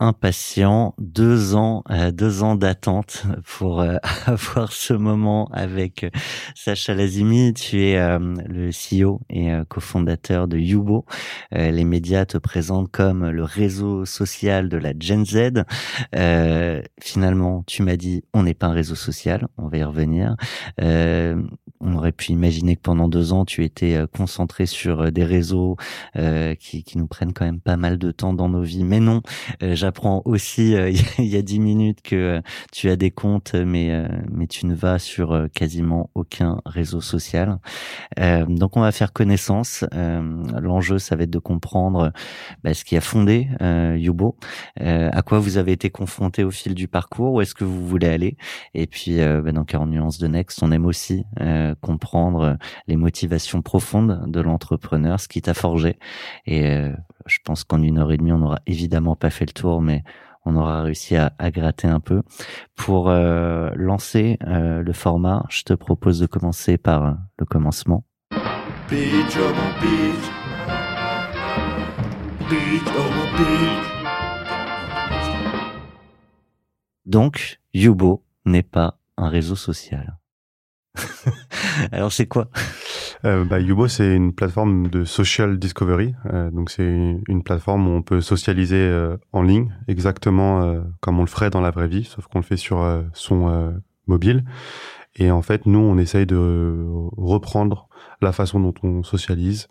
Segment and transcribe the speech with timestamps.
[0.00, 6.10] Impatient, deux ans, euh, deux ans d'attente pour euh, avoir ce moment avec euh,
[6.54, 7.52] Sacha Lazimi.
[7.52, 11.04] Tu es le CEO et cofondateur de Yubo.
[11.52, 15.64] les médias te présentent comme le réseau social de la Gen Z.
[17.00, 19.48] finalement, tu m'as dit, on n'est pas un réseau social.
[19.58, 20.36] On va y revenir.
[20.78, 25.76] on aurait pu imaginer que pendant deux ans, tu étais concentré sur des réseaux
[26.58, 28.84] qui, qui nous prennent quand même pas mal de temps dans nos vies.
[28.84, 29.22] Mais non,
[29.90, 33.90] j'apprends aussi euh, il y a dix minutes que euh, tu as des comptes, mais
[33.90, 37.58] euh, mais tu ne vas sur quasiment aucun réseau social.
[38.48, 39.84] donc on va faire connaissance.
[39.92, 42.12] L'enjeu, ça va être de comprendre
[42.62, 44.36] bah, ce qui a fondé Yubo,
[44.76, 48.08] à quoi vous avez été confronté au fil du parcours, où est-ce que vous voulez
[48.08, 48.36] aller,
[48.74, 51.24] et puis bah, dans 40 nuances de Next, on aime aussi
[51.80, 55.98] comprendre les motivations profondes de l'entrepreneur, ce qui t'a forgé.
[56.46, 56.90] Et
[57.30, 60.02] je pense qu'en une heure et demie, on n'aura évidemment pas fait le tour, mais
[60.44, 62.22] on aura réussi à, gratter un peu.
[62.74, 68.04] Pour euh, lancer euh, le format, je te propose de commencer par euh, le commencement.
[77.06, 80.18] Donc, Yubo n'est pas un réseau social.
[81.92, 82.48] Alors c'est quoi?
[83.24, 86.14] Euh, bah, Yubo, c'est une plateforme de social discovery.
[86.26, 86.84] Euh, donc, c'est
[87.28, 91.50] une plateforme où on peut socialiser euh, en ligne, exactement euh, comme on le ferait
[91.50, 93.74] dans la vraie vie, sauf qu'on le fait sur son
[94.06, 94.44] mobile.
[95.16, 96.86] Et en fait, nous, on essaye de
[97.16, 97.88] reprendre
[98.22, 99.68] la façon dont on socialise,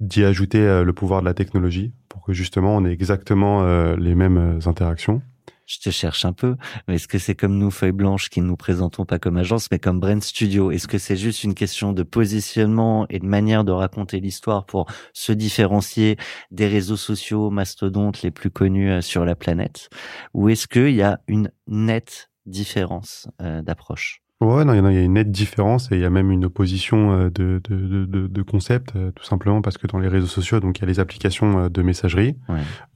[0.00, 4.60] d'y ajouter le pouvoir de la technologie pour que justement on ait exactement les mêmes
[4.66, 5.22] interactions
[5.66, 6.56] je te cherche un peu,
[6.86, 9.68] mais est-ce que c'est comme nous, Feuille Blanche, qui ne nous présentons pas comme agence,
[9.70, 10.70] mais comme Brain Studio?
[10.70, 14.86] Est-ce que c'est juste une question de positionnement et de manière de raconter l'histoire pour
[15.12, 16.16] se différencier
[16.50, 19.90] des réseaux sociaux mastodontes les plus connus euh, sur la planète?
[20.34, 24.25] Ou est-ce qu'il y a une nette différence euh, d'approche?
[24.42, 27.10] Ouais, non, il y, a une nette différence et il y a même une opposition
[27.12, 30.60] euh, de, de, de, de concepts, euh, tout simplement parce que dans les réseaux sociaux,
[30.60, 32.36] donc il y a les applications euh, de messagerie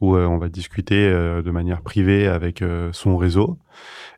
[0.02, 2.62] où on va discuter de manière privée avec
[2.92, 3.58] son réseau.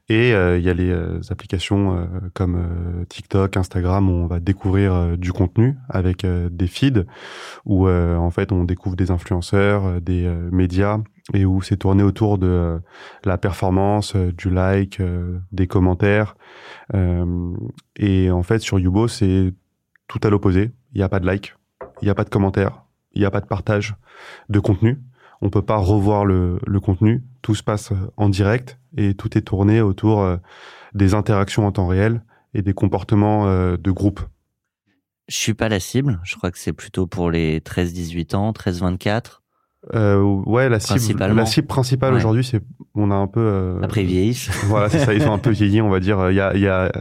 [0.09, 0.93] Et il y a les
[1.31, 7.05] applications comme TikTok, Instagram où on va découvrir du contenu avec des feeds
[7.65, 10.99] où en fait on découvre des influenceurs, des médias
[11.35, 12.81] et où c'est tourné autour de
[13.25, 15.01] la performance, du like,
[15.53, 16.37] des commentaires.
[16.95, 19.53] et en fait sur Yubo c'est
[20.09, 20.73] tout à l'opposé.
[20.95, 21.57] Il n'y a pas de like,
[22.01, 23.95] il n'y a pas de commentaires, il n'y a pas de partage
[24.49, 24.99] de contenu
[25.43, 27.23] on peut pas revoir le, contenu.
[27.43, 30.37] Tout se passe en direct et tout est tourné autour euh,
[30.95, 32.23] des interactions en temps réel
[32.55, 34.21] et des comportements euh, de groupe.
[35.29, 36.21] Je suis pas la cible.
[36.23, 39.42] Je crois que c'est plutôt pour les 13-18 ans, 13-24.
[39.95, 42.61] Euh, ouais, la cible, la cible principale aujourd'hui, c'est
[42.95, 43.41] on a un peu.
[43.41, 44.51] Euh, Après ils vieillissent.
[44.67, 45.13] Voilà, c'est ça.
[45.13, 46.31] Ils sont un peu vieillis, on va dire.
[46.31, 46.93] Il y a, il y a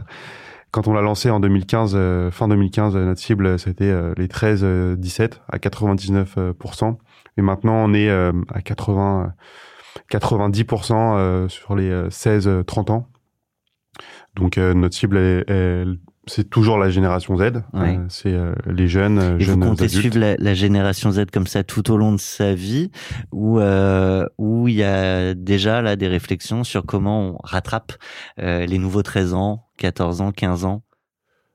[0.72, 1.96] quand on l'a lancé en 2015,
[2.30, 6.96] fin 2015, notre cible c'était les 13-17 à 99%.
[7.36, 9.34] Et maintenant, on est euh, à 80,
[10.10, 13.08] 90% euh, sur les 16-30 euh, ans.
[14.34, 17.62] Donc notre cible, elle, c'est toujours la génération Z.
[18.08, 18.36] c'est
[18.66, 20.00] les jeunes, Et jeunes vous comptez adultes.
[20.00, 22.90] suivre la, la, génération Z comme ça tout au long de sa vie,
[23.32, 23.58] où
[24.38, 27.92] où il y a déjà là des réflexions sur comment on rattrape
[28.38, 30.82] les nouveaux 13 ans, 14 ans, 15 ans?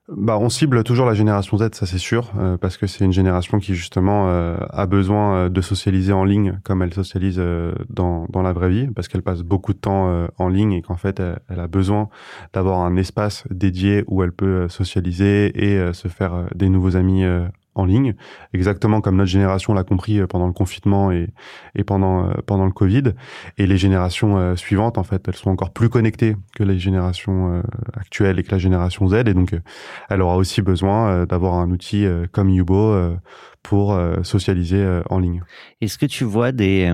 [0.10, 3.12] Bah, on cible toujours la génération Z, ça c'est sûr, euh, parce que c'est une
[3.12, 7.42] génération qui justement euh, a besoin euh, de socialiser en ligne comme elle socialise
[7.90, 10.96] dans, dans la vraie vie, parce qu'elle passe beaucoup de temps en ligne et qu'en
[10.96, 12.08] fait elle, elle, a besoin
[12.54, 17.26] d'avoir un espace dédié où elle peut socialiser et se faire des nouveaux amis
[17.78, 18.16] en ligne,
[18.54, 21.30] exactement comme notre génération l'a compris euh, pendant le confinement et,
[21.86, 23.14] pendant, euh, pendant le Covid.
[23.58, 27.62] Et les générations euh, suivantes, en fait, elles sont encore plus connectées que les générations
[27.94, 29.14] actuelles et que la génération Z.
[29.28, 29.56] Et donc,
[30.10, 32.96] elle aura aussi besoin d'avoir un outil comme Yubo
[33.62, 35.44] pour socialiser en ligne.
[35.82, 36.92] Est-ce que tu vois des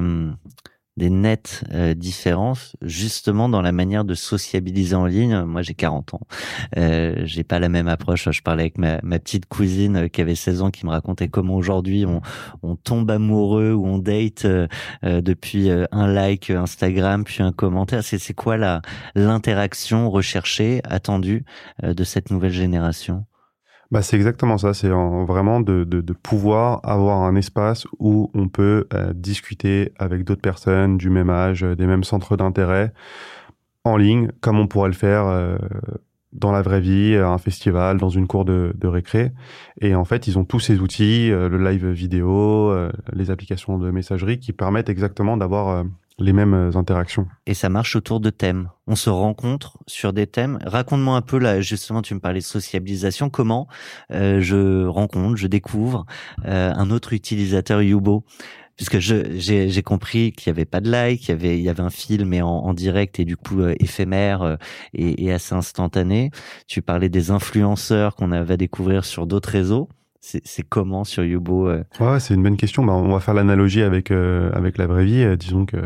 [0.97, 5.41] des nettes euh, différences justement dans la manière de sociabiliser en ligne.
[5.43, 6.21] Moi, j'ai 40 ans.
[6.77, 8.29] Euh, j'ai pas la même approche.
[8.29, 11.29] Je parlais avec ma, ma, petite cousine euh, qui avait 16 ans qui me racontait
[11.29, 12.21] comment aujourd'hui on,
[12.61, 14.67] on, tombe amoureux ou on date euh,
[15.03, 18.03] depuis un like Instagram puis un commentaire.
[18.03, 18.57] C'est, quoi
[19.15, 21.45] l'interaction recherchée, attendue
[21.81, 23.25] de cette nouvelle génération?
[23.93, 24.73] Bah, c'est exactement ça.
[24.73, 30.97] C'est vraiment de, pouvoir avoir un espace où on peut euh, discuter avec d'autres personnes
[30.97, 32.91] du même âge, euh, des mêmes centres d'intérêt,
[33.83, 35.57] en ligne, comme on pourrait le faire euh,
[36.33, 39.31] dans la vraie vie, à un festival, dans une cour de, de récré.
[39.81, 42.73] Et en fait, ils ont tous ces outils, le live vidéo,
[43.11, 45.85] les applications de messagerie qui permettent exactement d'avoir
[46.19, 47.27] les mêmes euh, interactions.
[47.45, 48.69] Et ça marche autour de thèmes.
[48.87, 50.59] On se rencontre sur des thèmes.
[50.65, 53.29] Raconte-moi un peu là, justement, tu me parlais de sociabilisation.
[53.29, 53.67] Comment
[54.11, 56.05] euh, je rencontre, je découvre
[56.45, 58.25] euh, un autre utilisateur Yubo?
[58.75, 61.83] Puisque j'ai compris qu'il n'y avait pas de like, qu'il y avait, il y avait
[61.83, 64.57] un film mais en, direct et du coup éphémère
[64.93, 66.31] et, et, assez instantané.
[66.67, 69.89] Tu parlais des influenceurs qu'on va découvrir sur d'autres réseaux
[70.25, 71.83] c'est comment sur Yubo euh?
[71.99, 72.85] Ouais, c'est une bonne question.
[72.85, 75.21] Bah, on va faire l'analogie avec euh, avec la vraie vie.
[75.21, 75.77] Euh, disons que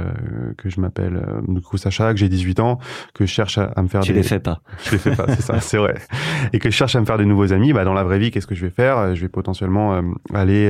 [0.57, 2.77] que je m'appelle du coup Sacha, que j'ai 18 ans,
[3.15, 4.01] que je cherche à, me faire.
[4.01, 4.61] Tu les fais pas.
[4.85, 5.95] Je les fais pas, c'est ça, c'est vrai.
[6.53, 7.73] Et que je cherche à me faire des nouveaux amis.
[7.73, 9.15] Bah dans la vraie vie, qu'est-ce que je vais faire?
[9.15, 10.01] Je vais potentiellement
[10.33, 10.69] aller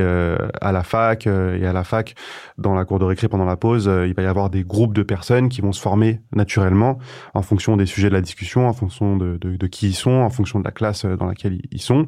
[0.62, 2.16] à la fac et à la fac,
[2.58, 5.04] dans la cour de récré pendant la pause, il va y avoir des groupes de
[5.04, 7.00] personnes qui vont se former naturellement
[7.34, 10.12] en fonction des sujets de la discussion, en fonction de, de, de qui ils sont,
[10.12, 12.08] en fonction de la classe dans laquelle ils sont.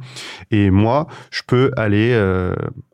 [0.52, 2.54] Et moi, je peux aller euh,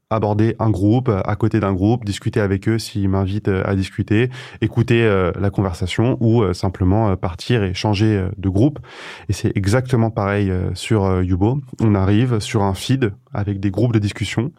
[0.09, 4.29] aborder un groupe à côté d'un groupe, discuter avec eux s'ils m'invitent euh, à discuter,
[4.61, 8.79] écouter euh, la conversation ou simplement partir et changer de groupe.
[9.27, 11.59] Et c'est exactement pareil sur Yubo.
[11.81, 14.53] On arrive sur un feed avec des groupes de discussion.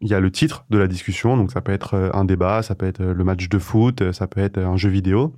[0.00, 2.74] Il y a le titre de la discussion, donc ça peut être un débat, ça
[2.74, 5.34] peut être le match de foot, ça peut être un jeu vidéo.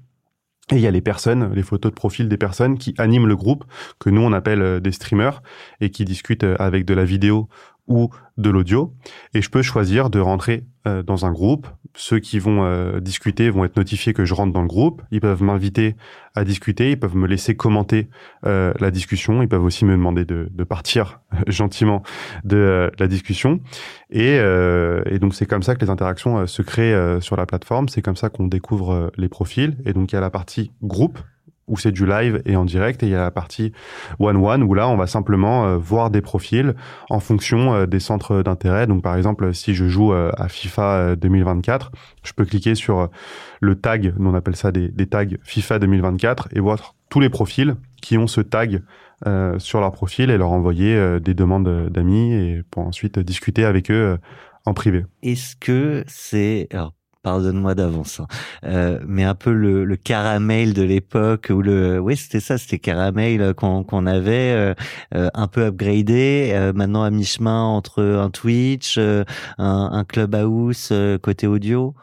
[0.72, 3.36] Et il y a les personnes, les photos de profil des personnes qui animent le
[3.36, 3.64] groupe,
[4.00, 5.42] que nous on appelle des streamers,
[5.80, 7.48] et qui discutent avec de la vidéo
[7.88, 8.94] ou de l'audio.
[9.34, 11.66] Et je peux choisir de rentrer euh, dans un groupe.
[11.94, 15.02] Ceux qui vont euh, discuter vont être notifiés que je rentre dans le groupe.
[15.10, 15.96] Ils peuvent m'inviter
[16.34, 16.90] à discuter.
[16.90, 18.08] Ils peuvent me laisser commenter
[18.44, 19.42] euh, la discussion.
[19.42, 22.02] Ils peuvent aussi me demander de, de partir gentiment
[22.44, 23.60] de la discussion.
[24.10, 27.88] Et, et donc c'est comme ça que les interactions se créent sur la plateforme.
[27.88, 29.76] C'est comme ça qu'on découvre les profils.
[29.84, 31.18] Et donc il y a la partie groupe
[31.68, 33.72] où c'est du live et en direct, et il y a la partie
[34.18, 36.74] one-one, où là, on va simplement euh, voir des profils
[37.10, 38.86] en fonction euh, des centres d'intérêt.
[38.86, 41.90] Donc, par exemple, si je joue euh, à FIFA 2024,
[42.22, 43.08] je peux cliquer sur
[43.60, 47.76] le tag, on appelle ça des, des, tags FIFA 2024, et voir tous les profils
[48.00, 48.82] qui ont ce tag
[49.58, 54.18] sur leur profil et leur envoyer des demandes d'amis et pour ensuite discuter avec eux
[54.66, 55.06] en privé.
[55.22, 56.68] Est-ce que c'est
[57.26, 58.28] pardonne-moi d'avance, hein.
[58.66, 62.78] euh, mais un peu le, le caramel de l'époque ou le, oui c'était ça, c'était
[62.78, 64.74] caramel qu'on avait euh,
[65.16, 69.24] euh, un peu upgradé, euh, maintenant à mi-chemin entre un Twitch, un,
[69.58, 71.96] un Clubhouse côté audio.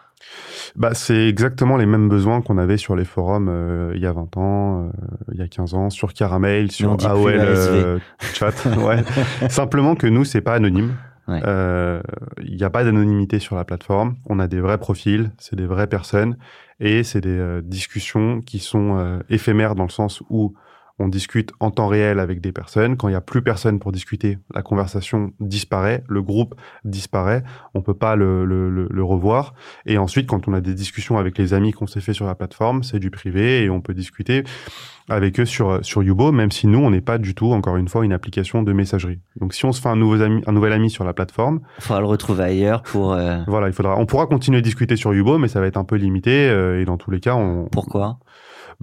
[0.75, 4.36] Bah, c'est exactement les mêmes besoins qu'on avait sur les forums il y a 20
[4.36, 4.92] ans,
[5.32, 8.01] il y a 15 ans, sur Caramel, sur AOL
[8.34, 8.65] chat.
[8.77, 9.03] ouais.
[9.50, 10.96] Simplement que nous, c'est pas anonyme.
[11.27, 12.01] Il euh,
[12.44, 14.15] n'y a pas d'anonymité sur la plateforme.
[14.25, 16.38] On a des vrais profils, c'est des vraies personnes
[16.80, 20.53] et c'est des euh, discussions qui sont euh, éphémères dans le sens où
[21.03, 22.95] on discute en temps réel avec des personnes.
[22.95, 26.55] Quand il n'y a plus personne pour discuter, la conversation disparaît, le groupe
[26.86, 27.43] disparaît,
[27.74, 29.53] on peut pas le, le, le, revoir.
[29.86, 32.36] Et ensuite, quand on a des discussions avec les amis qu'on s'est fait sur la
[32.36, 34.43] plateforme, c'est du privé et on peut discuter
[35.10, 37.89] avec eux sur sur Yubo, même si nous on n'est pas du tout, encore une
[37.89, 39.19] fois, une application de messagerie.
[39.39, 41.83] Donc si on se fait un nouveau ami, un nouvel ami sur la plateforme, il
[41.83, 43.13] faudra le retrouver ailleurs pour.
[43.13, 43.98] Euh, voilà, il faudra.
[43.98, 46.81] On pourra continuer à discuter sur Yubo, mais ça va être un peu limité euh,
[46.81, 47.65] et dans tous les cas, on.
[47.65, 48.19] Pourquoi?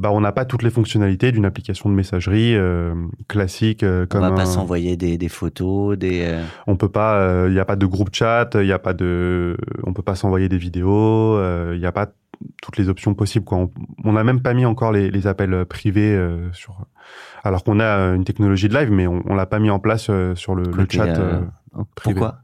[0.01, 2.95] Bah, on n'a pas toutes les fonctionnalités d'une application de messagerie euh,
[3.29, 3.83] classique.
[3.83, 6.23] Euh, comme on va pas s'envoyer des, des, photos, des.
[6.25, 7.45] Euh, on peut pas.
[7.47, 8.49] Il n'y a pas de groupe chat.
[8.55, 9.59] Il y a pas de.
[9.85, 11.39] On peut pas s'envoyer des vidéos.
[11.75, 12.09] Il n'y a pas
[12.63, 13.45] toutes les options possibles.
[13.45, 13.69] Quoi.
[14.03, 16.19] On n'a même pas mis encore les, les appels privés
[16.53, 16.87] sur.
[17.45, 20.11] Alors qu'on a une technologie de live, mais on, on l'a pas mis en place
[20.35, 21.13] sur le, le chat.
[21.95, 22.15] privé.
[22.15, 22.39] Pourquoi?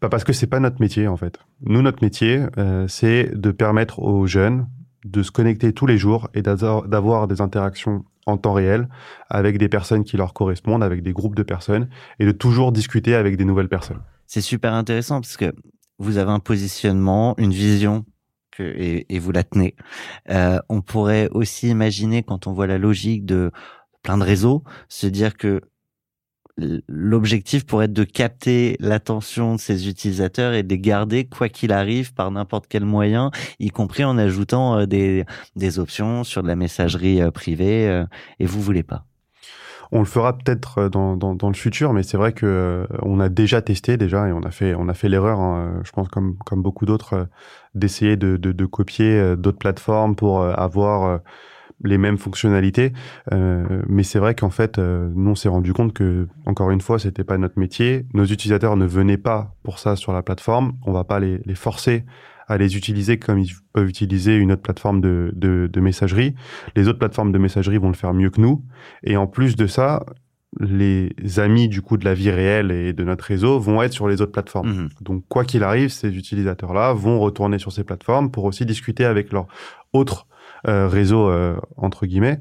[0.00, 1.38] Bah parce que c'est pas notre métier en fait.
[1.64, 2.40] Nous, notre métier,
[2.88, 4.66] c'est de permettre aux jeunes
[5.04, 8.88] de se connecter tous les jours et d'avoir des interactions en temps réel
[9.28, 13.14] avec des personnes qui leur correspondent, avec des groupes de personnes et de toujours discuter
[13.14, 14.00] avec des nouvelles personnes.
[14.26, 15.52] C'est super intéressant parce que
[15.98, 18.04] vous avez un positionnement, une vision
[18.58, 19.74] et, vous la tenez.
[20.30, 23.50] Euh, on pourrait aussi imaginer quand on voit la logique de
[24.02, 25.60] plein de réseaux, se dire que
[26.58, 31.72] l'objectif pourrait être de capter l'attention de ces utilisateurs et de les garder quoi qu'il
[31.72, 35.24] arrive par n'importe quel moyen, y compris en ajoutant euh, des,
[35.56, 37.88] des options sur de la messagerie euh, privée.
[37.88, 38.04] Euh,
[38.38, 39.04] et vous voulez pas
[39.94, 43.28] on le fera peut-être dans, dans, dans, le futur, mais c'est vrai que on a
[43.28, 46.38] déjà testé déjà et on a fait on a fait l'erreur, hein, je pense comme
[46.46, 47.28] comme beaucoup d'autres,
[47.74, 51.20] d'essayer de, de, de, copier d'autres plateformes pour avoir
[51.84, 52.92] les mêmes fonctionnalités.
[53.32, 56.80] Euh, mais c'est vrai qu'en fait, euh, nous, on s'est rendu compte que, encore une
[56.80, 58.06] fois, c'était pas notre métier.
[58.14, 60.74] Nos utilisateurs ne venaient pas pour ça sur la plateforme.
[60.86, 62.04] On va pas les, les forcer
[62.48, 66.34] à les utiliser comme ils peuvent utiliser une autre plateforme de, de, de, messagerie.
[66.76, 68.62] Les autres plateformes de messagerie vont le faire mieux que nous.
[69.04, 70.04] Et en plus de ça,
[70.60, 74.08] les amis du coup de la vie réelle et de notre réseau vont être sur
[74.08, 74.68] les autres plateformes.
[74.68, 74.88] Mmh.
[75.00, 79.32] Donc quoi qu'il arrive, ces utilisateurs-là vont retourner sur ces plateformes pour aussi discuter avec
[79.32, 79.46] leurs
[79.92, 80.26] autres
[80.64, 82.38] réseau euh, entre guillemets.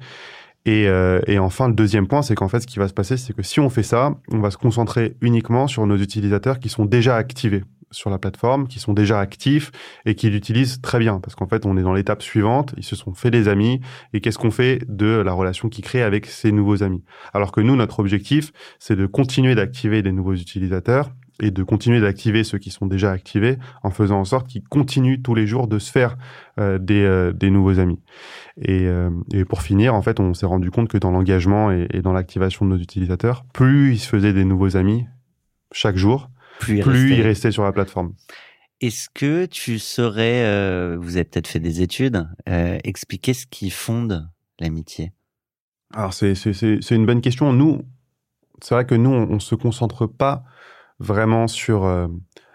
[0.66, 3.18] Et, euh, et, enfin, le deuxième point, c'est qu'en fait, ce qui va se passer,
[3.18, 6.70] c'est que si on fait ça, on va se concentrer uniquement sur nos utilisateurs qui
[6.70, 9.72] sont déjà activés sur la plateforme, qui sont déjà actifs
[10.06, 11.20] et qui l'utilisent très bien.
[11.20, 13.82] Parce qu'en fait, on est dans l'étape suivante, ils se sont fait des amis,
[14.14, 17.04] et qu'est-ce qu'on fait de la relation qu'ils créent avec ces nouveaux amis?
[17.34, 21.10] Alors que nous, notre objectif, c'est de continuer d'activer des nouveaux utilisateurs
[21.42, 25.22] et de continuer d'activer ceux qui sont déjà activés en faisant en sorte qu'ils continuent
[25.22, 26.16] tous les jours de se faire
[26.60, 28.00] euh, des, euh, des, nouveaux amis.
[28.62, 31.88] Et, euh, et, pour finir, en fait, on s'est rendu compte que dans l'engagement et,
[31.92, 35.06] et, dans l'activation de nos utilisateurs, plus ils se faisaient des nouveaux amis
[35.72, 36.30] chaque jour,
[36.60, 37.52] plus, ils, restaient.
[37.52, 38.14] sur la plateforme.
[38.82, 44.28] Est-ce que tu saurais, vous avez peut-être fait des études, expliquer ce qui fonde
[44.60, 45.12] l'amitié?
[45.94, 46.34] Alors c'est
[46.92, 47.54] une bonne question.
[47.54, 47.82] Nous,
[48.62, 50.44] c'est vrai que nous, on, on se concentre pas
[51.02, 52.08] vraiment sur euh,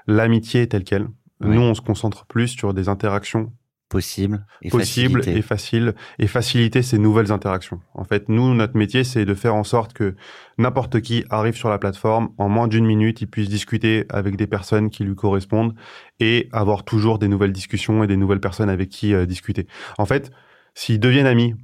[0.06, 1.08] l'amitié telle qu'elle.
[1.40, 3.52] Nous, on se concentre plus sur des interactions
[3.88, 5.94] possibles et possibles et faciles.
[6.18, 7.80] Et faciliter ces nouvelles interactions.
[7.94, 10.16] En fait, nous, notre métier, c'est de faire en sorte que
[10.58, 12.30] n'importe qui arrive sur la plateforme.
[12.38, 15.74] En moins d'une minute, il puisse discuter avec des personnes qui lui correspondent
[16.20, 19.66] et avoir toujours des nouvelles discussions et des nouvelles personnes avec qui euh, discuter.
[19.98, 20.30] En fait,
[20.74, 21.54] s'ils deviennent amis,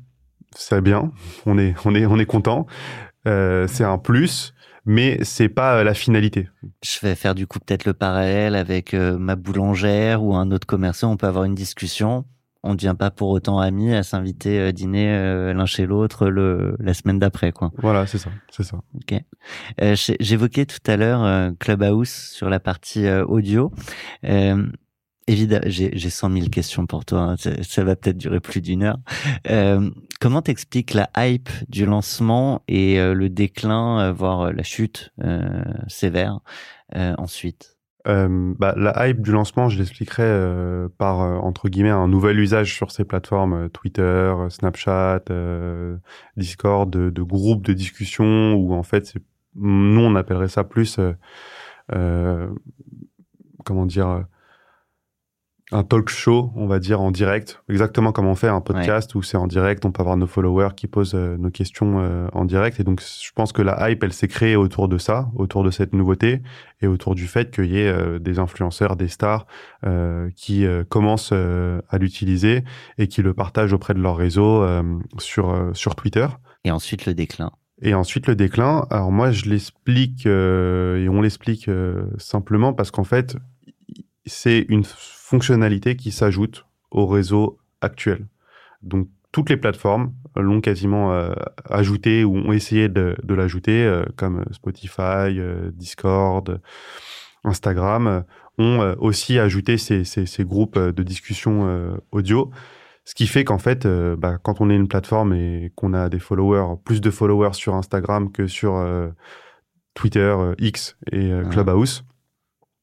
[0.55, 1.13] c'est bien,
[1.47, 2.67] on est on est on est content,
[3.27, 6.49] euh, c'est un plus mais c'est pas euh, la finalité.
[6.83, 10.67] Je vais faire du coup peut-être le parallèle avec euh, ma boulangère ou un autre
[10.67, 11.13] commerçant.
[11.13, 12.25] On peut avoir une discussion.
[12.65, 16.29] On ne devient pas pour autant amis à s'inviter à euh, dîner l'un chez l'autre
[16.29, 17.73] le la semaine d'après, quoi.
[17.79, 18.79] Voilà, c'est ça, c'est ça.
[18.95, 19.21] Ok.
[20.21, 23.73] J'évoquais tout à l'heure Clubhouse sur la partie audio.
[25.29, 27.21] Évidemment, j'ai 100 000 questions pour toi.
[27.21, 27.37] Hein.
[27.37, 28.99] Ça, va peut-être durer plus d'une heure.
[29.49, 29.89] Euh,
[30.21, 35.13] comment t'expliques la hype du lancement et euh, le déclin, euh, voire euh, la chute
[35.89, 36.41] sévère
[36.95, 37.77] ensuite?
[38.05, 43.05] Bah, La hype du lancement, je l'expliquerai par, entre guillemets, un nouvel usage sur ces
[43.05, 45.23] plateformes, Twitter, Snapchat,
[46.37, 49.15] Discord, de, de, groupes de discussion où en fait,
[49.55, 50.99] nous, on appellerait ça plus...
[51.89, 54.27] comment dire
[55.73, 59.23] un talk show, on va dire, en direct, exactement comme on fait un podcast où
[59.23, 62.45] c'est en direct, on peut avoir nos followers qui posent euh, nos questions euh, en
[62.45, 62.79] direct.
[62.79, 65.71] Et donc, je pense que la hype, elle s'est créée autour de ça, autour de
[65.71, 66.43] cette nouveauté
[66.83, 69.47] et autour du fait qu'il y ait euh, des influenceurs, des stars
[70.37, 72.63] qui commencent à l'utiliser
[72.99, 74.65] et qui le partagent auprès de leur réseau
[75.19, 76.27] sur, sur Twitter.
[76.65, 77.51] Et ensuite, le déclin.
[77.81, 78.87] Et ensuite, le déclin.
[78.91, 81.69] Alors moi, je l'explique et on l'explique
[82.19, 83.37] simplement parce qu'en fait,
[84.25, 84.85] c'est une
[85.33, 88.27] fonctionnalité qui s'ajoute au réseau actuel.
[88.83, 91.33] Donc toutes les plateformes l'ont quasiment euh,
[91.71, 96.61] ajouté ou ont essayé de, de l'ajouter, euh, comme Spotify, euh, Discord,
[97.45, 98.25] Instagram,
[98.59, 102.51] ont aussi ajouté ces, ces, ces, groupes de discussion audio.
[103.05, 106.21] Ce qui fait qu'en fait, bah, quand on est une plateforme et qu'on a des
[106.21, 108.75] followers, plus de followers sur Instagram que sur
[109.95, 112.05] Twitter, X et Clubhouse,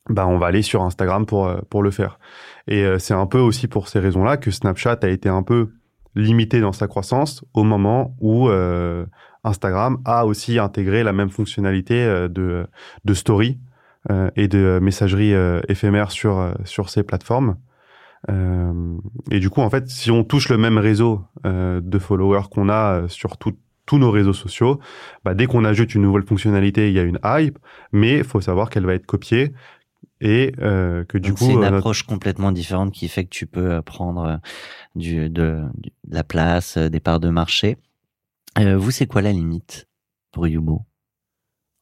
[0.10, 2.20] bah on va aller sur Instagram pour euh, pour le faire.
[2.68, 5.70] Et euh, c'est un peu aussi pour ces raisons-là que Snapchat a été un peu
[6.16, 8.50] limité dans sa croissance au moment où
[9.44, 12.66] Instagram a aussi intégré la même fonctionnalité de,
[13.06, 13.60] de story
[14.36, 15.34] et de messagerie
[15.68, 17.58] éphémère sur, sur ces plateformes.
[18.28, 23.08] et du coup, en fait, si on touche le même réseau de followers qu'on a
[23.08, 23.54] sur tout,
[23.90, 24.80] tous nos réseaux sociaux,
[25.26, 27.58] bah, dès qu'on ajoute une nouvelle fonctionnalité, il y a une hype,
[27.92, 29.52] mais il faut savoir qu'elle va être copiée
[30.22, 33.46] et euh, que du coup c'est une euh, approche complètement différente qui fait que tu
[33.46, 34.40] peux euh, prendre
[34.96, 35.64] du, de,
[36.10, 37.78] la place, des parts de marché.
[38.58, 39.88] vous, c'est quoi la limite
[40.32, 40.86] pour Yubo?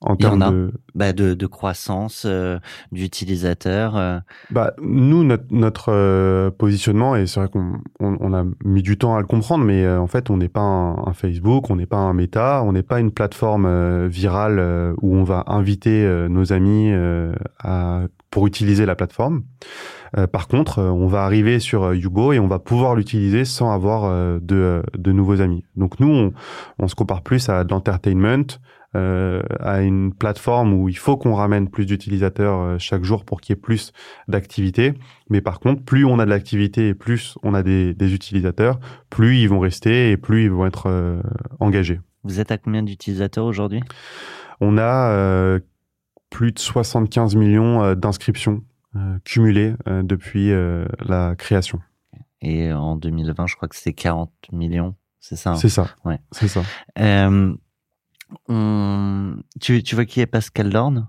[0.02, 0.72] En termes de...
[0.94, 2.60] Bah de, de croissance euh,
[2.92, 4.20] d'utilisateurs euh.
[4.52, 9.16] bah, Nous, notre, notre euh, positionnement, et c'est vrai qu'on on, a mis du temps
[9.16, 12.14] à le comprendre, mais en fait, on n'est pas un, Facebook, on n'est pas un
[12.14, 16.92] Meta, on n'est pas une plateforme virale où on va inviter nos amis
[17.60, 19.44] à, pour utiliser la plateforme.
[20.32, 24.84] par contre, on va arriver sur Yubo et on va pouvoir l'utiliser sans avoir de,
[24.98, 25.64] de nouveaux amis.
[25.76, 26.34] Donc nous, on,
[26.80, 28.60] on se compare plus à de l'entertainment,
[28.96, 33.42] euh, à une plateforme où il faut qu'on ramène plus d'utilisateurs euh, chaque jour pour
[33.42, 33.92] qu'il y ait plus
[34.30, 34.94] d'activité.
[35.30, 38.80] Mais par contre, plus on a de l'activité et plus on a des, des, utilisateurs,
[39.10, 41.22] plus ils vont rester et plus ils vont être euh,
[41.60, 42.00] engagés.
[42.24, 43.82] Vous êtes à combien d'utilisateurs aujourd'hui?
[44.62, 45.60] On a
[46.30, 48.64] plus de 75 millions d'inscriptions
[49.24, 50.52] cumulées depuis
[51.00, 51.80] la création.
[52.42, 55.56] Et en 2020, je crois que c'est 40 millions, c'est ça hein?
[55.56, 55.88] C'est ça.
[56.06, 56.20] Ouais.
[56.32, 56.62] C'est ça.
[59.60, 61.08] Tu, tu vois qui est Pascal Dorn?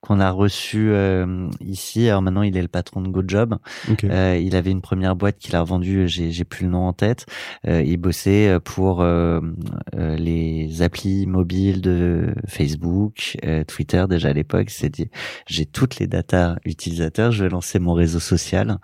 [0.00, 2.08] Qu'on a reçu euh, ici.
[2.08, 3.58] Alors maintenant, il est le patron de GoJob.
[4.04, 6.92] Euh, il avait une première boîte qu'il a revendue, j'ai, j'ai plus le nom en
[6.92, 7.26] tête.
[7.66, 9.04] Euh, il bossait pour
[9.92, 14.68] les applis mobiles de Facebook, Twitter déjà à l'époque.
[14.70, 15.10] Il s'est dit,
[15.46, 18.78] j'ai toutes les datas utilisateurs, je vais lancer mon réseau social.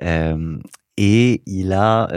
[0.00, 2.08] et il a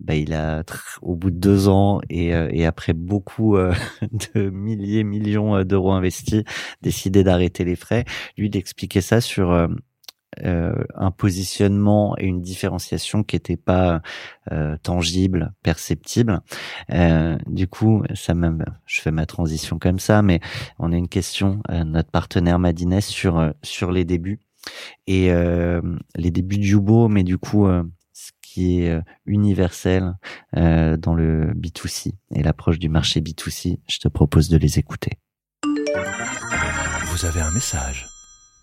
[0.00, 0.62] bah, il a
[1.00, 3.72] au bout de deux ans et, euh, et après beaucoup euh,
[4.34, 6.44] de milliers millions euh, d'euros investis
[6.82, 8.04] décidé d'arrêter les frais.
[8.36, 9.68] Lui d'expliquer ça sur
[10.44, 14.02] un positionnement et une différenciation qui n'était pas
[14.82, 16.40] tangible perceptible.
[17.46, 20.40] Du coup ça même je fais ma transition comme ça mais
[20.78, 24.40] on a une question notre partenaire Madines sur sur les débuts.
[25.06, 25.30] Et
[26.16, 27.66] les débuts du Yubo mais du coup
[28.56, 30.14] qui est euh, universel
[30.56, 33.80] euh, dans le B2C et l'approche du marché B2C.
[33.86, 35.18] Je te propose de les écouter.
[37.04, 38.06] Vous avez un message.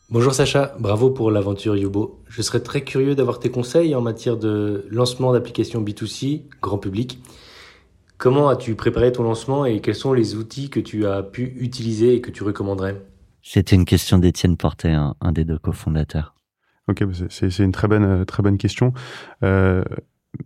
[0.10, 2.24] Bonjour Sacha, bravo pour l'aventure Yubo.
[2.28, 7.20] Je serais très curieux d'avoir tes conseils en matière de lancement d'applications B2C, grand public.
[8.18, 12.16] Comment as-tu préparé ton lancement et quels sont les outils que tu as pu utiliser
[12.16, 13.00] et que tu recommanderais?
[13.44, 16.33] C'était une question d'Étienne Portet, un des deux cofondateurs.
[16.90, 18.94] Ok, bah, c'est une très bonne, euh, très bonne question.
[19.44, 19.84] Euh,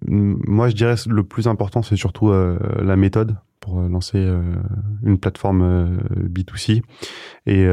[0.06, 4.20] moi, je dirais le plus important, c'est surtout euh, la méthode pour lancer
[5.04, 6.84] une plateforme B2C.
[7.48, 7.66] Et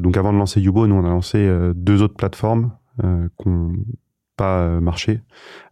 [0.00, 3.72] donc, avant de lancer Yubo, nous, on a lancé deux autres plateformes qui n'ont
[4.36, 5.20] pas marché.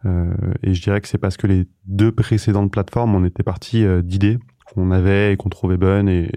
[0.05, 4.39] et je dirais que c'est parce que les deux précédentes plateformes, on était parti d'idées
[4.73, 6.31] qu'on avait et qu'on trouvait bonnes et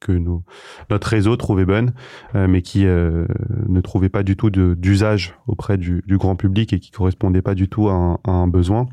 [0.00, 0.42] que nos,
[0.90, 1.92] notre réseau trouvait bonne,
[2.34, 3.26] euh, mais qui euh,
[3.68, 7.54] ne trouvait pas du tout d'usage auprès du, du, grand public et qui correspondait pas
[7.54, 8.88] du tout à un, à un besoin.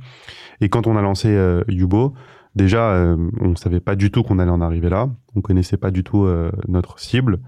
[0.62, 2.14] Et quand on a lancé euh, Yubo,
[2.56, 5.10] déjà, euh, on savait pas du tout qu'on allait en arriver là.
[5.36, 7.40] On connaissait pas du tout euh, notre cible.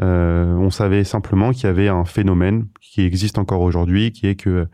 [0.00, 4.66] on savait simplement qu'il y avait un phénomène qui existe encore aujourd'hui, qui est que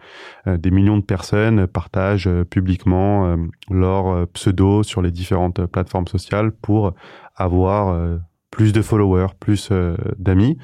[0.46, 3.36] des millions de personnes partagent publiquement
[3.70, 6.92] leur pseudo sur les différentes plateformes sociales pour
[7.34, 10.58] avoir plus de followers, plus euh, d'amis.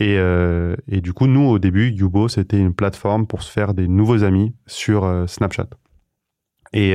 [0.00, 3.74] Et, euh, et, du coup, nous, au début, Yubo, c'était une plateforme pour se faire
[3.74, 5.68] des nouveaux amis sur euh, Snapchat.
[6.74, 6.94] Et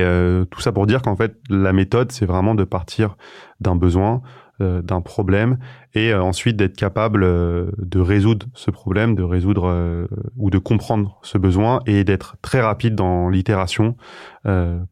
[0.52, 3.16] tout ça pour dire qu'en fait, la méthode, c'est vraiment de partir
[3.58, 4.22] d'un besoin,
[4.60, 5.58] d'un problème,
[5.94, 10.06] et ensuite d'être capable de résoudre ce problème, de résoudre
[10.36, 13.96] ou de comprendre ce besoin, et d'être très rapide dans l'itération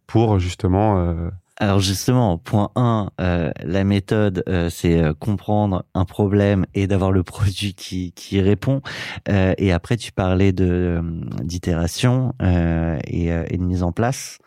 [0.09, 1.31] pour justement
[1.63, 7.13] alors justement, point 1, euh, la méthode, euh, c'est euh, comprendre un problème et d'avoir
[7.13, 8.83] le produit qui, qui répond.
[9.29, 11.01] et après, tu parlais de
[11.45, 14.39] d'itération et, et, de mise en place.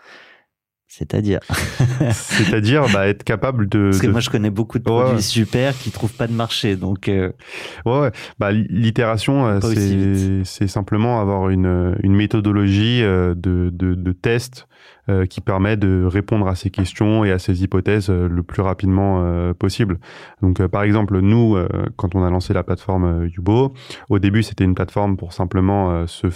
[0.97, 1.39] C'est-à-dire
[2.12, 3.89] C'est-à-dire bah, être capable de...
[3.91, 7.05] Parce que moi, je connais beaucoup de produits super qui trouvent pas de marché, donc...
[7.08, 7.34] Ouais,
[7.86, 8.12] ouais.
[8.39, 14.67] Bah, l'itération, c'est simplement avoir une, une méthodologie de, de, de test
[15.08, 18.63] euh, qui permet de répondre à ces questions et à ces hypothèses euh, le plus
[18.63, 19.99] rapidement euh, possible.
[20.41, 21.55] Donc, par exemple, nous,
[21.95, 23.75] quand on a lancé la plateforme Yubo,
[24.10, 26.27] au début, c'était une plateforme pour simplement se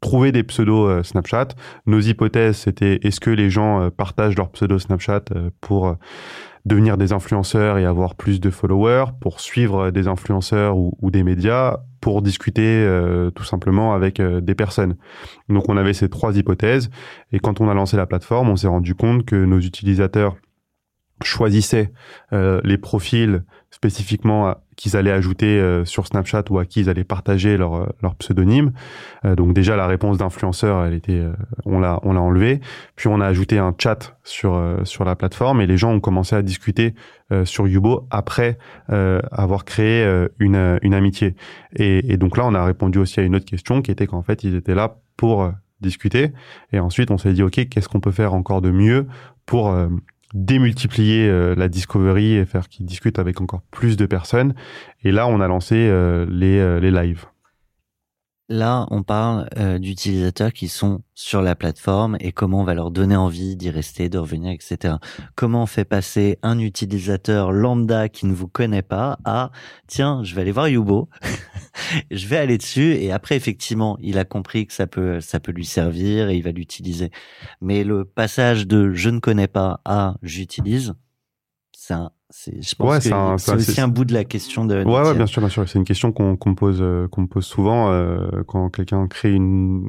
[0.00, 1.48] trouver des pseudos Snapchat.
[1.86, 5.24] Nos hypothèses, c'était est-ce que les gens partagent leur pseudo Snapchat
[5.60, 5.96] pour
[6.66, 11.78] devenir des influenceurs et avoir plus de followers, pour suivre des influenceurs ou, des médias,
[12.00, 14.96] pour discuter euh, tout simplement avec euh, des personnes.
[15.48, 16.90] Donc on avait ces trois hypothèses
[17.32, 20.36] et quand on a lancé la plateforme, on s'est rendu compte que nos utilisateurs
[21.22, 21.92] choisissaient
[22.32, 27.04] euh, les profils spécifiquement qu'ils allaient ajouter euh, sur Snapchat ou à qui ils allaient
[27.04, 28.72] partager leur, euh, leur pseudonyme.
[29.24, 31.22] Euh, donc déjà la réponse d'influenceur, elle était,
[31.64, 32.60] on l'a on l'a enlevé.
[32.94, 36.36] Puis on a ajouté un chat sur sur la plateforme et les gens ont commencé
[36.36, 36.94] à discuter
[37.44, 41.34] sur Yubo après avoir créé une une amitié.
[41.74, 44.22] Et, et donc là on a répondu aussi à une autre question qui était qu'en
[44.22, 45.50] fait ils étaient là pour
[45.80, 46.32] discuter.
[46.72, 49.06] Et ensuite on s'est dit ok qu'est-ce qu'on peut faire encore de mieux
[49.46, 49.74] pour
[50.34, 54.54] démultiplier euh, la discovery et faire qu'ils discutent avec encore plus de personnes.
[55.02, 57.26] Et là, on a lancé euh, les, euh, les lives.
[58.48, 59.48] Là, on parle
[59.80, 64.08] d'utilisateurs qui sont sur la plateforme et comment on va leur donner envie d'y rester,
[64.08, 64.94] de revenir, etc.
[65.34, 69.50] Comment on fait passer un utilisateur lambda qui ne vous connaît pas à
[69.88, 71.08] tiens, je vais aller voir Yubo,
[72.10, 75.52] je vais aller dessus et après effectivement, il a compris que ça peut ça peut
[75.52, 77.10] lui servir et il va l'utiliser.
[77.60, 80.94] Mais le passage de je ne connais pas à j'utilise,
[81.72, 82.10] c'est un
[82.44, 84.84] je pense que c'est aussi un bout de la question de.
[84.84, 85.68] Ouais, ouais, bien sûr, bien sûr.
[85.68, 89.88] C'est une question qu'on qu'on pose, euh, qu'on pose souvent euh, quand quelqu'un crée une,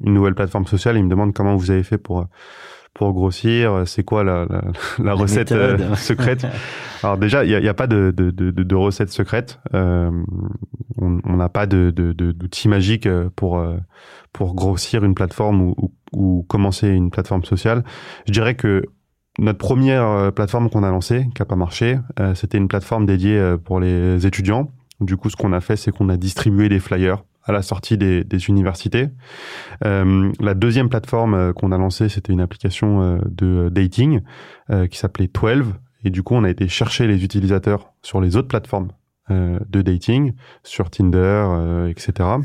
[0.00, 0.96] une nouvelle plateforme sociale.
[0.96, 2.26] Il me demande comment vous avez fait pour
[2.94, 3.82] pour grossir.
[3.86, 4.62] C'est quoi la, la,
[5.04, 6.46] la, recette euh, secrète?
[7.02, 9.60] Alors déjà, il n'y a, pas de, de, de, de recette secrète.
[9.74, 10.10] Euh,
[10.96, 13.62] on n'a pas de d'outils magiques pour
[14.32, 17.84] pour grossir une plateforme ou, ou, ou commencer une plateforme sociale.
[18.26, 18.84] Je dirais que
[19.38, 23.06] notre première euh, plateforme qu'on a lancée, qui n'a pas marché, euh, c'était une plateforme
[23.06, 24.70] dédiée euh, pour les étudiants.
[25.00, 27.98] Du coup, ce qu'on a fait, c'est qu'on a distribué des flyers à la sortie
[27.98, 29.08] des, des universités.
[29.84, 34.20] Euh, la deuxième plateforme qu'on a lancée, c'était une application de dating
[34.90, 35.74] qui s'appelait 12.
[36.04, 38.88] Et du coup, on a été chercher les utilisateurs sur les autres plateformes
[39.30, 42.38] de dating, sur Tinder, etc.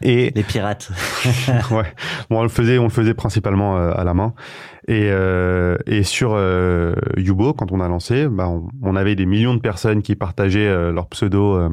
[0.00, 0.90] Et les pirates.
[1.70, 1.92] ouais.
[2.30, 4.32] Bon, on le faisait, on le faisait principalement euh, à la main.
[4.88, 9.26] Et, euh, et sur euh, Yubo, quand on a lancé, bah, on, on, avait des
[9.26, 11.68] millions de personnes qui partageaient euh, leur pseudo euh,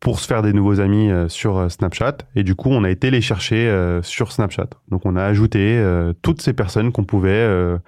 [0.00, 2.18] pour se faire des nouveaux amis sur Snapchat.
[2.34, 4.68] Et du coup, on a été les chercher sur Snapchat.
[4.88, 5.82] Donc, on a ajouté
[6.22, 7.78] toutes ces personnes qu'on pouvait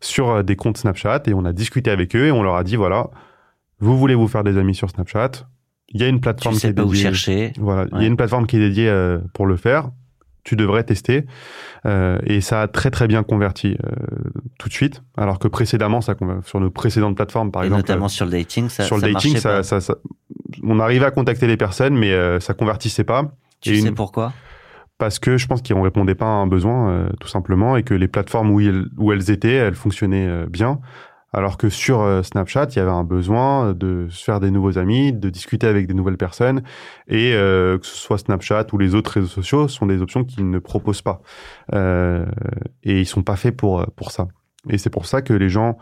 [0.00, 2.76] sur des comptes Snapchat et on a discuté avec eux et on leur a dit
[2.76, 3.08] voilà,
[3.80, 5.30] vous voulez vous faire des amis sur Snapchat,
[5.90, 7.52] il y a une plateforme qui est dédiée, chercher.
[7.58, 9.90] Voilà, il y a une plateforme qui est dédiée euh, pour le faire.
[10.44, 11.26] Tu devrais tester
[11.84, 13.90] euh, et ça a très très bien converti euh,
[14.58, 15.02] tout de suite.
[15.16, 18.68] Alors que précédemment, ça sur nos précédentes plateformes, par et exemple, notamment sur le dating,
[18.70, 19.96] ça sur le ça dating, ça, ça, ça,
[20.62, 23.30] on arrivait à contacter les personnes, mais euh, ça convertissait pas.
[23.60, 24.32] Tu sais pourquoi?
[24.98, 27.94] Parce que je pense qu'on répondait pas à un besoin, euh, tout simplement, et que
[27.94, 28.60] les plateformes où,
[28.96, 30.80] où elles étaient, elles fonctionnaient bien.
[31.32, 34.78] Alors que sur euh, Snapchat, il y avait un besoin de se faire des nouveaux
[34.78, 36.62] amis, de discuter avec des nouvelles personnes,
[37.06, 40.48] et euh, que ce soit Snapchat ou les autres réseaux sociaux, sont des options qu'ils
[40.48, 41.20] ne proposent pas,
[41.74, 42.24] euh,
[42.82, 44.28] et ils sont pas faits pour pour ça.
[44.70, 45.76] Et c'est pour ça que les gens,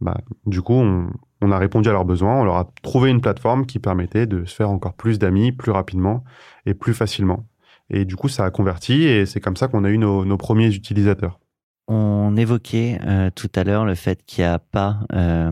[0.00, 1.10] bah, du coup, on,
[1.40, 4.44] on, a répondu à leurs besoins, on leur a trouvé une plateforme qui permettait de
[4.44, 6.24] se faire encore plus d'amis plus rapidement
[6.66, 7.46] et plus facilement.
[7.90, 10.72] Et du coup, ça a converti, et c'est comme ça qu'on a eu nos, premiers
[10.72, 11.40] utilisateurs.
[11.88, 15.50] On évoquait euh, tout à l'heure le fait qu'il n'y a pas euh,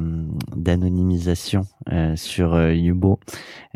[0.54, 3.18] d'anonymisation euh, sur Yubo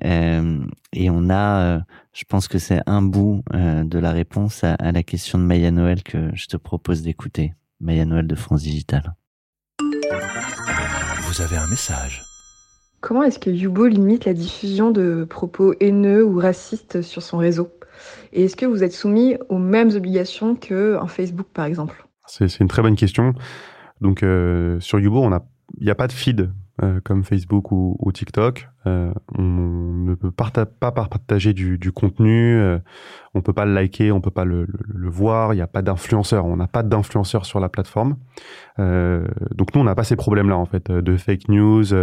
[0.00, 1.80] et on a,
[2.12, 6.04] je pense que c'est un bout de la réponse à, la question de Maya Noël
[6.04, 7.54] que je te propose d'écouter.
[7.80, 9.14] Maya Noël de France Digital.
[11.32, 12.24] Vous avez un message.
[13.00, 17.70] Comment est-ce que Yubo limite la diffusion de propos haineux ou racistes sur son réseau?
[18.34, 22.06] Et est-ce que vous êtes soumis aux mêmes obligations qu'un Facebook par exemple?
[22.26, 23.32] C'est une très bonne question.
[24.02, 25.26] Donc euh, sur Yubo,
[25.78, 28.68] il n'y a pas de feed euh, comme Facebook ou, TikTok.
[28.86, 30.50] Euh, on ne peut pas
[30.90, 32.78] partager du, du contenu, euh,
[33.34, 35.54] on peut pas le liker, on peut pas le, le, le voir.
[35.54, 38.16] Il n'y a pas d'influenceurs, on n'a pas d'influenceurs sur la plateforme.
[38.78, 41.94] Euh, donc nous, on n'a pas ces problèmes-là en fait de fake news.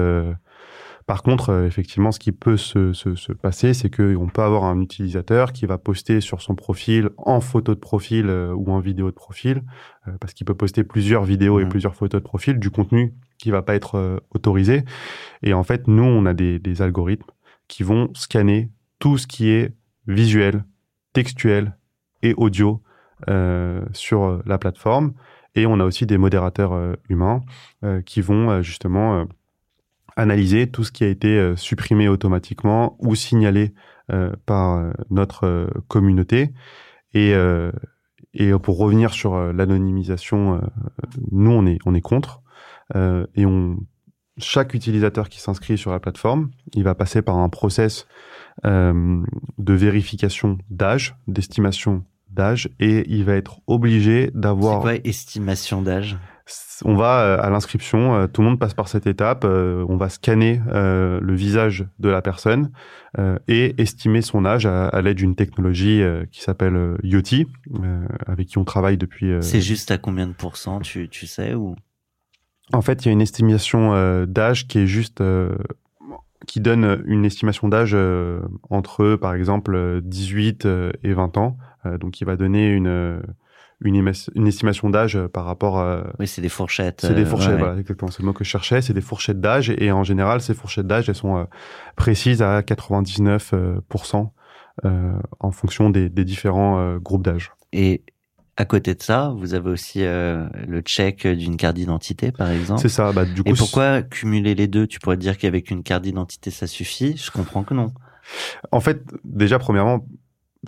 [1.10, 4.66] Par contre, euh, effectivement, ce qui peut se, se, se passer, c'est qu'on peut avoir
[4.66, 8.80] un utilisateur qui va poster sur son profil en photo de profil euh, ou en
[8.80, 9.64] vidéo de profil,
[10.08, 13.50] euh, parce qu'il peut poster plusieurs vidéos et plusieurs photos de profil, du contenu qui
[13.50, 14.84] va pas être autorisé.
[15.42, 17.32] Et en fait, nous, on a des, des algorithmes
[17.68, 18.70] qui vont scanner
[19.00, 19.74] tout ce qui est
[20.06, 20.64] visuel,
[21.14, 21.76] textuel
[22.22, 22.84] et audio
[23.94, 25.14] sur la plateforme.
[25.56, 27.42] Et on a aussi des modérateurs humains
[28.06, 29.26] qui vont justement
[30.20, 33.74] analyser tout ce qui a été euh, supprimé automatiquement ou signalé
[34.12, 36.52] euh, par euh, notre communauté.
[37.14, 37.34] Et,
[38.36, 40.62] et pour revenir sur l'anonymisation,
[41.32, 42.44] nous, on est, on est contre.
[42.94, 43.80] et on,
[44.38, 48.06] chaque utilisateur qui s'inscrit sur la plateforme, il va passer par un process
[48.64, 54.84] de vérification d'âge, d'estimation d'âge, et il va être obligé d'avoir.
[54.84, 56.16] C'est quoi estimation d'âge?
[56.86, 59.44] On va euh, à l'inscription, euh, tout le monde passe par cette étape.
[59.46, 62.72] on va scanner le visage de la personne
[63.48, 67.48] et estimer son âge à, l'aide d'une technologie qui s'appelle Yoti,
[68.28, 69.34] avec qui on travaille depuis.
[69.42, 71.76] C'est juste à combien de pourcents, tu, tu sais ou?
[72.74, 75.56] En fait, il y a une estimation euh, d'âge qui est juste euh,
[76.48, 80.68] qui donne une estimation d'âge euh, entre par exemple 18
[81.04, 81.58] et 20 ans.
[82.00, 83.22] donc, qui va donner une
[83.82, 86.04] une, une estimation d'âge par rapport à...
[86.20, 87.02] Oui, c'est des fourchettes.
[87.02, 88.12] C'est des fourchettes, voilà, exactement.
[88.12, 88.82] C'est le mot que je cherchais.
[88.82, 89.70] C'est des fourchettes d'âge.
[89.78, 91.48] Et en général, ces fourchettes d'âge, elles sont
[91.96, 94.30] précises à 99%
[94.84, 97.52] en fonction des, des différents groupes d'âge.
[97.72, 98.04] Et
[98.60, 102.82] à côté de ça, vous avez aussi euh, le check d'une carte d'identité, par exemple.
[102.82, 103.14] C'est ça.
[103.14, 104.86] Bah, du coup, Et pourquoi cumuler les deux?
[104.86, 107.16] Tu pourrais dire qu'avec une carte d'identité, ça suffit?
[107.16, 107.94] Je comprends que non.
[108.74, 110.06] En fait, déjà, premièrement,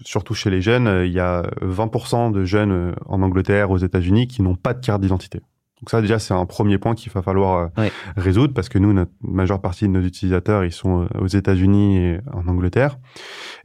[0.03, 3.77] surtout chez les jeunes, euh, il y a 20% de jeunes euh, en Angleterre, aux
[3.77, 5.39] États-Unis, qui n'ont pas de carte d'identité.
[5.39, 8.93] Donc ça déjà c'est un premier point qu'il va falloir euh, résoudre parce que nous
[8.93, 12.99] notre majeure partie de nos utilisateurs ils sont aux États-Unis et en Angleterre.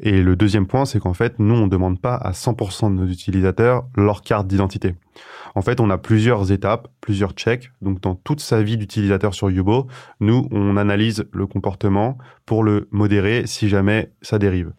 [0.01, 3.07] Et le deuxième point c'est qu'en fait nous on demande pas à 100% de nos
[3.07, 4.95] utilisateurs leur carte d'identité.
[5.55, 7.71] En fait on a plusieurs étapes, plusieurs checks.
[7.83, 9.87] Donc dans toute sa vie d'utilisateur sur Yubo,
[10.21, 14.73] nous on analyse le comportement pour le modérer si jamais ça dérive.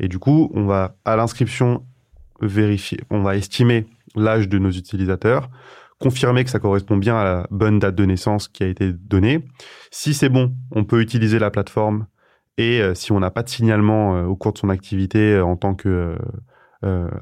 [0.00, 1.84] Et du coup on va à l'inscription
[2.40, 5.50] vérifier, on va estimer l'âge de nos utilisateurs
[6.00, 9.44] confirmer que ça correspond bien à la bonne date de naissance qui a été donnée.
[9.90, 12.06] Si c'est bon, on peut utiliser la plateforme
[12.58, 15.44] et euh, si on n'a pas de signalement euh, au cours de son activité euh,
[15.44, 16.16] en tant que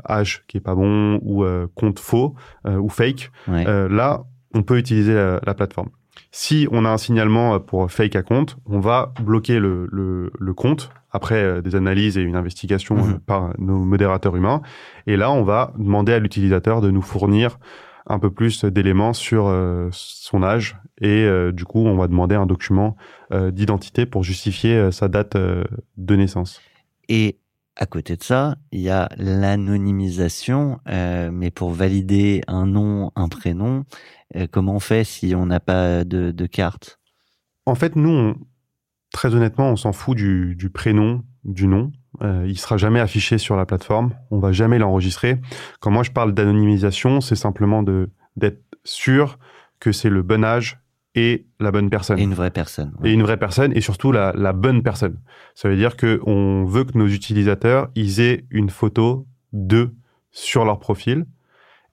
[0.08, 1.44] âge qui est pas bon ou
[1.74, 2.34] compte faux
[2.66, 5.90] ou fake, là on peut utiliser la, plateforme.
[6.30, 10.90] Si on a un signalement pour fake à compte, on va bloquer le, le, compte
[11.10, 13.18] après des analyses et une investigation mhm.
[13.20, 14.62] par nos modérateurs humains.
[15.06, 17.58] Et là, on va demander à l'utilisateur de nous fournir
[18.06, 22.34] un peu plus d'éléments sur euh, son âge et euh, du coup on va demander
[22.34, 22.96] un document
[23.32, 26.60] euh, d'identité pour justifier sa date de naissance.
[27.08, 27.38] Et
[27.76, 33.84] à côté de ça, il y a l'anonymisation, mais pour valider un nom, un prénom,
[34.50, 37.00] comment on fait si on n'a pas de, carte?
[37.64, 38.34] En fait, nous,
[39.12, 41.92] très honnêtement, on s'en fout du, du prénom, du nom.
[42.22, 44.14] Euh, il sera jamais affiché sur la plateforme.
[44.30, 45.40] On va jamais l'enregistrer.
[45.80, 49.38] Quand moi je parle d'anonymisation, c'est simplement de d'être sûr
[49.78, 50.81] que c'est le bon âge
[51.14, 52.18] et la bonne personne.
[52.18, 52.92] Et une vraie personne.
[53.04, 55.18] Et une vraie personne et surtout la, la bonne personne.
[55.54, 59.94] Ça veut dire que on veut que nos utilisateurs ils aient une photo d'eux
[60.30, 61.26] sur leur profil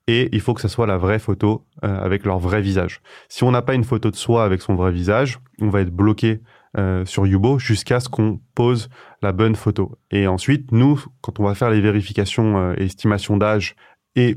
[0.06, 3.00] et il faut que ce soit la vraie photo euh, avec leur vrai visage.
[3.28, 5.94] Si on n'a pas une photo de soi avec son vrai visage, on va être
[5.94, 6.40] bloqué
[6.78, 8.88] euh, sur Yubo jusqu'à ce qu'on pose
[9.22, 9.98] la bonne photo.
[10.10, 13.76] Et ensuite, nous, quand on va faire les vérifications euh, et estimations d'âge
[14.16, 14.36] et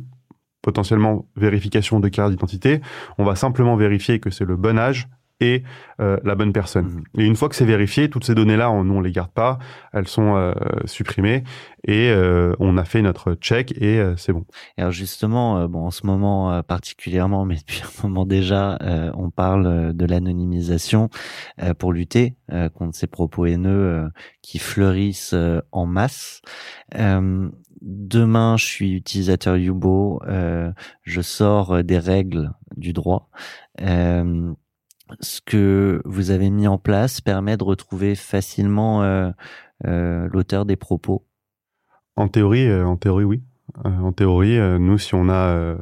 [0.63, 2.81] potentiellement vérification de carte d'identité,
[3.19, 5.07] on va simplement vérifier que c'est le bon âge
[5.39, 5.63] et
[5.99, 6.85] euh, la bonne personne.
[6.85, 7.19] Mmh.
[7.19, 9.59] Et une fois que c'est vérifié, toutes ces données-là, on ne les garde pas,
[9.91, 10.53] elles sont euh,
[10.85, 11.43] supprimées
[11.85, 14.45] et euh, on a fait notre check et c'est bon.
[14.77, 18.79] alors justement, bon, en ce moment particulièrement, mais depuis un moment déjà,
[19.15, 21.09] on parle de l'anonymisation
[21.77, 22.35] pour lutter
[22.73, 24.09] contre ces propos haineux
[24.41, 25.35] qui fleurissent
[25.71, 26.41] en masse.
[27.83, 30.21] Demain, je suis utilisateur Yubo,
[31.03, 33.29] je sors des règles du droit
[35.19, 39.31] ce que vous avez mis en place permet de retrouver facilement euh,
[39.85, 41.25] euh, l'auteur des propos
[42.15, 43.43] En théorie, euh, en théorie, oui.
[43.83, 45.77] en théorie, nous, si on a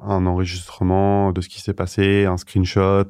[0.00, 3.08] un enregistrement de ce qui s'est passé, un screenshot,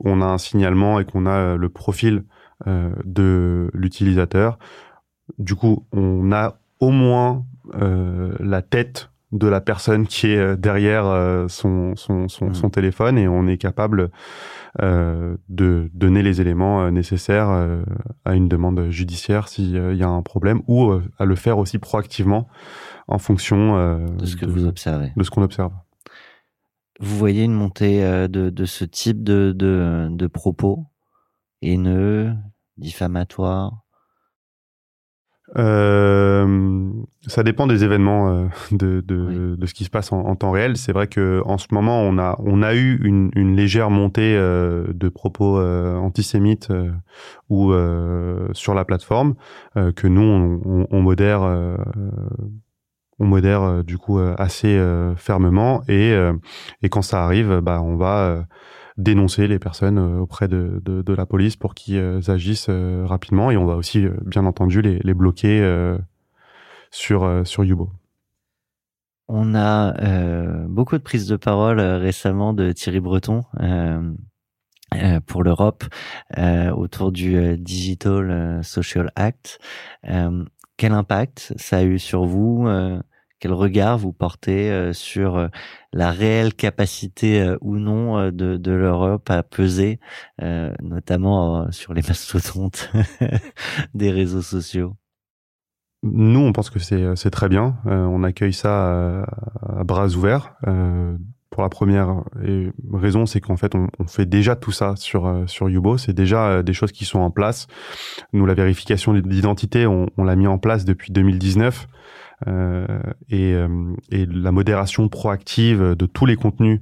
[0.00, 2.24] on a un signalement et qu'on a le profil
[2.66, 4.58] de l'utilisateur,
[5.38, 11.04] du coup, on a au moins la tête de la personne qui est derrière
[11.48, 12.54] son, son, son, mmh.
[12.54, 14.10] son téléphone et on est capable
[14.82, 17.84] euh, de donner les éléments euh, nécessaires euh,
[18.24, 22.48] à une demande judiciaire s'il y a un problème ou à le faire aussi proactivement
[23.06, 25.72] en fonction de ce que vous observez, de ce qu'on observe.
[26.98, 30.86] Vous voyez une montée de, de ce type de, de, de propos
[31.62, 32.34] haineux,
[32.76, 33.83] diffamatoires?
[35.56, 36.90] Euh,
[37.26, 40.50] ça dépend des événements euh, de, de, de, ce qui se passe en, en temps
[40.50, 40.76] réel.
[40.76, 44.36] C'est vrai que en ce moment, on a, on a eu une, une légère montée
[44.36, 46.72] euh, de propos euh, antisémites
[47.48, 47.72] ou
[48.52, 49.34] sur la plateforme
[49.74, 51.42] que nous on, on, on modère
[53.18, 54.82] on modère du coup assez
[55.16, 56.12] fermement et,
[56.82, 58.46] et quand ça arrive, bah, on va
[58.96, 63.74] dénoncer les personnes auprès de, de, la police pour qu'ils agissent rapidement et on va
[63.74, 65.60] aussi bien entendu les, les bloquer
[66.90, 67.90] sur, sur Yubo.
[69.28, 74.12] On a euh, beaucoup de prises de parole euh, récemment de Thierry Breton euh,
[75.26, 75.84] pour l'Europe
[76.76, 79.58] autour du Digital Social Act.
[80.76, 82.68] quel impact ça a eu sur vous
[83.44, 85.50] Quel regard vous portez sur
[85.92, 90.00] la réelle capacité ou non de, l'Europe à peser,
[90.40, 92.90] notamment sur les mastodontes
[93.94, 94.96] des réseaux sociaux?
[96.02, 97.76] Nous, on pense que c'est très bien.
[97.86, 99.24] Euh, on accueille ça
[99.62, 100.54] à, bras ouverts.
[100.66, 101.16] Euh,
[101.48, 102.24] pour la première
[102.92, 105.98] raison, c'est qu'en fait, on, fait déjà tout ça sur euh, sur Yubo.
[105.98, 107.68] C'est déjà des choses qui sont en place.
[108.32, 111.88] Nous, la vérification d'identité, on, on l'a mis en place depuis 2019.
[112.46, 112.86] Euh,
[113.30, 113.54] et,
[114.10, 116.80] et, la modération proactive de tous les contenus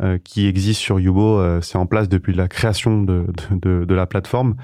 [0.00, 3.94] euh, qui existe sur Yubo, euh, c'est en place depuis la création de, de, de,
[3.96, 4.54] la plateforme.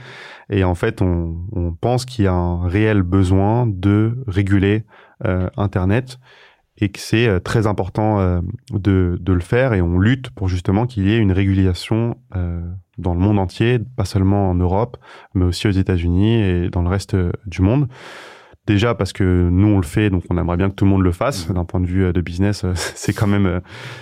[0.49, 4.85] Et en fait, on, on pense qu'il y a un réel besoin de réguler
[5.25, 6.21] euh, Internet
[6.79, 11.07] et que c'est très important de, de, le faire et on lutte pour justement qu'il
[11.07, 12.17] y ait une régulation
[12.99, 14.97] dans le monde entier, pas seulement en Europe,
[15.35, 17.87] mais aussi aux États-Unis et dans le reste du monde.
[18.67, 21.03] Déjà parce que nous on le fait, donc on aimerait bien que tout le monde
[21.03, 21.49] le fasse.
[21.49, 21.55] Mmh.
[21.55, 23.61] D'un point de vue euh, de business, euh, c'est quand même, euh,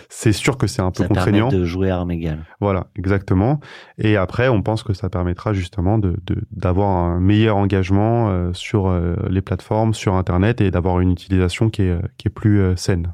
[0.08, 1.48] c'est sûr que c'est un peu ça contraignant.
[1.48, 2.44] de jouer à armes égales.
[2.60, 3.58] Voilà, exactement.
[3.98, 6.16] Et après, on pense que ça permettra justement de
[6.52, 8.92] d'avoir un meilleur engagement sur
[9.28, 13.12] les plateformes, sur Internet et d'avoir une utilisation qui est qui est plus saine.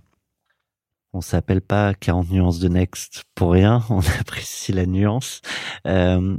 [1.15, 3.83] On s'appelle pas 40 nuances de Next pour rien.
[3.91, 5.41] On apprécie la nuance.
[5.87, 6.37] Euh,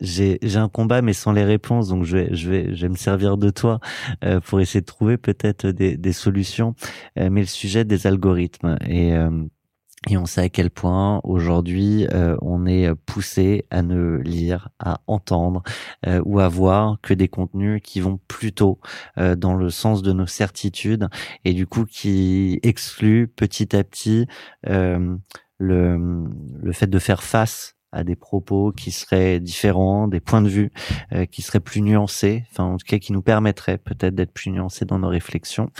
[0.00, 2.96] j'ai un combat mais sans les réponses donc je vais je vais je vais me
[2.96, 3.80] servir de toi
[4.24, 6.74] euh, pour essayer de trouver peut-être des des solutions.
[7.18, 9.44] Euh, mais le sujet des algorithmes et euh,
[10.08, 12.06] et on sait à quel point aujourd'hui
[12.40, 15.64] on est poussé à ne lire, à entendre
[16.24, 18.78] ou à voir que des contenus qui vont plutôt
[19.16, 21.08] dans le sens de nos certitudes
[21.44, 24.28] et du coup qui excluent petit à petit
[24.62, 25.18] le,
[25.58, 30.70] le fait de faire face à des propos qui seraient différents, des points de vue
[31.12, 34.50] euh, qui seraient plus nuancés, enfin en tout cas qui nous permettraient peut-être d'être plus
[34.50, 35.70] nuancés dans nos réflexions.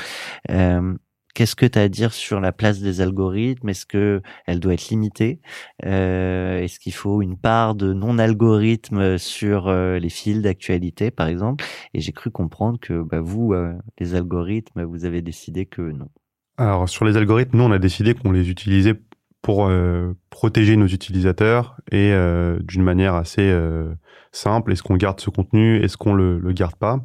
[0.50, 0.94] Euh,
[1.38, 3.68] Qu'est-ce que tu as à dire sur la place des algorithmes?
[3.68, 5.40] Est-ce que elle doit être limitée?
[5.84, 11.64] Euh, Est-ce qu'il faut une part de non-algorithme sur euh, les fils d'actualité, par exemple?
[11.94, 16.08] Et j'ai cru comprendre que bah, vous, euh, les algorithmes, vous avez décidé que non.
[16.56, 19.00] Alors sur les algorithmes, nous on a décidé qu'on les utilisait
[19.42, 23.94] pour euh, protéger nos utilisateurs et euh, d'une manière assez euh,
[24.32, 24.72] simple.
[24.72, 26.98] Est-ce qu'on garde ce contenu Est-ce qu'on le, le garde pas?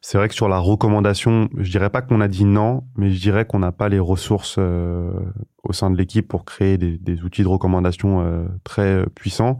[0.00, 3.20] C'est vrai que sur la recommandation, je dirais pas qu'on a dit non, mais je
[3.20, 7.42] dirais qu'on n'a pas les ressources au sein de l'équipe pour créer des, des, outils
[7.42, 9.58] de recommandation très puissants.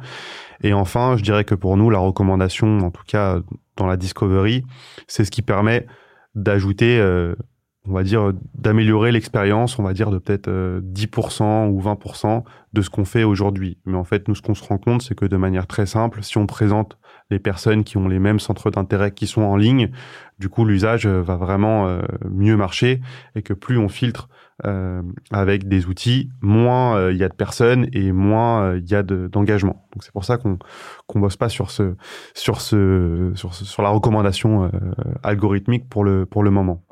[0.62, 3.40] Et enfin, je dirais que pour nous, la recommandation, en tout cas
[3.76, 4.64] dans la discovery,
[5.08, 5.86] c'est ce qui permet
[6.34, 7.00] d'ajouter
[7.90, 12.82] on va dire, d'améliorer l'expérience, on va dire, de peut-être 10% euh, ou 20% de
[12.82, 13.78] ce qu'on fait aujourd'hui.
[13.84, 16.22] Mais en fait, nous, ce qu'on se rend compte, c'est que de manière très simple,
[16.22, 16.98] si on présente
[17.30, 19.90] les personnes qui ont les mêmes centres d'intérêt qui sont en ligne,
[20.38, 22.00] du coup, l'usage euh, va vraiment euh,
[22.30, 23.00] mieux marcher
[23.34, 24.28] et que plus on filtre
[25.30, 29.86] avec des outils, moins il y a de personnes et moins il y a d'engagement.
[29.94, 30.58] Donc c'est pour ça qu'on
[31.06, 31.66] qu'on bosse pas sur
[33.78, 34.70] la recommandation
[35.22, 36.82] algorithmique pour le pour le moment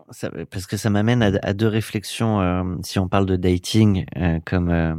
[0.50, 2.40] parce que ça m'amène à, deux réflexions.
[2.40, 4.94] Euh, si on parle de dating, euh, comme euh,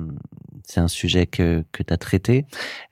[0.63, 2.45] c'est un sujet que, que tu as traité,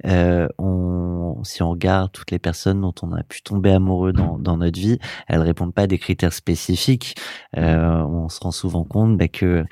[0.03, 4.57] on, si on regarde toutes les personnes dont on a pu tomber amoureux dans, dans
[4.57, 7.15] notre vie, elles répondent pas à des critères spécifiques.
[7.55, 9.63] on se rend souvent compte bah, que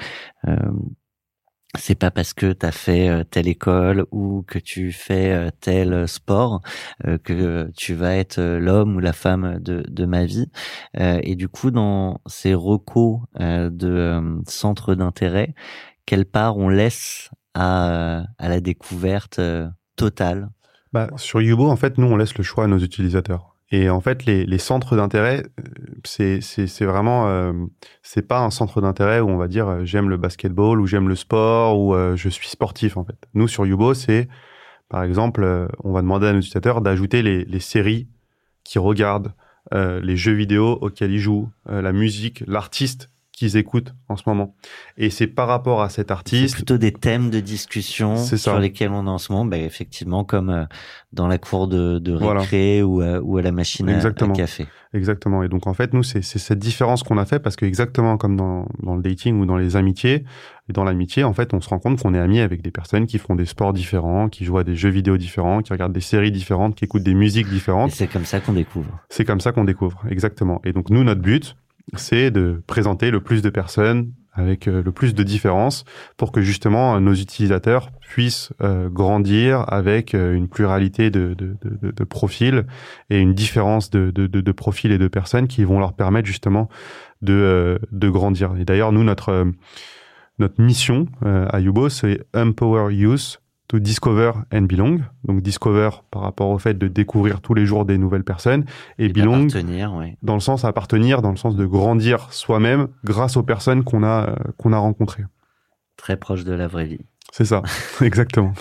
[1.77, 5.49] c'est pas parce que tu as fait euh, telle école ou que tu fais euh,
[5.59, 6.61] tel sport
[7.05, 10.49] euh, que tu vas être l'homme ou la femme de, de ma vie.
[10.97, 15.53] Et du coup, dans ces recos de centres d'intérêt,
[16.05, 19.39] quelle part on laisse à, à la découverte
[19.95, 20.49] totale?
[20.93, 23.54] Bah, Sur Yubo, en fait, nous, on laisse le choix à nos utilisateurs.
[23.75, 25.43] Et en fait, les, centres d'intérêt,
[26.05, 26.39] c'est
[26.85, 27.51] vraiment, euh,
[28.03, 31.09] c'est pas un centre d'intérêt où on va dire euh, j'aime le basketball ou j'aime
[31.09, 33.17] le sport ou euh, je suis sportif en fait.
[33.33, 34.29] Nous sur Yubo, c'est
[34.87, 38.07] par exemple, euh, on va demander à nos utilisateurs d'ajouter les, les, séries
[38.63, 39.33] qu'ils regardent,
[39.73, 44.55] les jeux vidéo auxquels ils jouent, la musique, l'artiste qu'ils écoutent en ce moment.
[44.97, 46.49] Et c'est par rapport à cet artiste.
[46.49, 50.23] C'est plutôt des thèmes de discussion sur lesquels on est en ce moment, ben, effectivement,
[50.23, 50.65] comme euh,
[51.11, 54.67] dans la cour de, de récré ou, à, ou à la machine à, café.
[54.93, 55.43] Exactement.
[55.43, 58.37] Et donc, en fait, nous, c'est cette différence qu'on a fait parce que exactement comme
[58.37, 60.23] dans, dans le dating ou dans les amitiés,
[60.67, 63.05] et dans l'amitié, en fait, on se rend compte qu'on est amis avec des personnes
[63.05, 66.01] qui font des sports différents, qui jouent à des jeux vidéo différents, qui regardent des
[66.01, 67.91] séries différentes, qui écoutent des musiques différentes.
[67.91, 68.99] C'est comme ça qu'on découvre.
[69.09, 70.61] C'est comme ça qu'on découvre, exactement.
[70.63, 71.55] Et donc, nous, notre but,
[71.93, 75.85] c'est de présenter le plus de personnes avec euh, le plus de différences
[76.17, 82.65] pour que justement nos utilisateurs puissent euh, grandir avec euh, une pluralité de, de, profils
[83.09, 86.69] et une différence de, de, profils et de personnes qui vont leur permettre justement
[87.21, 88.55] de, de grandir.
[88.59, 89.47] Et d'ailleurs, nous, notre,
[90.37, 94.99] notre mission à Yubo, c'est Empower Youth to discover and belong.
[95.23, 98.65] Donc discover par rapport au fait de découvrir tous les jours des nouvelles personnes
[98.99, 99.47] et, belong
[100.21, 104.29] dans le sens appartenir, dans le sens de grandir soi-même grâce aux personnes qu'on a
[104.29, 105.23] euh, qu'on a rencontrées.
[105.97, 107.05] Très proche de la vraie vie.
[107.31, 107.61] C'est ça,
[108.01, 108.53] exactement.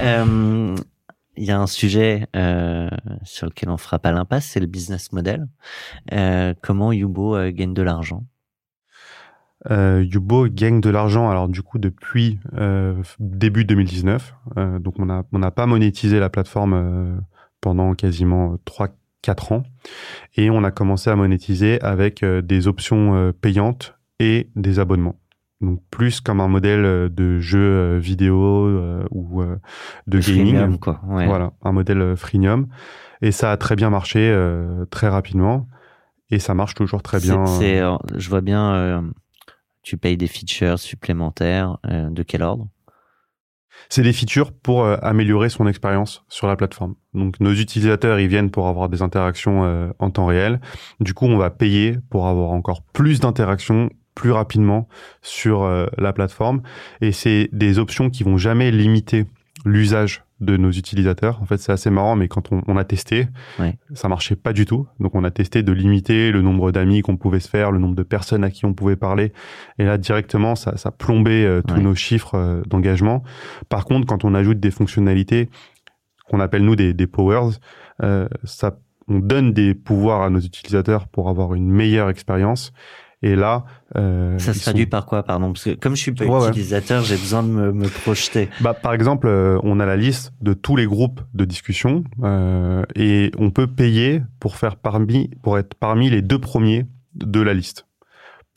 [0.00, 0.76] Euh,
[1.36, 2.88] il y a un sujet euh,
[3.22, 5.46] sur lequel on fera pas l'impasse, c'est le business model.
[6.62, 8.24] comment Yubo gagne de l'argent?
[9.70, 14.34] Euh, Yubo gagne de l'argent alors du coup depuis euh, début 2019.
[14.56, 17.16] Euh, donc on n'a on a pas monétisé la plateforme euh,
[17.60, 19.62] pendant quasiment 3-4 ans.
[20.36, 25.18] Et on a commencé à monétiser avec des options payantes et des abonnements.
[25.60, 28.68] Donc plus comme un modèle de jeu vidéo
[29.10, 29.42] ou
[30.06, 30.54] de gaming.
[30.54, 31.00] Freemium, quoi.
[31.08, 31.26] Ouais.
[31.26, 32.68] Voilà, un modèle freemium.
[33.22, 34.32] Et ça a très bien marché
[34.90, 35.66] très rapidement.
[36.30, 37.44] Et ça marche toujours très bien.
[37.46, 37.82] C'est,
[38.14, 39.02] je vois bien
[39.88, 42.68] tu payes des features supplémentaires euh, de quel ordre?
[43.88, 46.94] C'est des features pour euh, améliorer son expérience sur la plateforme.
[47.14, 50.60] Donc nos utilisateurs, ils viennent pour avoir des interactions euh, en temps réel.
[51.00, 54.88] Du coup, on va payer pour avoir encore plus d'interactions plus rapidement
[55.22, 55.64] sur
[55.96, 56.62] la plateforme.
[57.00, 59.26] Et c'est des options qui vont jamais limiter
[59.64, 61.40] l'usage de nos utilisateurs.
[61.42, 63.26] En fait, c'est assez marrant, mais quand on, a testé,
[63.94, 64.86] ça marchait pas du tout.
[65.00, 67.96] Donc, on a testé de limiter le nombre d'amis qu'on pouvait se faire, le nombre
[67.96, 69.32] de personnes à qui on pouvait parler.
[69.78, 73.22] Et là, directement, ça, ça plombait euh, tous nos chiffres euh, d'engagement.
[73.68, 75.48] Par contre, quand on ajoute des fonctionnalités
[76.28, 77.58] qu'on appelle nous des, des powers,
[78.02, 78.78] euh, ça,
[79.08, 82.72] on donne des pouvoirs à nos utilisateurs pour avoir une meilleure expérience.
[83.22, 83.64] Et là,
[83.96, 85.52] euh, ça se traduit par quoi, pardon?
[85.52, 88.48] Parce que comme je suis pas utilisateur, j'ai besoin de me, me, projeter.
[88.60, 92.84] Bah, par exemple, euh, on a la liste de tous les groupes de discussion euh,
[92.94, 97.54] et on peut payer pour faire parmi, pour être parmi les deux premiers de la
[97.54, 97.87] liste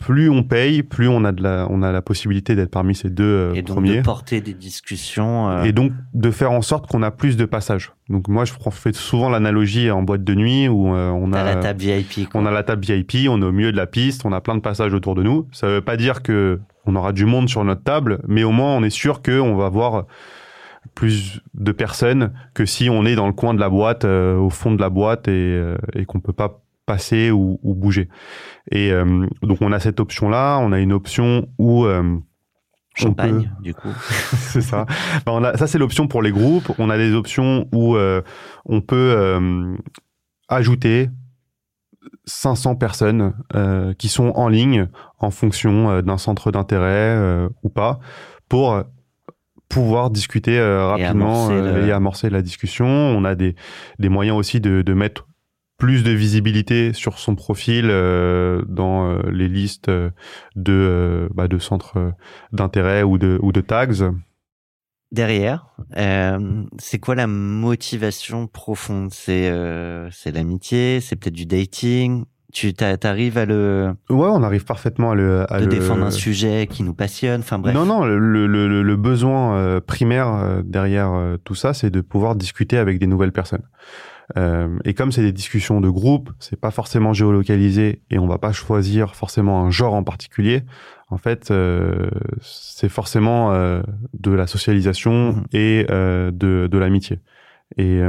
[0.02, 3.10] plus on paye, plus on a de la, on a la possibilité d'être parmi ces
[3.10, 3.98] deux euh, et donc premiers.
[3.98, 5.50] de porter des discussions.
[5.50, 5.64] Euh...
[5.64, 7.94] Et donc de faire en sorte qu'on a plus de passages.
[8.10, 11.56] Donc moi je fais souvent l'analogie en boîte de nuit où euh, on a la
[11.56, 12.28] table VIP.
[12.34, 14.56] On a la table VIP, on est au milieu de la piste, on a plein
[14.56, 15.48] de passages autour de nous.
[15.52, 18.76] Ça veut pas dire que on aura du monde sur notre table, mais au moins
[18.76, 20.06] on est sûr que on va voir
[20.96, 24.50] plus de personnes que si on est dans le coin de la boîte, euh, au
[24.50, 25.62] fond de la boîte et,
[25.94, 26.60] et qu'on peut pas
[26.92, 28.10] passer ou, ou bouger.
[28.70, 32.18] Et euh, donc on a cette option là, on a une option où euh,
[32.94, 33.88] Champagne, du coup.
[34.34, 34.86] c'est ça.
[35.26, 36.70] Ben, on a, ça, c'est l'option pour les groupes.
[36.78, 38.22] On a des options où euh,
[38.66, 39.78] on peut euh,
[40.50, 41.10] ajouter
[42.26, 43.34] 500 personnes
[43.98, 44.90] qui sont en ligne
[45.20, 48.00] en fonction d'un centre d'intérêt ou pas
[48.50, 48.84] pour
[49.70, 52.88] pouvoir discuter rapidement et amorcer, et amorcer, la discussion.
[52.88, 53.56] On a des,
[54.00, 55.28] des moyens aussi de, de mettre
[55.82, 60.14] plus de visibilité sur son profil euh, dans euh, les listes de,
[60.70, 62.14] euh, bah, de centres
[62.52, 64.14] d'intérêt ou de, ou de tags.
[65.12, 65.66] Derrière,
[66.78, 69.10] c'est quoi la motivation profonde?
[69.12, 69.52] C'est
[70.12, 72.26] c'est l'amitié, c'est peut-être du dating?
[72.54, 73.94] Tu arrives à le.
[74.10, 75.52] Ouais, on arrive parfaitement à le.
[75.52, 77.42] À de défendre un sujet qui nous passionne?
[77.42, 77.74] Enfin bref.
[77.74, 83.00] Non, non, le, le, le besoin primaire derrière tout ça, c'est de pouvoir discuter avec
[83.00, 83.64] des nouvelles personnes.
[84.38, 88.38] Euh, et comme c'est des discussions de groupe, c'est pas forcément géolocalisé et on va
[88.38, 90.64] pas choisir forcément un genre en particulier.
[91.10, 92.10] En fait, euh,
[92.42, 93.82] c'est forcément euh,
[94.14, 95.44] de la socialisation mmh.
[95.54, 97.20] et de, de l'amitié.
[97.78, 98.02] Et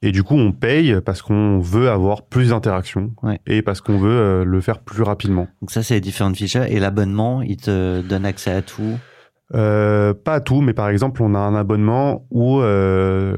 [0.00, 3.40] et du coup, on paye parce qu'on veut avoir plus d'interactions ouais.
[3.48, 5.48] et parce qu'on veut le faire plus rapidement.
[5.60, 6.62] Donc ça, c'est les différentes features.
[6.62, 8.96] Et l'abonnement, il te donne accès à tout?
[9.54, 13.36] Euh, Pas à tout, mais par exemple, on a un abonnement où euh,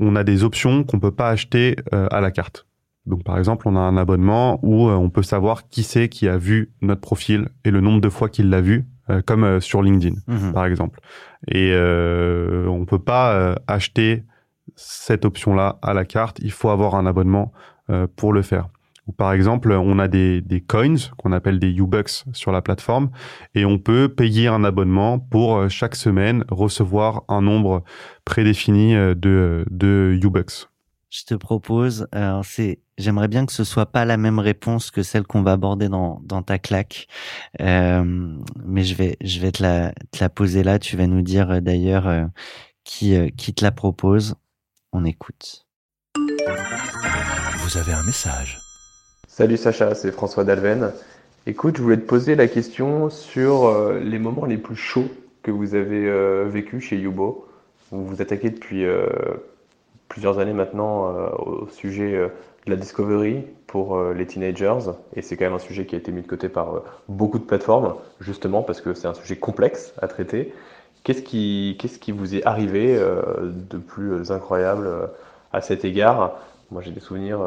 [0.00, 2.66] on a des options qu'on peut pas acheter euh, à la carte.
[3.06, 6.28] Donc par exemple, on a un abonnement où euh, on peut savoir qui c'est qui
[6.28, 9.82] a vu notre profil et le nombre de fois qu'il l'a vu, euh, comme sur
[9.82, 10.52] LinkedIn Mhm.
[10.52, 11.00] par exemple.
[11.46, 14.24] Et on peut pas acheter
[14.76, 16.38] cette option-là à la carte.
[16.42, 17.52] Il faut avoir un abonnement
[18.16, 18.68] pour le faire.
[19.08, 23.10] Où par exemple on a des, des coins qu'on appelle des U-Bucks sur la plateforme
[23.54, 27.82] et on peut payer un abonnement pour chaque semaine recevoir un nombre
[28.24, 30.68] prédéfini de, de U-Bucks
[31.10, 35.02] je te propose, alors c'est, j'aimerais bien que ce soit pas la même réponse que
[35.02, 37.06] celle qu'on va aborder dans, dans ta claque,
[37.60, 40.78] euh, mais je vais, je vais te la, te la poser là.
[40.78, 42.26] Tu vas nous dire euh, d'ailleurs euh,
[42.84, 44.34] qui, euh, qui te la propose.
[44.92, 45.66] On écoute.
[47.58, 48.58] Vous avez un message.
[49.38, 50.90] Salut Sacha, c'est François Dalven.
[51.46, 55.06] Écoute, je voulais te poser la question sur les moments les plus chauds
[55.44, 56.10] que vous avez
[56.48, 57.46] vécu chez Yubo.
[57.92, 58.84] Vous vous attaquez depuis
[60.08, 62.26] plusieurs années maintenant euh, au sujet euh,
[62.66, 65.98] de la discovery pour euh, les teenagers et c'est quand même un sujet qui a
[65.98, 69.94] été mis de côté par beaucoup de plateformes justement parce que c'est un sujet complexe
[70.02, 70.52] à traiter.
[71.04, 74.90] Qu'est-ce qui vous est arrivé de plus incroyable
[75.52, 76.36] à cet égard?
[76.70, 77.38] Moi j'ai des souvenirs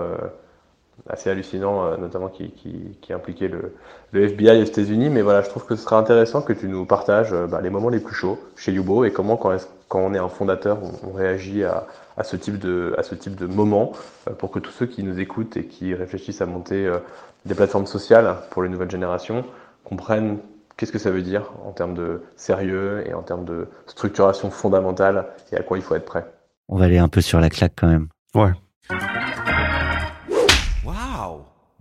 [1.10, 3.74] assez hallucinants notamment qui, qui, qui impliquaient le,
[4.12, 6.86] le, FBI aux États-Unis mais voilà je trouve que ce serait intéressant que tu nous
[6.86, 9.56] partages bah, les moments les plus chauds chez Yubo et comment quand,
[9.88, 11.88] quand on est un fondateur on, on réagit à,
[12.18, 13.94] à ce type de, à ce type de moment
[14.30, 17.00] euh, pour que tous ceux qui nous écoutent et qui réfléchissent à monter euh,
[17.46, 19.44] des plateformes sociales pour les nouvelles générations
[19.84, 20.38] comprennent
[20.78, 25.28] qu'est-ce que ça veut dire en termes de sérieux et en termes de structuration fondamentale
[25.52, 26.26] et à quoi il faut être prêt.
[26.70, 28.08] On va aller un peu sur la claque quand même.
[28.36, 28.52] Ouais.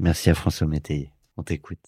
[0.00, 1.12] Merci à François Métayer.
[1.36, 1.78] On t'écoute.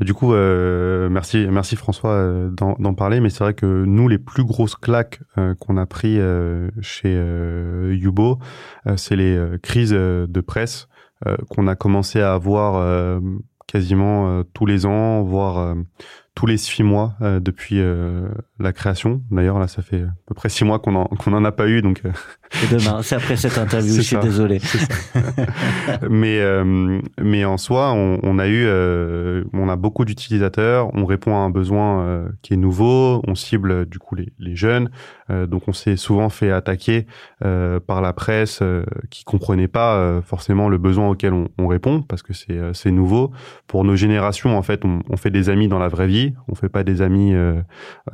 [0.00, 4.18] Du coup, euh, merci, merci François euh, d'en parler, mais c'est vrai que nous, les
[4.18, 6.18] plus grosses claques euh, qu'on a pris
[6.80, 7.14] chez
[7.92, 8.38] Yubo,
[8.96, 10.88] c'est les crises de presse
[11.48, 13.20] qu'on a commencé à avoir
[13.66, 15.76] quasiment tous les ans, voire
[16.38, 18.28] tous les six mois euh, depuis euh,
[18.60, 19.22] la création.
[19.32, 21.66] D'ailleurs, là, ça fait à peu près six mois qu'on en, qu'on en a pas
[21.66, 21.82] eu.
[21.82, 22.12] Donc, euh,
[22.52, 23.92] c'est demain, c'est après cette interview.
[23.92, 24.60] je suis désolé.
[26.08, 26.40] mais
[27.20, 28.68] mais en soi, on, on a eu,
[29.52, 30.94] on a beaucoup d'utilisateurs.
[30.94, 33.20] On répond à un besoin qui est nouveau.
[33.26, 34.90] On cible du coup les, les jeunes.
[35.28, 37.08] donc, on s'est souvent fait attaquer
[37.40, 38.62] par la presse
[39.10, 43.32] qui comprenait pas forcément le besoin auquel on, on répond parce que c'est c'est nouveau.
[43.66, 46.54] Pour nos générations, en fait, on, on fait des amis dans la vraie vie on
[46.54, 47.60] fait pas des amis euh,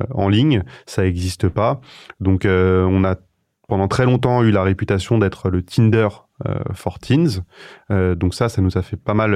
[0.01, 1.81] euh, en ligne, ça n'existe pas.
[2.19, 3.15] Donc euh, on a
[3.67, 6.07] pendant très longtemps eu la réputation d'être le Tinder
[6.73, 7.43] for teens.
[7.89, 9.33] donc ça, ça nous a fait pas mal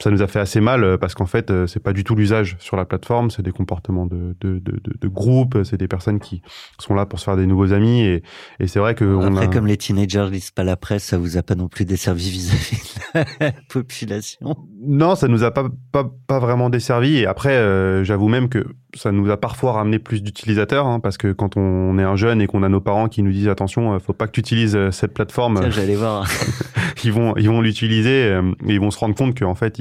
[0.00, 2.14] ça nous a fait assez mal euh, parce qu'en fait, euh, c'est pas du tout
[2.14, 6.20] l'usage sur la plateforme, c'est des comportements de, de, de, de, groupe, c'est des personnes
[6.20, 6.42] qui
[6.78, 8.22] sont là pour se faire des nouveaux amis et,
[8.60, 11.36] et c'est vrai que après on comme les teenagers lisent pas la presse, ça vous
[11.36, 14.56] a pas non plus desservi vis-à-vis de la population?
[14.80, 18.66] Non, ça nous a pas pas, pas vraiment desservi et après, euh, j'avoue même que
[18.96, 22.40] ça nous a parfois ramené plus d'utilisateurs hein, parce que quand on est un jeune
[22.40, 25.14] et qu'on a nos parents qui nous disent attention, faut pas que tu utilises cette
[25.14, 25.70] plateforme.
[25.70, 26.26] J'allais voir.
[27.04, 29.78] ils vont ils vont l'utiliser et ils vont se rendre compte qu'en fait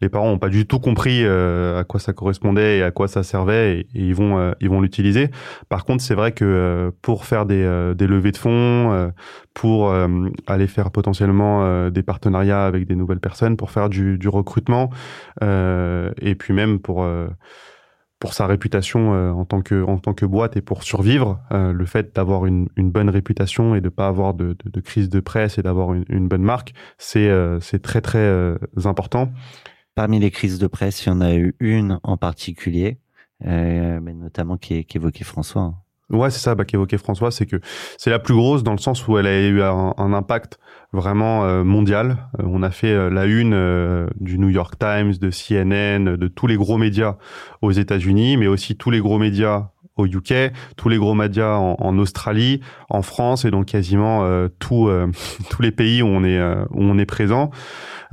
[0.00, 3.08] les parents ont pas du tout compris euh, à quoi ça correspondait et à quoi
[3.08, 5.30] ça servait et, ils vont euh, ils vont l'utiliser.
[5.68, 9.12] Par contre, c'est vrai que euh, pour faire des, des levées de fonds,
[9.52, 9.94] pour
[10.46, 14.90] aller faire potentiellement des partenariats avec des nouvelles personnes, pour faire du, du recrutement
[15.40, 17.06] et puis même pour
[18.24, 21.74] pour sa réputation euh, en tant que en tant que boîte et pour survivre, euh,
[21.74, 25.10] le fait d'avoir une, une, bonne réputation et de pas avoir de, de, de crise
[25.10, 28.56] de presse et d'avoir une, une, bonne marque, c'est euh, très très
[28.86, 29.30] important.
[29.94, 32.98] Parmi les crises de presse, il y en a eu une en particulier,
[33.40, 35.83] mais notamment qui, qui évoquait François.
[36.10, 37.56] Ouais, c'est ça bah, qu'évoquait François, c'est que
[37.96, 40.58] c'est la plus grosse dans le sens où elle a eu un, un impact
[40.92, 42.28] vraiment euh, mondial.
[42.38, 46.46] Euh, on a fait euh, la une du New York Times, de CNN, de tous
[46.46, 47.16] les gros médias
[47.62, 51.76] aux États-Unis, mais aussi tous les gros médias au UK, tous les gros médias en,
[51.78, 54.26] en Australie, en France et donc quasiment
[54.58, 54.90] tous
[55.50, 57.50] tous les pays où on est où on est présent.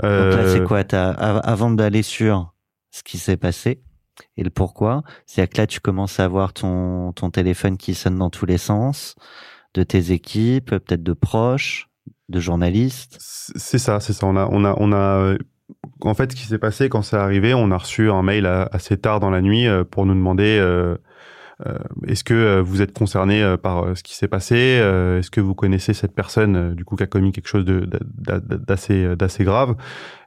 [0.04, 2.54] Donc là, c'est quoi Avant d'aller sur
[2.92, 3.82] ce qui s'est passé,
[4.38, 5.04] et le pourquoi?
[5.26, 8.58] C'est-à-dire que là, tu commences à avoir ton, ton téléphone qui sonne dans tous les
[8.58, 9.16] sens,
[9.74, 11.90] de tes équipes, peut-être de proches,
[12.30, 13.18] de journalistes.
[13.20, 14.26] C'est ça, c'est ça.
[14.26, 15.36] On a, on a, on a.
[16.02, 18.98] En fait, ce qui s'est passé quand c'est arrivé, on a reçu un mail assez
[18.98, 20.98] tard dans la nuit euh, pour nous demander euh,
[21.66, 25.94] euh, est-ce que vous êtes concerné par ce qui s'est passé Est-ce que vous connaissez
[25.94, 29.76] cette personne du coup qui a commis quelque chose d'assez grave?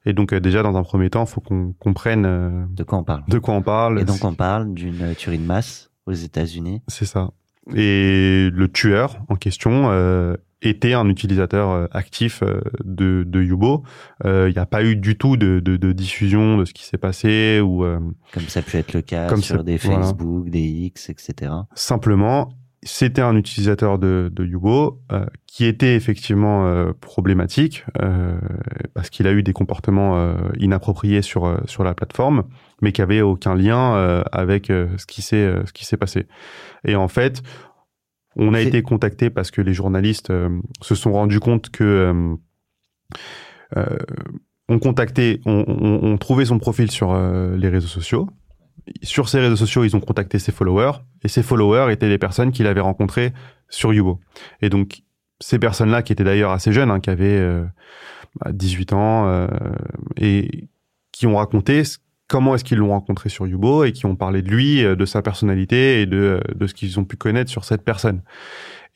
[0.04, 2.98] Et donc euh, déjà dans un premier temps, il faut qu'on comprenne euh, de quoi
[2.98, 3.24] on parle.
[3.28, 4.00] De quoi on parle.
[4.00, 6.82] Et donc on parle d'une tuerie de masse aux États-Unis.
[6.88, 7.30] C'est ça.
[7.74, 12.42] Et le tueur en question euh, était un utilisateur euh, actif
[12.84, 13.84] de, de Yubo.
[14.24, 16.98] Il n'y a pas eu du tout de, de, de diffusion de ce qui s'est
[16.98, 17.84] passé ou
[18.32, 21.52] comme ça peut être le cas sur des Facebook, des X, etc.
[21.74, 22.52] Simplement,
[22.84, 28.38] c'était un utilisateur de, de Yubo euh, qui était effectivement euh, problématique euh,
[28.92, 32.44] parce qu'il a eu des comportements inappropriés sur sur la plateforme,
[32.82, 36.26] mais qui avait aucun lien avec ce qui s'est ce qui s'est passé.
[36.84, 37.42] Et en fait,
[38.36, 40.32] on a été contacté parce que les journalistes
[40.82, 42.36] se sont rendus compte que
[44.68, 48.28] on contactait, on, on, on, trouvait son profil sur les réseaux sociaux
[49.02, 52.52] sur ces réseaux sociaux, ils ont contacté ses followers, et ces followers étaient des personnes
[52.52, 53.32] qu'il avait rencontrées
[53.68, 54.20] sur Yubo.
[54.60, 55.02] Et donc,
[55.40, 57.42] ces personnes-là, qui étaient d'ailleurs assez jeunes, hein, qui avaient
[58.46, 59.48] 18 euh, ans, euh,
[60.16, 60.68] et
[61.12, 61.82] qui ont raconté
[62.28, 65.04] comment est-ce qu'ils l'ont rencontré sur Yubo, et qui ont parlé de lui, euh, de
[65.06, 68.22] sa personnalité, et de, de ce qu'ils ont pu connaître sur cette personne.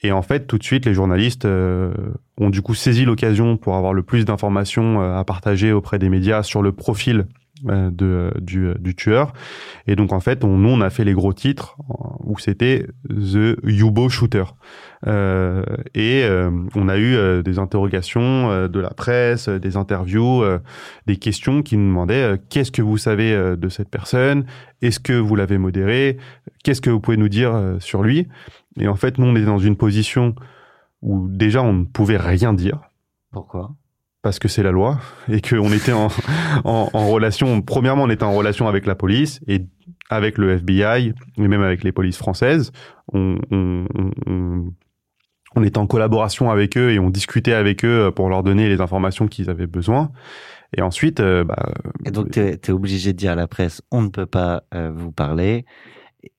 [0.03, 3.93] Et en fait, tout de suite, les journalistes ont du coup saisi l'occasion pour avoir
[3.93, 8.95] le plus d'informations à partager auprès des médias sur le profil euh, de, du, du,
[8.95, 9.33] tueur.
[9.87, 11.77] Et donc en fait, on, nous on a fait les gros titres
[12.25, 14.45] où c'était The Yubo Shooter.
[15.07, 20.45] Euh, et euh, on a eu euh, des interrogations de la presse, des interviews,
[21.07, 24.45] des questions qui nous demandaient qu'est-ce que vous savez de cette personne,
[24.83, 26.19] est-ce que vous l'avez modéré,
[26.65, 28.29] qu'est-ce que vous pouvez nous dire sur lui?
[28.79, 30.35] Et en fait, nous on est dans une position
[31.03, 32.81] où déjà on ne pouvait rien dire.
[33.33, 33.75] Pourquoi?
[34.23, 34.99] Parce que c'est la loi
[35.29, 36.09] et qu'on était en,
[36.93, 37.63] relation.
[37.63, 39.65] Premièrement, on était en relation avec la police et
[40.11, 42.73] avec le FBI et même avec les polices françaises.
[43.13, 43.39] On
[45.63, 49.29] était en collaboration avec eux et on discutait avec eux pour leur donner les informations
[49.29, 50.11] qu'ils avaient besoin.
[50.77, 51.73] Et ensuite, euh, bah,
[52.05, 54.91] et donc tu es, obligé de dire à la presse, on ne peut pas euh,
[54.95, 55.65] vous parler.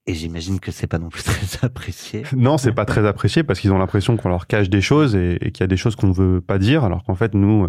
[0.06, 2.24] Et j'imagine que c'est pas non plus très apprécié.
[2.36, 5.38] Non, c'est pas très apprécié parce qu'ils ont l'impression qu'on leur cache des choses et,
[5.54, 7.68] qu'il y a des choses qu'on ne veut pas dire, alors qu'en fait, nous,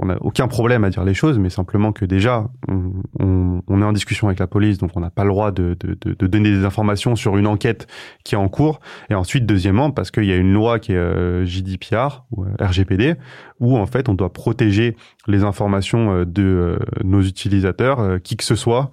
[0.00, 3.82] on n'a aucun problème à dire les choses, mais simplement que déjà, on, on, on
[3.82, 6.14] est en discussion avec la police, donc on n'a pas le droit de, de, de,
[6.14, 7.88] de, donner des informations sur une enquête
[8.22, 8.78] qui est en cours.
[9.10, 12.48] Et ensuite, deuxièmement, parce qu'il y a une loi qui est euh, JDPR ou euh,
[12.60, 13.16] RGPD,
[13.58, 14.96] où en fait, on doit protéger
[15.26, 18.92] les informations euh, de euh, nos utilisateurs, qui que ce soit.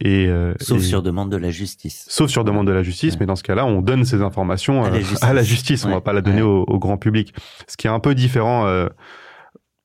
[0.00, 0.30] et
[0.60, 2.06] sauf sur demande de la justice.
[2.08, 4.88] Sauf sur demande de la justice, mais dans ce cas-là, on donne ces informations à
[4.90, 5.22] la justice.
[5.22, 5.84] À la justice.
[5.84, 7.34] On va pas la donner au, au, grand public,
[7.68, 8.66] ce qui est un peu différent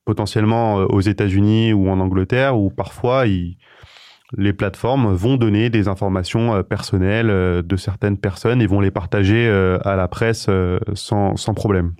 [0.08, 6.54] potentiellement euh, aux États-Unis ou en Angleterre, où parfois les plateformes vont donner des informations
[6.54, 9.46] euh, personnelles euh, de certaines personnes et vont les partager
[9.84, 10.48] à la presse
[10.94, 11.92] sans, sans problème.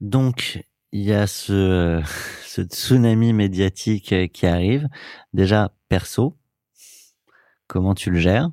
[0.00, 2.02] Donc, il y a ce,
[2.62, 4.88] tsunami médiatique qui arrive.
[5.32, 6.36] Déjà, perso,
[7.68, 8.50] comment tu le gères?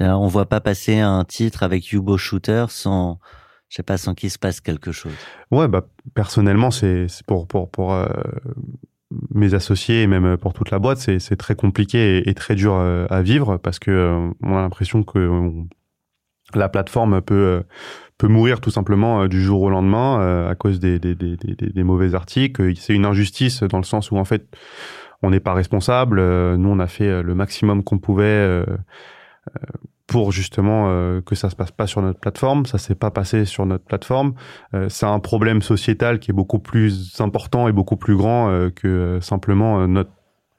[0.00, 3.20] On voit pas passer un titre avec Yubo Shooter sans
[3.70, 5.14] je sais pas, sans qu'il se passe quelque chose.
[5.50, 8.06] Ouais, bah personnellement, c'est pour pour pour euh,
[9.32, 13.06] mes associés et même pour toute la boîte, c'est très compliqué et, très dur euh,
[13.10, 15.30] à vivre parce que euh, on a l'impression que
[16.52, 17.62] la plateforme peut
[18.18, 22.14] peut mourir tout simplement du jour au lendemain à cause des, des, des, des mauvais
[22.14, 22.76] articles.
[22.76, 24.46] C'est une injustice dans le sens où en fait
[25.22, 26.20] on n'est pas responsable.
[26.56, 28.66] Nous, on a fait le maximum qu'on pouvait
[30.10, 32.66] pour justement euh, que ça se passe pas sur notre plateforme.
[32.66, 34.34] Ça s'est pas passé sur notre plateforme.
[34.74, 38.70] Euh, c'est un problème sociétal qui est beaucoup plus important et beaucoup plus grand euh,
[38.70, 40.10] que simplement notre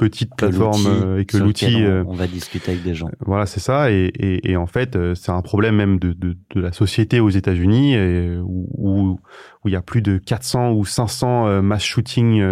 [0.01, 1.83] petite plateforme euh, et que l'outil.
[1.83, 3.07] Euh, on, va discuter avec des gens.
[3.19, 3.91] Voilà, c'est ça.
[3.91, 7.19] Et, et, et, en fait, euh, c'est un problème même de, de, de la société
[7.19, 7.95] aux États-Unis
[8.43, 9.19] où, où,
[9.63, 12.43] où il y a plus de 400 ou 500 mass shootings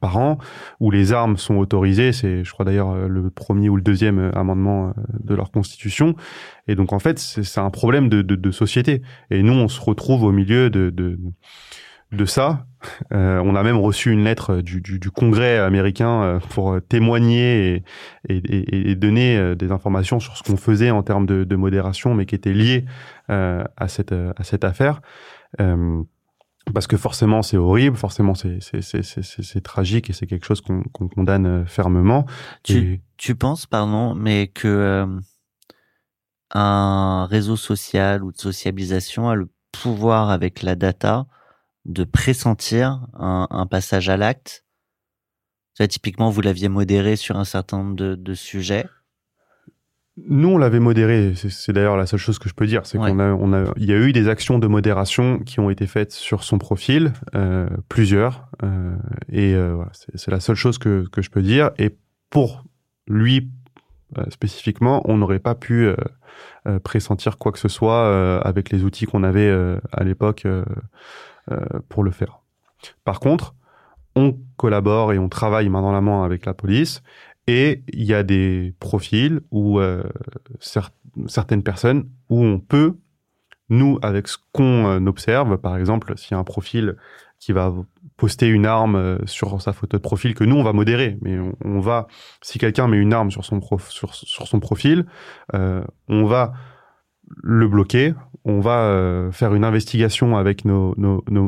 [0.00, 0.38] par an,
[0.80, 2.12] où les armes sont autorisées.
[2.12, 6.16] C'est, je crois d'ailleurs, le premier ou le deuxième amendement de leur constitution.
[6.68, 9.02] Et donc, en fait, c'est un problème de, de, de, société.
[9.30, 11.18] Et nous, on se retrouve au milieu de, de
[12.14, 12.66] de ça.
[13.12, 17.82] Euh, on a même reçu une lettre du, du, Congrès américain euh, pour témoigner
[18.28, 21.56] et, et, et donner euh, des informations sur ce qu'on faisait en termes de, de,
[21.56, 22.84] modération, mais qui était lié
[23.30, 25.00] euh, à, cette, à cette affaire.
[25.60, 26.02] Euh,
[26.72, 32.24] parce que forcément c'est horrible, forcément c'est tragique et c'est quelque chose qu'on condamne fermement.
[32.62, 35.06] Tu, tu penses, pardon, mais que
[36.54, 41.26] un réseau social ou de sociabilisation a le pouvoir avec la data
[41.84, 44.64] de pressentir un, un passage à l'acte
[45.74, 48.86] ça, Typiquement, vous l'aviez modéré sur un certain nombre de, de sujets.
[50.16, 51.34] Nous, on l'avait modéré.
[51.34, 53.86] C'est d'ailleurs la seule chose que je peux dire, c'est qu'on a, on a, il
[53.86, 57.68] y a eu des actions de modération qui ont été faites sur son profil, euh,
[57.88, 58.94] plusieurs, euh,
[59.28, 61.72] et euh, voilà, c'est la seule chose que, que je peux dire.
[61.78, 61.96] Et
[62.30, 62.64] pour
[63.08, 63.50] lui
[64.30, 65.88] spécifiquement, on n'aurait pas pu
[66.84, 69.50] pressentir quoi que ce soit avec les outils qu'on avait
[69.90, 70.46] à l'époque
[71.88, 72.40] pour le faire.
[73.04, 73.54] Par contre,
[74.16, 77.02] on collabore et on travaille main dans la main avec la police
[77.46, 80.02] et il y a des profils où euh,
[81.26, 82.96] certaines personnes où on peut,
[83.68, 86.96] nous, avec ce qu'on observe, par exemple, s'il y a un profil
[87.38, 87.74] qui va
[88.16, 91.80] poster une arme sur sa photo de profil que nous on va modérer mais on,
[91.80, 92.06] va
[92.40, 95.04] si quelqu'un met une arme sur son profil
[95.52, 96.52] on va
[97.42, 98.14] le bloquer
[98.44, 100.94] on va faire une investigation avec nos,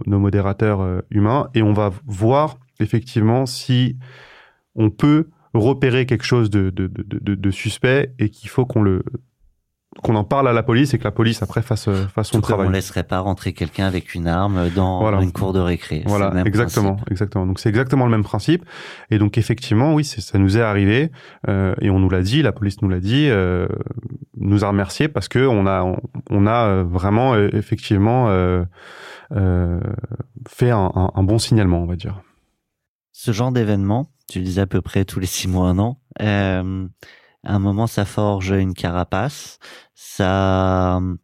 [0.06, 3.98] modérateurs humains et on va voir effectivement si
[4.74, 9.02] on peut repérer quelque chose de, de suspect et qu'il faut qu'on le
[10.02, 12.42] qu'on en parle à la police et que la police après fasse, fasse son Tout
[12.42, 12.66] travail.
[12.68, 16.02] on laisserait pas rentrer quelqu'un avec une arme dans une cour de récré.
[16.06, 17.46] Voilà, exactement, exactement.
[17.46, 18.64] Donc c'est exactement le même principe.
[19.10, 21.10] Et donc effectivement, oui, ça nous est arrivé
[21.48, 23.66] euh, et on nous l'a dit, la police nous l'a dit, euh,
[24.36, 25.96] nous a remercié parce que on a
[26.30, 28.64] on, a euh, vraiment euh, effectivement euh,
[29.32, 29.80] euh,
[30.48, 32.20] fait un, un, un bon signalement, on va dire.
[33.12, 35.98] Ce genre d'événement, tu le disais à peu près tous les six mois, un an.
[36.20, 36.86] Euh,
[37.46, 39.58] à un moment, ça forge une carapace,
[39.94, 41.16] ça euh,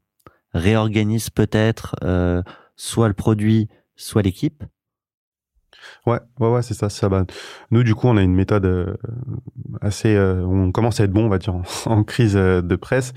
[0.55, 2.43] réorganise peut-être euh,
[2.77, 4.62] soit le produit, soit l'équipe.
[6.07, 7.09] Ouais, ouais, ouais, c'est ça, ça.
[7.09, 7.25] Bah,
[7.73, 8.95] nous, du coup, on a une méthode euh,
[9.81, 10.14] assez.
[10.14, 13.12] Euh, on commence à être bon, on va dire, en, en crise de presse.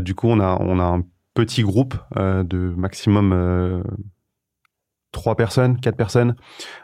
[0.00, 3.84] du coup, on a, on a un petit groupe de maximum
[5.12, 6.36] trois personnes, quatre personnes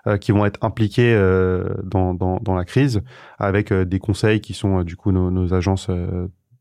[0.07, 3.03] euh, qui vont être impliquées euh, dans, dans, dans, la crise,
[3.39, 5.91] avec euh, des conseils qui sont du coup nos, nos agences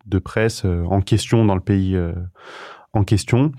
[0.06, 1.98] de presse en question dans le pays
[2.94, 3.52] en question.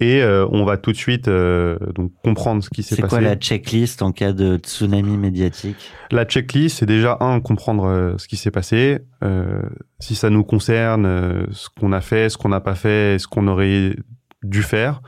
[0.00, 3.02] Et on va tout de suite donc comprendre ce qui s'est passé.
[3.02, 5.92] C'est quoi la checklist en cas de tsunami médiatique?
[6.10, 8.98] La checklist, c'est déjà un comprendre ce qui s'est passé,
[10.00, 13.46] si ça nous concerne, ce qu'on a fait, ce qu'on n'a pas fait, ce qu'on
[13.46, 13.96] aurait
[14.42, 15.02] dû faire,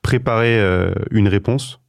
[0.00, 0.58] préparer
[1.10, 1.81] une réponse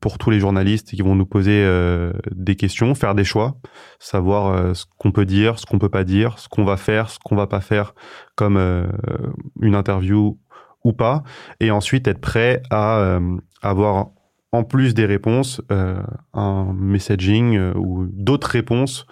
[0.00, 3.56] pour tous les journalistes qui vont nous poser euh, des questions, faire des choix,
[3.98, 7.10] savoir euh, ce qu'on peut dire, ce qu'on peut pas dire, ce qu'on va faire,
[7.10, 7.94] ce qu'on va pas faire
[8.34, 8.86] comme euh,
[9.60, 10.38] une interview
[10.84, 11.22] ou pas,
[11.60, 13.18] et ensuite être prêt à
[13.60, 14.12] avoir
[14.50, 15.60] en plus des réponses
[16.32, 19.06] un messaging ou d'autres réponses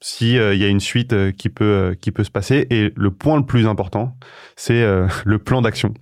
[0.00, 2.66] si il y a une suite qui peut qui peut se passer.
[2.70, 4.16] Et le point le plus important,
[4.56, 4.82] c'est
[5.26, 5.92] le plan d'action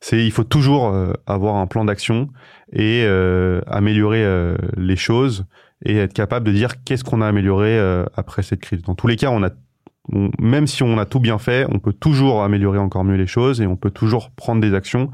[0.00, 0.94] c'est il faut toujours
[1.26, 2.28] avoir un plan d'action
[2.72, 5.46] et euh, améliorer euh, les choses
[5.84, 8.82] et être capable de dire qu'est-ce qu'on a amélioré euh, après cette crise.
[8.82, 9.50] Dans tous les cas, on a
[10.38, 13.60] même si on a tout bien fait, on peut toujours améliorer encore mieux les choses
[13.60, 15.10] et on peut toujours prendre des actions.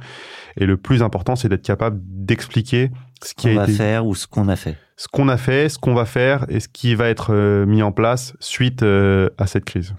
[0.58, 2.90] Et le plus important, c'est d'être capable d'expliquer
[3.24, 4.76] ce qui a été faire ou ce qu'on a fait.
[4.98, 7.90] Ce qu'on a fait, ce qu'on va faire et ce qui va être mis en
[7.90, 9.94] place suite à cette crise.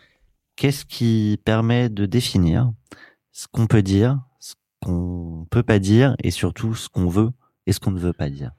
[0.57, 2.71] Qu'est-ce qui permet de définir
[3.31, 4.19] ce qu'on peut dire,
[4.83, 7.31] qu'on peut pas dire et surtout ce qu'on veut
[7.65, 8.51] et ce qu'on ne veut pas dire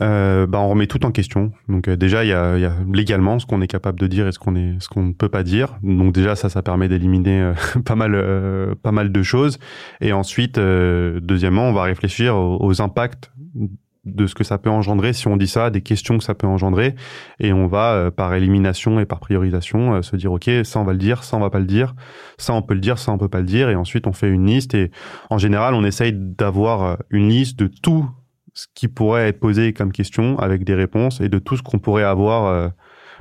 [0.00, 1.52] euh, bah, on remet tout en question.
[1.68, 4.28] Donc euh, déjà, il y a, y a, légalement ce qu'on est capable de dire
[4.28, 5.76] et ce qu'on est, ce qu'on ne peut pas dire.
[5.82, 7.54] Donc déjà, ça, ça permet d'éliminer euh,
[7.84, 9.58] pas mal, euh, pas mal de choses.
[10.00, 13.32] Et ensuite, deuxièmement, on va réfléchir aux, impacts
[14.04, 15.12] de ce que ça peut engendrer.
[15.12, 16.94] Si on dit ça, des questions que ça peut engendrer,
[17.40, 20.98] et on va par élimination et par priorisation se dire ok, ça on va le
[20.98, 21.94] dire, ça on va pas le dire,
[22.38, 24.28] ça on peut le dire, ça on peut pas le dire, et ensuite on fait
[24.28, 24.74] une liste.
[24.74, 24.90] Et
[25.30, 28.08] en général, on essaye d'avoir une liste de tout
[28.58, 31.78] ce qui pourrait être posé comme question avec des réponses et de tout ce qu'on
[31.78, 32.68] pourrait avoir euh,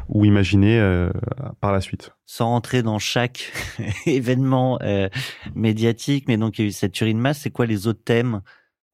[0.09, 1.11] ou imaginer euh,
[1.61, 2.11] par la suite.
[2.25, 3.51] Sans rentrer dans chaque
[4.07, 5.09] événement euh,
[5.53, 8.03] médiatique, mais donc il y a eu cette tuerie de masse, c'est quoi les autres
[8.03, 8.41] thèmes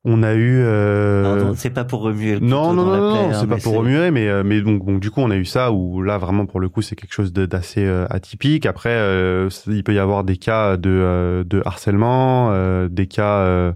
[0.05, 0.59] on a eu.
[0.59, 1.53] Euh...
[1.55, 2.33] c'est pas pour remuer.
[2.33, 5.11] Le non, non, non, non, hein, c'est pas pour remuer, mais euh, mais donc du
[5.11, 7.85] coup, on a eu ça où là vraiment pour le coup, c'est quelque chose d'assez
[7.85, 8.65] euh, atypique.
[8.65, 12.51] Après, euh, il peut y avoir des cas de de harcèlement,
[12.89, 13.73] des cas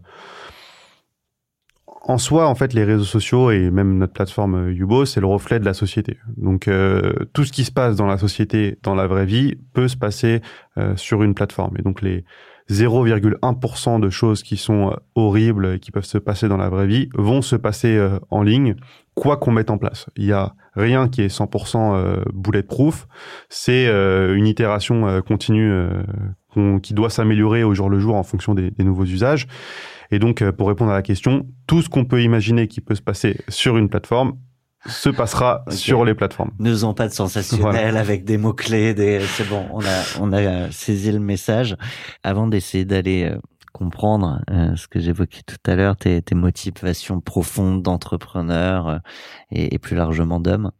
[2.07, 5.27] en soi, en fait, les réseaux sociaux et même notre plateforme euh, Yubo, c'est le
[5.27, 6.17] reflet de la société.
[6.37, 9.89] Donc, euh, tout ce qui se passe dans la société, dans la vraie vie, peut
[9.89, 10.41] se passer
[10.77, 11.75] euh, sur une plateforme.
[11.77, 12.23] Et donc, les
[12.69, 17.09] 0,1% de choses qui sont horribles et qui peuvent se passer dans la vraie vie
[17.15, 17.97] vont se passer
[18.29, 18.75] en ligne,
[19.15, 20.07] quoi qu'on mette en place.
[20.15, 23.07] Il y a rien qui est 100% bulletproof.
[23.49, 25.71] C'est une itération continue
[26.81, 29.47] qui doit s'améliorer au jour le jour en fonction des, nouveaux usages.
[30.11, 32.95] Et donc, euh, pour répondre à la question, tout ce qu'on peut imaginer qui peut
[32.95, 34.37] se passer sur une plateforme
[34.87, 35.75] se passera okay.
[35.75, 36.51] sur les plateformes.
[36.59, 37.99] Ne faisons pas de sensationnel voilà.
[37.99, 38.93] avec des mots clés.
[38.93, 39.19] Des...
[39.21, 41.75] C'est bon, on a on a saisi le message.
[42.23, 43.37] Avant d'essayer d'aller euh,
[43.73, 48.97] comprendre euh, ce que j'évoquais tout à l'heure, tes, tes motivations profondes d'entrepreneur euh,
[49.51, 50.71] et, et, plus largement d'homme.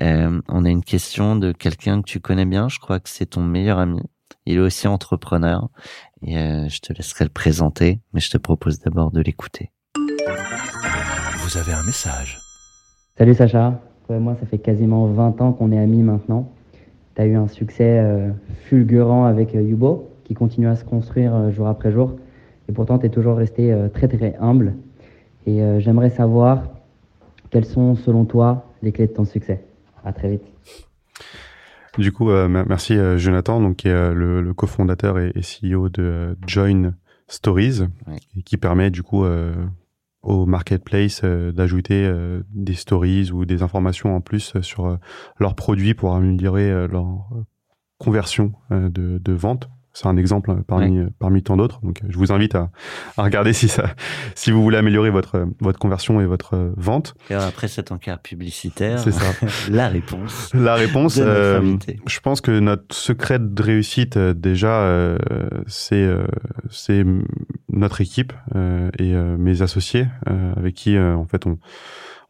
[0.00, 2.68] Euh, on a une question de quelqu'un que tu connais bien.
[2.68, 4.00] Je crois que c'est ton meilleur ami.
[4.46, 5.68] Il est aussi entrepreneur
[6.22, 9.70] et euh, je te laisserai le présenter, mais je te propose d'abord de l'écouter.
[11.38, 12.41] Vous avez un message.
[13.18, 16.50] Salut Sacha, moi ça fait quasiment 20 ans qu'on est amis maintenant.
[17.14, 18.30] Tu as eu un succès euh,
[18.64, 22.16] fulgurant avec euh, Yubo, qui continue à se construire jour après jour.
[22.70, 24.76] Et pourtant, tu es toujours resté très très humble.
[25.46, 26.62] Et j'aimerais savoir
[27.50, 29.62] quelles sont, selon toi, les clés de ton succès.
[30.04, 30.44] À très vite.
[31.98, 36.94] Du coup, merci Jonathan, donc, qui est le, cofondateur et, CEO de Join
[37.26, 37.80] Stories,
[38.44, 39.24] qui permet du coup
[40.22, 44.98] au marketplace euh, d'ajouter euh, des stories ou des informations en plus euh, sur
[45.38, 47.28] leurs produits pour améliorer leur
[47.98, 51.80] conversion de, de vente c'est un exemple parmi parmi tant d'autres.
[51.82, 52.70] Donc, je vous invite à,
[53.16, 53.94] à, regarder si ça,
[54.34, 57.14] si vous voulez améliorer votre votre conversion et votre vente.
[57.30, 59.32] Et après cet encart publicitaire, c'est ça.
[59.70, 60.50] la réponse.
[60.54, 61.18] La réponse.
[61.18, 61.76] Euh,
[62.06, 65.18] je pense que notre secret de réussite euh, déjà, euh,
[65.66, 66.08] c'est
[66.70, 67.04] c'est
[67.68, 68.32] notre équipe
[68.98, 70.06] et mes associés
[70.56, 71.58] avec qui en fait on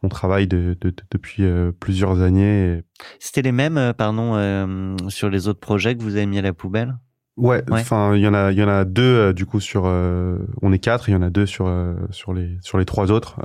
[0.05, 1.43] on travaille de, de, depuis
[1.79, 2.81] plusieurs années.
[3.19, 6.95] C'était les mêmes, pardon, sur les autres projets que vous avez mis à la poubelle?
[7.35, 9.85] Ouais, enfin il y en a il y en a deux euh, du coup sur
[9.85, 12.85] euh, on est quatre, il y en a deux sur euh, sur les sur les
[12.85, 13.39] trois autres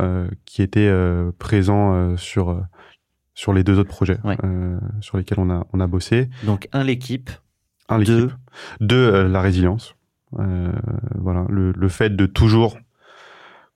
[0.45, 0.93] qui étaient
[1.39, 2.63] présents sur
[3.35, 4.19] sur les deux autres projets
[5.01, 6.29] sur lesquels on a on a bossé.
[6.45, 7.31] Donc un l'équipe,
[7.89, 8.31] un l'équipe,
[8.81, 9.95] deux, deux la résilience.
[10.33, 12.79] voilà, le le fait de toujours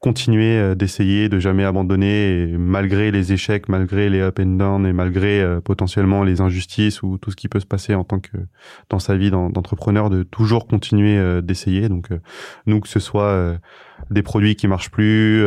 [0.03, 4.93] continuer euh, d'essayer, de jamais abandonner, malgré les échecs, malgré les up and down, et
[4.93, 8.37] malgré euh, potentiellement les injustices ou tout ce qui peut se passer en tant que
[8.91, 11.89] dans sa vie d'entrepreneur, de toujours continuer euh, d'essayer.
[11.89, 12.09] Donc
[12.67, 13.57] nous, que ce soit
[14.11, 15.45] des produits qui marchent plus,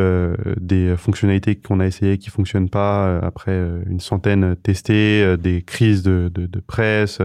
[0.57, 6.31] des fonctionnalités qu'on a essayées qui fonctionnent pas après une centaine testées, des crises de,
[6.33, 7.19] de, presse,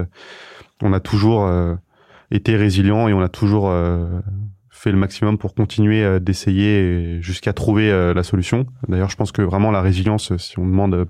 [0.82, 1.48] on a toujours
[2.30, 3.72] été résilient et on a toujours
[4.80, 8.64] fait le maximum pour continuer euh, d'essayer jusqu'à trouver euh, la solution.
[8.88, 11.04] D'ailleurs, je pense que vraiment la résilience, si on demande euh,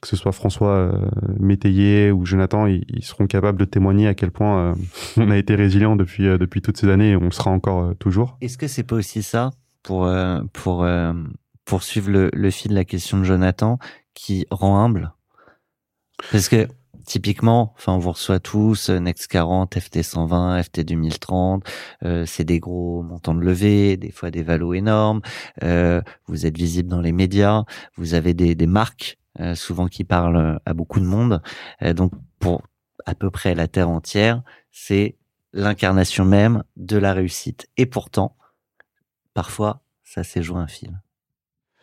[0.00, 0.92] que ce soit François
[1.38, 4.74] Métayer ou Jonathan, ils, seront capables de témoigner à quel point
[5.16, 8.36] on a été résilient depuis depuis toutes ces années et on sera encore toujours.
[8.40, 9.50] Est-ce que c'est pas aussi ça
[9.82, 10.08] pour
[10.52, 10.86] pour
[11.64, 13.80] poursuivre le, le fil de la question de Jonathan
[14.14, 15.12] qui rend humble?
[16.30, 16.68] Parce que
[17.08, 21.64] typiquement, enfin, on vous reçoit tous euh, Next 40, FT 120, FT 2030.
[22.04, 25.22] Euh, c'est des gros montants de levée, des fois des valos énormes.
[25.62, 27.64] Euh, vous êtes visible dans les médias.
[27.96, 31.42] Vous avez des, des marques euh, souvent qui parlent à beaucoup de monde.
[31.94, 32.62] donc, pour
[33.06, 35.16] à peu près la terre entière, c'est
[35.54, 37.68] l'incarnation même de la réussite.
[37.78, 38.36] Et pourtant,
[39.32, 41.00] parfois, ça s'est joué un fil.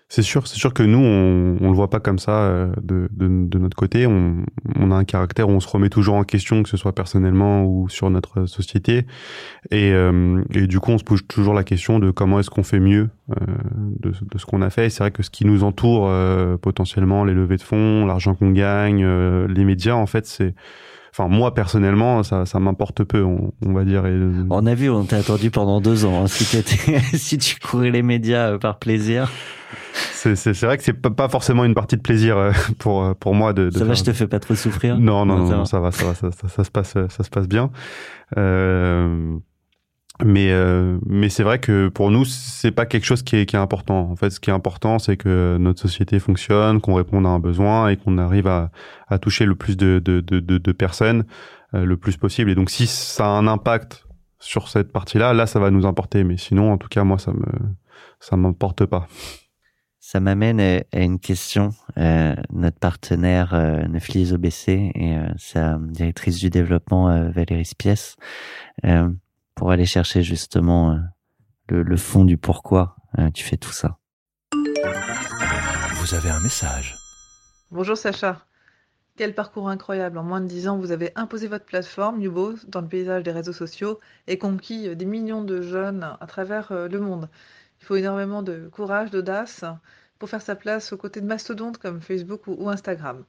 [0.08, 3.10] C'est sûr, c'est sûr que nous, on, on le voit pas comme ça euh, de,
[3.12, 4.06] de, de, notre côté.
[4.06, 4.46] On,
[4.76, 7.66] on, a un caractère où on se remet toujours en question, que ce soit personnellement
[7.66, 9.08] ou sur notre société.
[9.72, 12.64] Et, euh, et du coup, on se pose toujours la question de comment est-ce qu'on
[12.64, 13.46] fait mieux euh,
[14.00, 14.92] de, de, ce qu'on a fait.
[14.92, 16.12] C'est vrai que ce qui nous entoure,
[16.60, 19.04] potentiellement, les levées de fonds, l'argent qu'on gagne,
[19.48, 20.54] les médias, en fait, c'est
[21.18, 24.04] enfin moi personnellement ça, ça m'importe peu on, on, va dire
[24.50, 26.28] on a vu on t'a attendu pendant deux ans hein.
[26.28, 26.46] si,
[27.18, 29.32] si tu courais les médias par plaisir
[30.34, 33.54] c'est vrai que c'est pas forcément une partie de plaisir euh, pour euh, pour moi
[33.54, 33.70] de.
[33.70, 34.98] de ça va, je te fais pas trop souffrir.
[34.98, 37.70] Non, non, non, ça, va, ça va, ça, ça, se passe, ça se passe bien.
[38.38, 39.38] Euh,
[40.24, 43.56] mais euh, mais c'est vrai que pour nous c'est pas quelque chose qui est, qui
[43.56, 44.10] est important.
[44.12, 47.40] En fait, ce qui est important, c'est que notre société fonctionne, qu'on réponde à un
[47.40, 48.72] besoin et qu'on arrive à,
[49.08, 51.26] à toucher le plus de de de, de, personnes
[51.74, 52.50] le plus possible.
[52.50, 54.06] Et donc si ça a un impact
[54.40, 56.24] sur cette partie-là, là ça va nous importer.
[56.24, 57.46] Mais sinon, en tout cas, moi ça me
[58.20, 59.08] ça m'importe pas.
[60.08, 61.72] Ça m'amène à une question.
[61.98, 68.16] Euh, notre partenaire euh, Neuflis OBC et euh, sa directrice du développement euh, Valérie Spies
[68.86, 69.10] euh,
[69.56, 71.00] pour aller chercher justement
[71.70, 72.96] le, le, fond du pourquoi
[73.34, 73.98] tu fais tout ça.
[75.96, 76.96] Vous avez un message.
[77.72, 78.46] Bonjour Sacha.
[79.18, 80.18] Quel parcours incroyable.
[80.18, 83.32] En moins de dix ans, vous avez imposé votre plateforme, Yubo, dans le paysage des
[83.32, 87.30] réseaux sociaux et conquis des millions de jeunes à travers le monde.
[87.80, 89.64] Il faut énormément de courage, d'audace
[90.20, 93.24] pour faire sa place aux côtés de mastodontes comme Facebook ou, Instagram.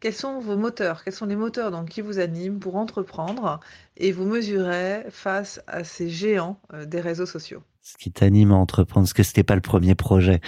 [0.00, 3.60] Quels sont vos moteurs Quels sont les moteurs donc, qui vous animent pour entreprendre
[3.96, 7.62] et vous mesurer face à ces géants euh, des réseaux sociaux?
[7.82, 10.40] Ce qui t'anime à entreprendre, parce que c'était pas le premier projet.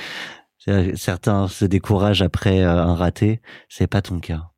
[0.94, 4.50] Certains se découragent après euh, un raté, c'est pas ton cas.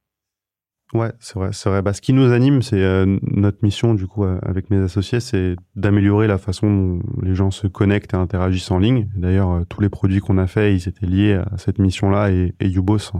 [0.92, 1.80] Ouais, c'est vrai, c'est vrai.
[1.80, 5.20] Bah, ce qui nous anime, c'est euh, notre mission, du coup, euh, avec mes associés,
[5.20, 9.08] c'est d'améliorer la façon dont les gens se connectent et interagissent en ligne.
[9.16, 12.54] D'ailleurs, euh, tous les produits qu'on a faits, ils étaient liés à cette mission-là et,
[12.60, 13.12] et Ubos,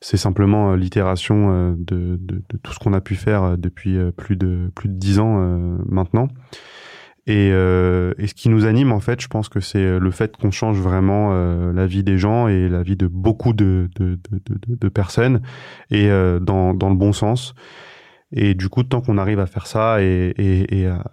[0.00, 4.70] c'est simplement l'itération de, de, de, tout ce qu'on a pu faire depuis plus de
[4.74, 5.38] plus de dix ans
[5.86, 6.28] maintenant.
[7.28, 10.34] Et, euh, et, ce qui nous anime, en fait, je pense que c'est le fait
[10.34, 14.18] qu'on change vraiment euh, la vie des gens et la vie de beaucoup de, de,
[14.30, 15.42] de, de personnes,
[15.90, 17.54] et euh, dans, dans le bon sens.
[18.32, 21.04] Et du coup, tant qu'on arrive à faire ça et, et, et à,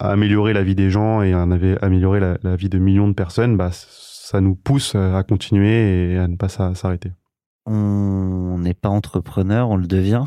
[0.00, 3.70] améliorer la vie des gens et améliorer la, la vie de millions de personnes, bah,
[3.72, 7.12] ça nous pousse à continuer et à ne pas s'arrêter
[7.64, 10.24] on n'est pas entrepreneur, on le devient.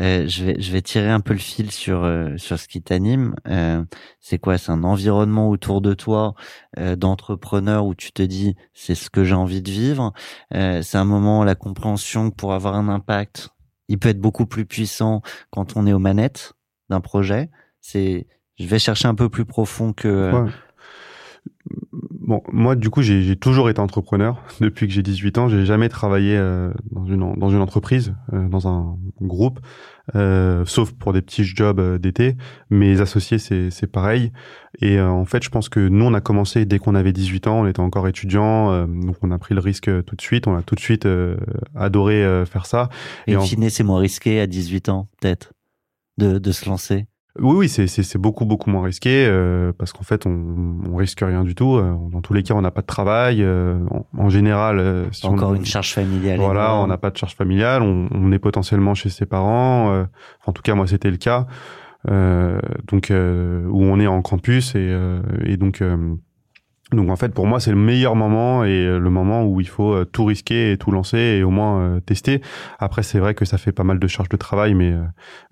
[0.00, 2.82] Euh, je vais je vais tirer un peu le fil sur euh, sur ce qui
[2.82, 3.34] t'anime.
[3.46, 3.84] Euh,
[4.20, 4.58] c'est quoi?
[4.58, 6.34] C'est un environnement autour de toi
[6.96, 10.12] d'entrepreneur où tu te dis c'est ce que j'ai envie de vivre.
[10.50, 13.50] c'est un moment la compréhension que pour avoir un impact,
[13.88, 15.20] il peut être beaucoup plus puissant
[15.50, 16.54] quand on est aux manettes
[16.88, 17.50] d'un projet.
[17.80, 18.26] C'est
[18.58, 20.46] je vais chercher un peu plus profond que
[22.24, 25.48] Bon, moi, du coup, j'ai toujours été entrepreneur depuis que j'ai 18 ans.
[25.48, 29.60] J'ai jamais travaillé euh, dans une dans une entreprise, euh, dans un groupe,
[30.14, 32.36] euh, sauf pour des petits jobs d'été.
[32.70, 34.32] Mes associés, c'est c'est pareil.
[34.80, 37.60] Et en fait, je pense que nous, on a commencé dès qu'on avait 18 ans.
[37.62, 40.46] On était encore étudiants, donc on a pris le risque tout de suite.
[40.46, 41.06] On a tout de suite
[41.74, 42.88] adoré faire ça.
[43.26, 45.52] Et, et en c'est moins risqué à 18 ans, peut-être,
[46.18, 47.06] de de se lancer?
[47.38, 51.44] Oui, oui, c'est beaucoup beaucoup moins risqué euh, parce qu'en fait on, on risque rien
[51.44, 51.76] du tout.
[51.76, 53.42] Euh, dans tous les cas, on n'a pas de travail.
[53.42, 53.78] Euh,
[54.18, 56.38] en, général, si encore une charge familiale.
[56.38, 57.80] Voilà, on n'a pas de charge familiale.
[57.82, 60.06] On, on, est potentiellement chez ses parents.
[60.46, 61.46] en tout cas, moi, c'était le cas.
[62.06, 64.94] donc où on est en campus et,
[65.44, 65.82] et donc
[66.92, 69.68] donc en fait, pour moi, c'est le meilleur moment et euh, le moment où il
[69.68, 72.42] faut euh, tout risquer et tout lancer et au moins euh, tester.
[72.78, 74.94] Après, c'est vrai que ça fait pas mal de charges de travail, mais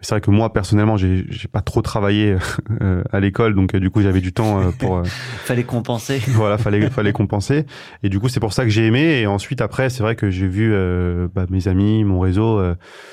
[0.01, 2.37] c'est vrai que moi personnellement, j'ai pas trop travaillé
[3.13, 5.03] à l'école, donc du coup, j'avais du temps pour.
[5.45, 6.21] fallait compenser.
[6.29, 7.67] voilà, fallait fallait compenser.
[8.03, 9.21] Et du coup, c'est pour ça que j'ai aimé.
[9.21, 10.75] Et ensuite, après, c'est vrai que j'ai vu
[11.35, 12.61] bah, mes amis, mon réseau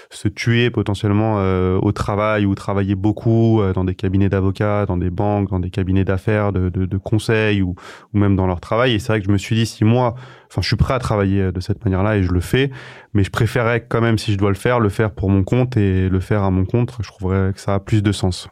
[0.10, 1.38] se tuer potentiellement
[1.78, 6.06] au travail ou travailler beaucoup dans des cabinets d'avocats, dans des banques, dans des cabinets
[6.06, 7.76] d'affaires, de, de, de conseils ou
[8.18, 8.94] même dans leur travail.
[8.94, 10.16] Et c'est vrai que je me suis dit, si moi,
[10.50, 12.72] enfin, je suis prêt à travailler euh, de cette manière-là et je le fais,
[13.14, 15.78] mais je préférerais quand même, si je dois le faire, le faire pour mon compte
[15.78, 16.98] et le faire à mon compte.
[17.00, 18.50] Je trouverais que ça a plus de sens.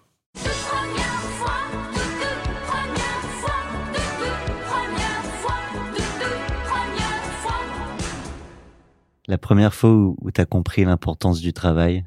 [9.28, 12.06] La première fois où, tu as compris l'importance du travail?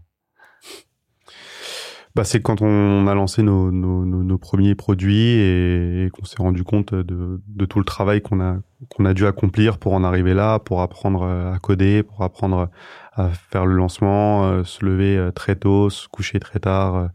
[2.19, 6.65] Bah, c'est quand on a lancé nos, nos, nos, premiers produits et, qu'on s'est rendu
[6.65, 8.57] compte de, de, tout le travail qu'on a
[8.89, 12.71] qu'on a dû accomplir pour en arriver là, pour apprendre à coder, pour apprendre
[13.13, 17.11] à faire le lancement, euh, se lever euh, très tôt, se coucher très tard,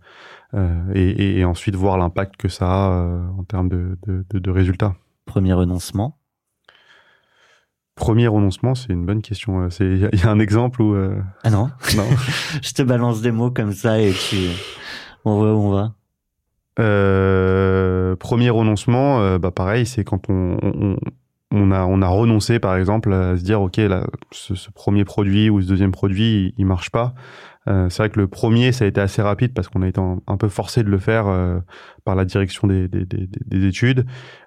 [0.53, 2.89] euh, et, et, ensuite voir l'impact que ça a
[3.37, 4.95] en termes de, de, de, résultats.
[5.25, 6.17] Premier renoncement?
[7.95, 9.67] Premier renoncement, c'est une bonne question.
[9.81, 10.95] Il y, a un exemple où...
[11.43, 11.71] Ah non?
[11.97, 12.07] Non.
[12.61, 14.47] Je te balance des mots comme ça et tu...
[15.25, 15.93] On va on va
[16.79, 20.97] euh, Premier renoncement, euh, bah pareil, c'est quand on, on,
[21.51, 25.05] on, a, on a renoncé, par exemple, à se dire, OK, là, ce, ce premier
[25.05, 27.13] produit ou ce deuxième produit, il, marche pas.
[27.67, 30.01] Euh, c'est vrai que le premier, ça a été assez rapide parce qu'on a été
[30.01, 31.59] un, peu forcé de le faire euh,
[32.03, 34.05] par la direction des, des, des, des études.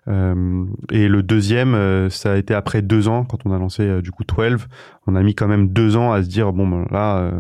[0.09, 4.11] Euh, et le deuxième, ça a été après deux ans, quand on a lancé du
[4.11, 4.67] coup 12.
[5.07, 7.31] On a mis quand même deux ans à se dire, bon, ben, là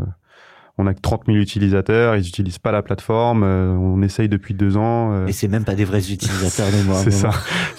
[0.78, 4.52] on a que 30 000 utilisateurs, ils n'utilisent pas la plateforme, euh, on essaye depuis
[4.52, 5.12] deux ans.
[5.12, 5.26] Euh.
[5.26, 6.96] Et c'est même pas des vrais utilisateurs de moi.
[6.96, 7.30] c'est ça.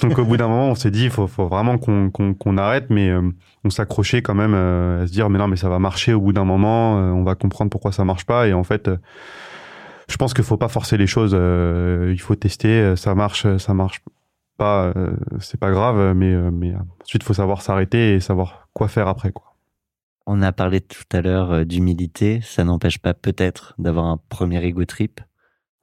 [0.02, 2.90] Donc au bout d'un moment, on s'est dit, il faut, faut, vraiment qu'on qu'on arrête,
[2.90, 3.22] mais euh,
[3.64, 6.34] on s'accrochait quand même à se dire, mais non, mais ça va marcher au bout
[6.34, 8.48] d'un moment, on va comprendre pourquoi ça marche pas.
[8.48, 8.90] Et en fait,
[10.10, 11.34] je pense qu'il faut pas forcer les choses.
[11.34, 14.02] il faut tester, ça marche, ça marche
[14.58, 14.94] pas,
[15.40, 16.74] c'est pas grave, mais mais
[17.04, 19.57] ensuite, il faut savoir s'arrêter et savoir quoi faire après, quoi.
[20.30, 22.42] On a parlé tout à l'heure euh, d'humilité.
[22.44, 25.22] Ça n'empêche pas peut-être d'avoir un premier ego trip.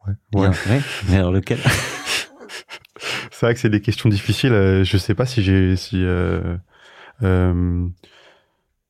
[0.07, 0.43] Ouais.
[0.43, 0.81] ouais.
[1.09, 1.59] Mais alors lequel?
[3.31, 4.53] C'est vrai que c'est des questions difficiles.
[4.53, 6.57] Euh, je sais pas si j'ai si euh,
[7.23, 7.87] euh,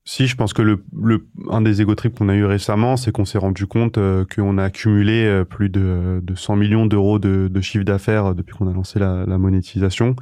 [0.03, 3.11] si je pense que le, le un des ego trips qu'on a eu récemment, c'est
[3.11, 7.47] qu'on s'est rendu compte euh, qu'on a accumulé plus de, de 100 millions d'euros de,
[7.51, 10.15] de chiffre d'affaires depuis qu'on a lancé la, la monétisation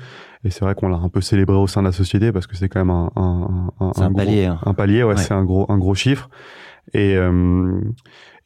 [0.44, 2.56] et c'est vrai qu'on l'a un peu célébré au sein de la société parce que
[2.56, 4.60] c'est quand même un, un, un, un, gros, palier, hein.
[4.66, 6.30] un palier, ouais, c'est un gros, un gros chiffre.
[6.94, 7.80] Et, euh,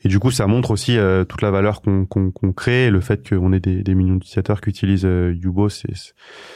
[0.03, 3.27] et du coup, ça montre aussi euh, toute la valeur qu'on qu'on crée, le fait
[3.27, 5.93] qu'on ait des, des millions d'utilisateurs qui utilisent euh, Yubo, c'est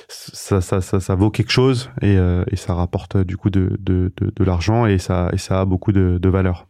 [0.08, 3.78] ça, ça, ça, ça, vaut quelque chose et, euh, et ça rapporte du coup de,
[3.80, 6.68] de, de, de l'argent et ça, et ça a beaucoup de, de valeur.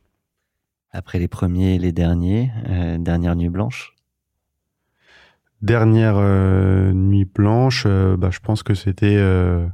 [0.91, 2.51] Après les premiers et les derniers,
[2.99, 3.95] dernière nuit blanche
[5.62, 9.68] Dernière euh, nuit blanche, euh, bah, je pense que c'était euh,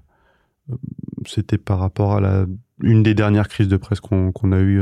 [1.25, 2.45] c'était par rapport à la
[2.81, 4.81] une des dernières crises de presse qu'on qu'on a eu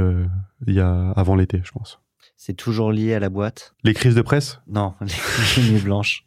[0.66, 2.00] il y a avant l'été, je pense.
[2.38, 3.76] C'est toujours lié à la boîte?
[3.84, 4.60] Les crises de presse?
[4.68, 4.96] Non,
[5.58, 6.24] les, nuits blanches.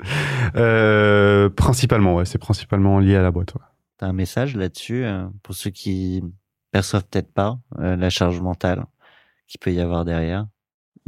[1.57, 3.55] principalement, ouais, c'est principalement lié à la boîte.
[3.55, 3.61] Ouais.
[3.99, 5.05] T'as un message là-dessus
[5.43, 6.23] pour ceux qui
[6.71, 8.87] perçoivent peut-être pas la charge mentale
[9.49, 10.47] qu'il peut y avoir derrière?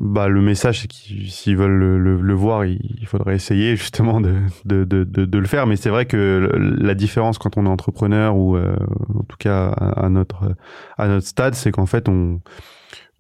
[0.01, 4.35] Bah, le message, c'est qu'ils s'ils veulent le, le, voir, il, faudrait essayer justement de,
[4.65, 5.67] de, de, de, le faire.
[5.67, 8.75] Mais c'est vrai que la différence quand on est entrepreneur ou euh,
[9.15, 10.57] en tout cas à, notre
[10.97, 12.41] à notre stade, c'est qu'en fait on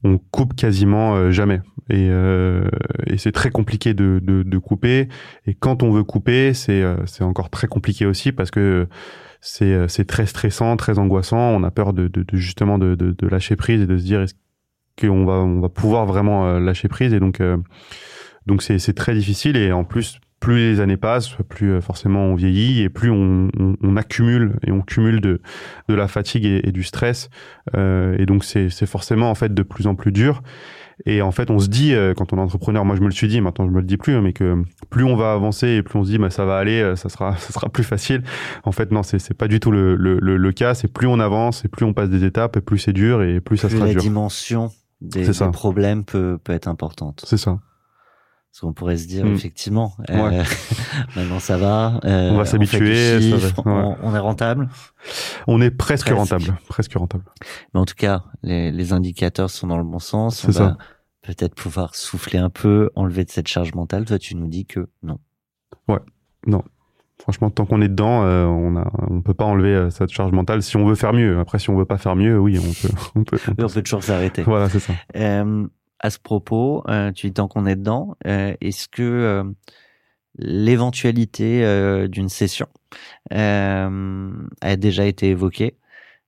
[0.05, 1.61] on coupe quasiment euh, jamais
[1.91, 2.65] et, euh,
[3.07, 5.09] et c'est très compliqué de, de, de, couper.
[5.47, 8.89] Et quand on veut couper, c'est c'est encore très compliqué aussi parce que
[9.43, 11.37] c'est c'est très stressant, très angoissant.
[11.37, 14.35] On a peur de, de, justement de, de, lâcher prise et de se dire est-ce
[15.01, 17.57] qu'on va on va pouvoir vraiment euh, lâcher prise et donc euh,
[18.47, 22.25] donc c'est c'est très difficile et en plus plus les années passent, plus euh, forcément
[22.25, 25.41] on vieillit et plus on, on, on accumule et on cumule de,
[25.89, 27.29] de la fatigue et, et du stress.
[27.77, 30.43] Euh, et donc c'est forcément en fait de plus en plus dur.
[31.07, 33.27] Et en fait, on se dit quand on est entrepreneur, moi je me le suis
[33.27, 35.83] dit, maintenant je me le dis plus, hein, mais que plus on va avancer et
[35.83, 38.23] plus on se dit, bah, ça va aller, ça sera, ça sera plus facile.
[38.65, 40.75] En fait, non, c'est c'est pas du tout le, le, le, cas.
[40.75, 43.41] C'est plus on avance et plus on passe des étapes et plus c'est dur et
[43.41, 44.03] plus ça sera la dur.
[44.03, 44.71] Dimension
[45.01, 47.23] des, problèmes peut, peut être importante.
[47.27, 47.59] C'est ça.
[48.51, 49.35] Parce qu'on pourrait se dire, mm.
[49.35, 50.43] effectivement, euh,
[51.17, 52.01] maintenant ça va.
[52.05, 53.33] Euh, on va s'habituer.
[53.65, 54.69] On, on, est rentable.
[55.47, 56.59] On est presque, rentable.
[56.69, 57.25] Presque rentable.
[57.73, 60.45] Mais en tout cas, les, les indicateurs sont dans le bon sens.
[60.45, 60.77] On va
[61.23, 64.05] peut-être pouvoir souffler un peu, enlever de cette charge mentale.
[64.05, 65.21] Toi, tu nous dis que non.
[65.87, 66.01] Ouais,
[66.45, 66.65] non.
[67.21, 70.33] Franchement, tant qu'on est dedans, euh, on a, on peut pas enlever euh, cette charge
[70.33, 70.63] mentale.
[70.63, 72.95] Si on veut faire mieux, après, si on veut pas faire mieux, oui, on peut,
[73.15, 73.39] on peut.
[73.49, 74.43] On peut, toujours s'arrêter.
[74.43, 74.95] Voilà, c'est ça.
[75.17, 75.67] Euh,
[75.99, 79.45] à ce propos, euh, tu dis tant qu'on est dedans, est-ce que
[80.39, 82.69] l'éventualité d'une session
[83.31, 85.77] a déjà été évoquée?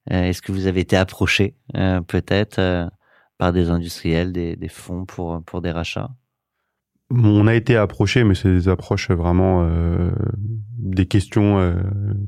[0.09, 2.89] Est-ce que vous avez été approché, peut-être,
[3.39, 6.11] par des industriels, des, des fonds pour pour des rachats?
[7.15, 10.11] On a été approché, mais c'est des approches vraiment euh,
[10.83, 11.73] des questions euh,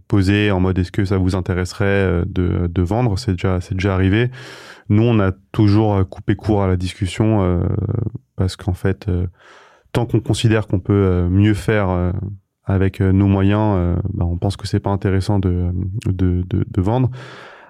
[0.08, 3.18] posées en mode est-ce que ça vous intéresserait euh, de, de vendre?
[3.18, 4.32] C'est déjà c'est déjà arrivé.
[4.89, 7.60] Nous, on a toujours coupé court à la discussion
[8.36, 9.10] parce qu'en fait,
[9.93, 12.14] tant qu'on considère qu'on peut mieux faire
[12.66, 15.72] avec nos moyens, bah, on pense que c'est pas intéressant de,
[16.06, 17.10] de, de, de vendre.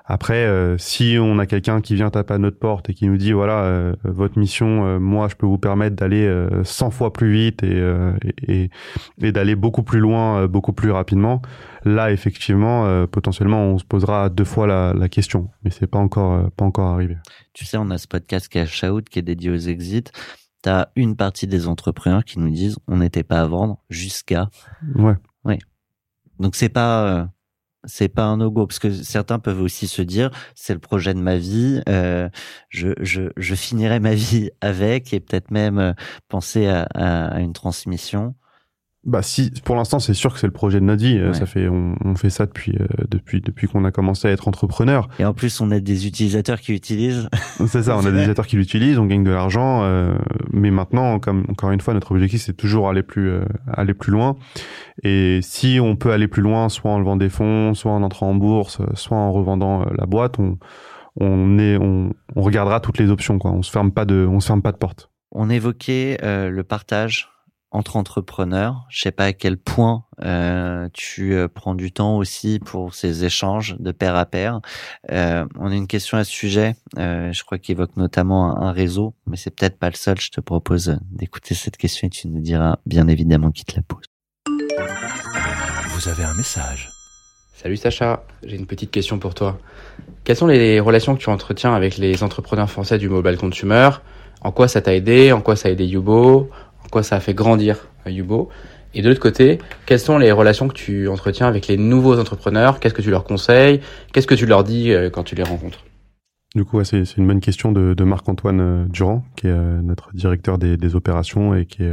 [0.08, 3.18] Après, euh, si on a quelqu'un qui vient taper à notre porte et qui nous
[3.18, 6.32] dit voilà, euh, votre mission, euh, moi, je peux vous permettre d'aller
[6.64, 7.82] 100 fois plus vite et,
[8.47, 8.70] et,
[9.22, 11.41] et d'aller beaucoup plus loin, beaucoup plus rapidement,
[11.86, 15.49] là, effectivement, potentiellement, on se posera deux fois la, la question.
[15.64, 17.18] Mais c'est pas encore, pas encore arrivé.
[17.53, 20.03] Tu sais, on a ce podcast est Shout, qui est dédié aux exits.
[20.64, 24.49] Tu as une partie des entrepreneurs qui nous disent on n'était pas à vendre jusqu'à.
[24.95, 25.16] Ouais.
[25.45, 25.58] Oui.
[26.39, 27.30] Donc c'est pas
[27.88, 31.19] c'est pas un no-go parce que certains peuvent aussi se dire c'est le projet de
[31.19, 32.29] ma vie, euh,
[32.69, 35.93] je, je, je finirai ma vie avec et peut-être même euh,
[36.27, 38.36] penser à, à, une transmission.
[39.06, 41.20] Bah si, pour l'instant c'est sûr que c'est le projet de notre vie.
[41.20, 44.32] Euh, ça fait, on, on, fait ça depuis euh, depuis depuis qu'on a commencé à
[44.32, 45.10] être entrepreneur.
[45.20, 47.30] Et en plus on a des utilisateurs qui utilisent.
[47.68, 49.84] c'est ça, on a des utilisateurs qui l'utilisent, on gagne de l'argent.
[49.84, 50.16] Euh,
[50.51, 53.32] mais maintenant, comme encore une fois, notre objectif c'est toujours aller plus
[53.72, 54.38] aller plus loin.
[55.03, 58.32] Et si on peut aller plus loin, soit en levant des fonds, soit en entrant
[58.32, 60.58] en bourse, soit en revendant la boîte, on
[61.18, 63.51] on est on, on regardera toutes les options quoi.
[63.51, 65.12] On se ferme pas de on se ferme pas de porte.
[65.32, 67.30] On évoquait le partage
[67.76, 68.86] entre entrepreneurs.
[68.89, 73.26] Je sais pas à quel point euh, tu euh, prends du temps aussi pour ces
[73.26, 74.61] échanges de pair à pair.
[75.11, 76.76] Euh, on a une question à ce sujet.
[76.97, 80.19] Euh, je crois qu'il évoque notamment un, réseau, mais c'est peut-être pas le seul.
[80.19, 83.82] Je te propose d'écouter cette question et tu nous diras bien évidemment qui te la
[83.82, 84.05] pose.
[85.89, 86.89] Vous avez un message.
[87.53, 89.59] Salut Sacha, j'ai une petite question pour toi.
[90.23, 93.89] Quelles sont les relations que tu entretiens avec les entrepreneurs français du mobile consumer?
[94.41, 95.32] En quoi ça t'a aidé?
[95.32, 96.51] En quoi ça a aidé Yubo?
[96.91, 98.49] Quoi ça a fait grandir Yubo.
[98.95, 102.79] Et de l'autre côté, quelles sont les relations que tu entretiens avec les nouveaux entrepreneurs?
[102.79, 103.81] Qu'est-ce que tu leur conseilles?
[104.13, 105.83] Qu'est-ce que tu leur dis euh, quand tu les rencontres?
[106.55, 110.57] Du coup, c'est une bonne question de, Marc-Antoine euh, Durand, qui est euh, notre directeur
[110.57, 111.84] des, opérations et qui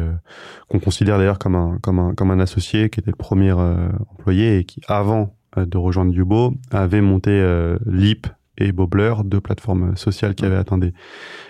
[0.69, 4.59] qu'on considère d'ailleurs comme un comme un comme un associé, qui était le premier employé
[4.59, 7.45] et qui, avant de rejoindre Yubo, avait monté
[7.87, 10.93] Leap et Bobler, deux plateformes sociales qui avaient atteint des,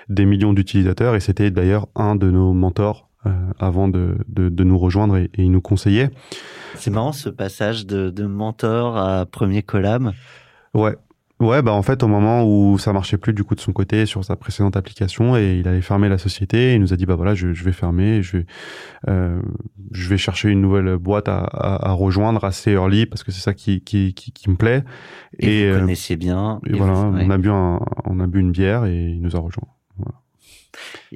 [0.08, 1.14] des millions d'utilisateurs.
[1.14, 3.11] Et c'était d'ailleurs un de nos mentors euh,
[3.58, 6.10] avant de, de, de, nous rejoindre et, et il nous conseillait.
[6.74, 10.12] C'est marrant ce passage de, de mentor à premier collab.
[10.74, 10.96] Ouais,
[11.42, 14.06] Ouais, bah en fait, au moment où ça marchait plus du coup de son côté
[14.06, 17.16] sur sa précédente application et il allait fermer la société, il nous a dit bah
[17.16, 18.46] voilà, je, je vais fermer, je vais,
[19.08, 19.42] euh,
[19.90, 23.40] je vais chercher une nouvelle boîte à, à, à, rejoindre assez early parce que c'est
[23.40, 24.84] ça qui, qui, qui, qui, me plaît.
[25.40, 26.60] Et, vous euh, connaissiez bien.
[26.64, 29.40] Et, voilà, on a bu un, on a bu une bière et il nous a
[29.40, 29.66] rejoint.
[29.96, 30.14] Voilà.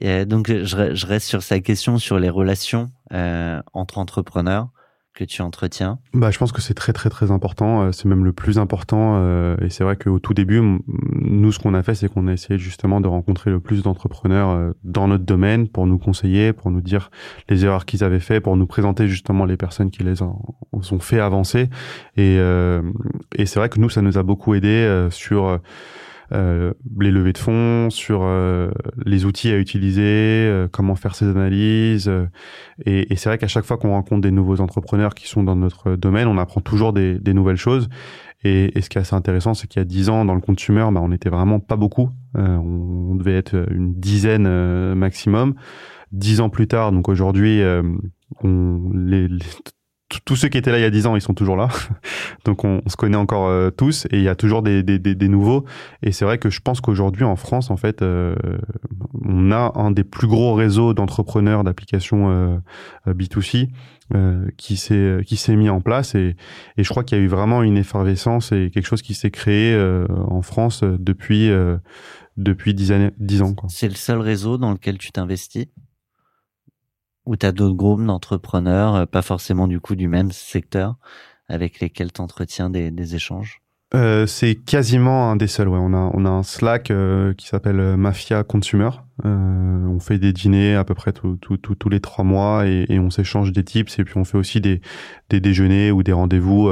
[0.03, 4.69] Donc, je, reste sur sa question sur les relations euh, entre entrepreneurs.
[5.15, 8.25] que tu entretiens bah, Je pense que c'est très très très important, euh, c'est même
[8.25, 11.95] le plus important euh, et c'est vrai qu'au tout début, nous ce qu'on a fait
[11.95, 15.99] c'est qu'on a essayé justement de rencontrer le plus d'entrepreneurs dans notre domaine pour nous
[15.99, 17.11] conseiller, pour nous dire
[17.49, 20.39] les erreurs qu'ils avaient fait, pour nous présenter justement les personnes qui les ont,
[20.73, 21.71] ont fait avancer
[22.19, 22.37] et,
[23.37, 25.61] et c'est vrai que nous ça nous a beaucoup aidé sur
[26.33, 28.71] euh, les levées de fonds, sur euh,
[29.05, 32.11] les outils à utiliser, euh, comment faire ces analyses.
[32.85, 35.57] et, et c'est vrai qu'à chaque fois qu'on rencontre des nouveaux entrepreneurs qui sont dans
[35.57, 37.89] notre domaine, on apprend toujours des, des nouvelles choses.
[38.45, 40.41] Et, et, ce qui est assez intéressant, c'est qu'il y a dix ans, dans le
[40.41, 42.11] consumer, bah, on n'était vraiment pas beaucoup.
[42.35, 45.55] on, devait être une dizaine maximum.
[46.13, 47.63] Dix ans plus tard, donc aujourd'hui,
[48.43, 49.39] on, les, les,
[50.25, 51.69] tous ceux qui étaient là il y a 10 ans, ils sont toujours là.
[52.45, 55.29] Donc on, se connaît encore euh, tous et il y a toujours des, des, des,
[55.29, 55.65] nouveaux.
[56.03, 58.37] Et c'est vrai que je pense qu'aujourd'hui en France, en fait, euh,
[59.25, 62.59] on a un des plus gros réseaux d'entrepreneurs d'applications euh,
[63.09, 63.69] B2C
[64.57, 66.37] qui s'est qui s'est mis en place et,
[66.77, 69.33] et je crois qu'il y a eu vraiment une effervescence et quelque chose qui s'est
[69.33, 69.77] créé
[70.09, 71.51] en France depuis
[72.37, 73.55] depuis 10 années 10 ans.
[73.67, 75.67] C'est le seul réseau dans lequel tu t'investis?
[77.27, 80.97] Ou tu as d'autres groupes d'entrepreneurs, euh, pas forcément du coup du même secteur,
[81.49, 83.63] avec lesquels tu entretiens des, des échanges
[83.95, 85.69] euh, c'est quasiment un des seuls.
[85.69, 85.79] Ouais.
[85.81, 88.91] On a on a un Slack euh, qui s'appelle euh, Mafia Consumer.
[89.25, 93.09] Euh, on fait des dîners à peu près tous les trois mois et, et on
[93.11, 94.83] s'échange des tips et puis on fait aussi des
[95.31, 96.71] des déjeuners ou des rendez-vous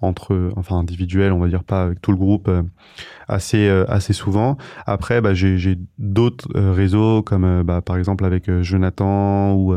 [0.00, 2.50] entre enfin individuels, on va dire pas avec tout le groupe
[3.28, 4.56] assez assez souvent.
[4.86, 9.72] Après, bah, j'ai d'autres réseaux comme bah, par exemple avec Jonathan ou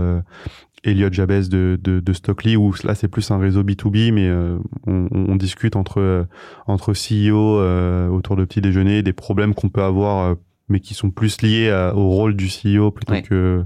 [0.84, 4.58] Elliot Jabez de, de, de, Stockley, où là c'est plus un réseau B2B, mais euh,
[4.88, 6.24] on, on, discute entre, euh,
[6.66, 10.36] entre CEO euh, autour de petits déjeuners, des problèmes qu'on peut avoir,
[10.70, 13.66] mais qui sont plus liés au rôle du CEO plutôt que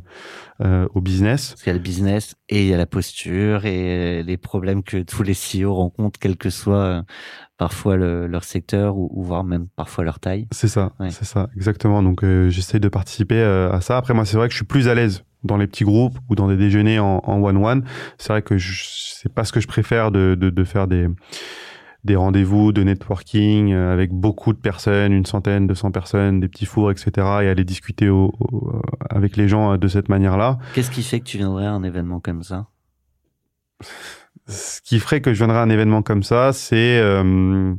[0.59, 1.49] au business.
[1.49, 4.83] Parce qu'il y a le business et il y a la posture et les problèmes
[4.83, 7.03] que tous les CEO rencontrent, quel que soit
[7.57, 10.47] parfois le, leur secteur ou, ou, voire même parfois leur taille.
[10.51, 12.01] C'est ça, c'est ça, exactement.
[12.01, 13.97] Donc j'essaie de participer à ça.
[13.97, 16.35] Après moi c'est vrai que je suis plus à l'aise dans les petits groupes ou
[16.35, 17.83] dans des déjeuners en one-one.
[18.17, 21.07] C'est vrai que c'est pas ce que je préfère de, de, de faire des
[22.05, 26.65] des rendez-vous de networking euh, avec beaucoup de personnes, une centaine, 200 personnes, des petits
[26.65, 27.11] fours, etc.
[27.17, 28.31] et aller discuter au,
[29.09, 30.59] avec les gens euh, de cette manière-là.
[30.75, 32.67] Qu'est-ce qui fait que tu viendrais à un événement comme ça?
[34.47, 37.73] Ce qui ferait que je viendrais à un événement comme ça, c'est euh,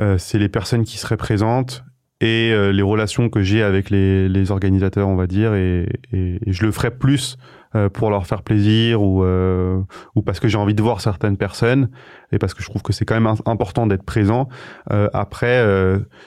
[0.00, 1.84] euh, c'est les personnes qui seraient présentes
[2.20, 6.40] et euh, les relations que j'ai avec les, les, organisateurs, on va dire, et, et,
[6.46, 7.36] je le ferai plus
[7.74, 9.80] euh, pour leur faire plaisir ou, euh,
[10.14, 11.90] ou parce que j'ai envie de voir certaines personnes
[12.34, 14.48] et parce que je trouve que c'est quand même important d'être présent.
[14.90, 15.64] après,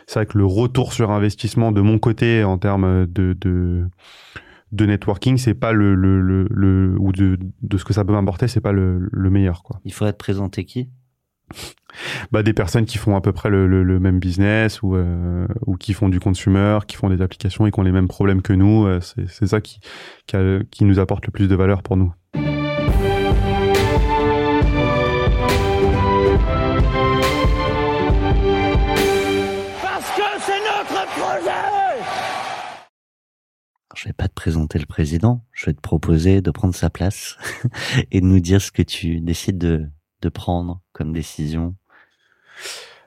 [0.07, 3.87] c'est vrai que le retour sur investissement de mon côté en termes de, de
[4.71, 8.13] de networking, c'est pas le, le, le, le, ou de, de ce que ça peut
[8.13, 9.79] m'apporter, c'est pas le, le meilleur quoi.
[9.85, 10.89] Il faudrait te présenter qui?
[12.31, 15.93] Bah, des personnes qui font à peu près le, même business ou, euh, ou qui
[15.93, 18.85] font du consumer, qui font des applications et qui ont les mêmes problèmes que nous.
[18.85, 19.79] Euh, c'est ça qui,
[20.27, 20.37] qui,
[20.69, 22.13] qui, nous apporte le plus de valeur pour nous.
[33.97, 37.35] Je vais pas te présenter le président, je vais te proposer de prendre sa place
[38.11, 39.89] et de nous dire ce que tu décides de,
[40.29, 41.73] prendre comme décision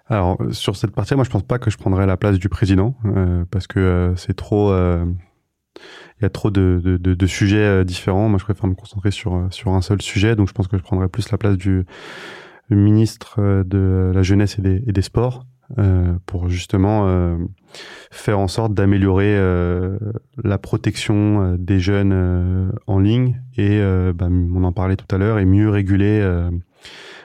[0.06, 2.96] alors sur cette partie, moi je pense pas que je prendrais la place du président
[3.04, 5.04] euh, parce que euh, c'est trop, euh,
[6.18, 8.28] il y a trop de, sujets différents.
[8.28, 10.82] Moi je préfère me concentrer sur sur un seul sujet, donc je pense que je
[10.82, 11.84] prendrais plus la place du
[12.70, 15.44] ministre de la jeunesse et des sports
[16.26, 17.38] pour justement
[18.10, 19.36] faire en sorte d'améliorer
[20.42, 23.80] la protection des jeunes en ligne et
[24.14, 26.22] bah, on en parlait tout à l'heure et mieux réguler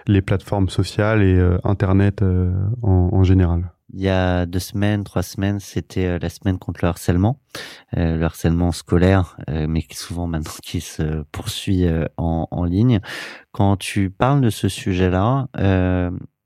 [0.07, 2.51] les plateformes sociales et euh, Internet euh,
[2.81, 3.71] en, général.
[3.93, 7.39] Il y a deux semaines, trois semaines, c'était euh, la semaine contre le harcèlement,
[7.93, 11.85] le harcèlement scolaire, mais qui souvent maintenant qui se poursuit
[12.17, 12.99] en, ligne.
[13.53, 15.47] Quand tu parles de ce sujet-là,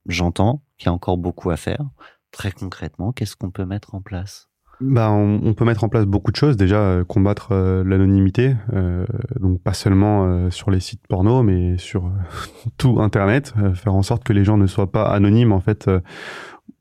[0.05, 1.89] j'entends qu'il y a encore beaucoup à faire.
[2.31, 4.49] Très concrètement, qu'est-ce qu'on peut mettre en place?
[4.81, 6.55] Bah, on, peut mettre en place beaucoup de choses.
[6.55, 9.05] Déjà, euh, combattre euh, l'anonymité, euh,
[9.37, 12.09] donc pas seulement sur les sites porno, mais sur
[12.77, 15.89] tout Internet, faire en sorte que les gens ne soient pas anonymes en fait,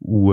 [0.02, 0.32] ou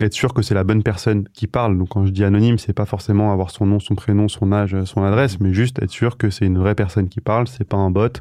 [0.00, 1.76] être sûr que c'est la bonne personne qui parle.
[1.76, 4.76] Donc quand je dis anonyme, c'est pas forcément avoir son nom, son prénom, son âge,
[4.84, 7.76] son adresse, mais juste être sûr que c'est une vraie personne qui parle, c'est pas
[7.76, 8.20] un bot.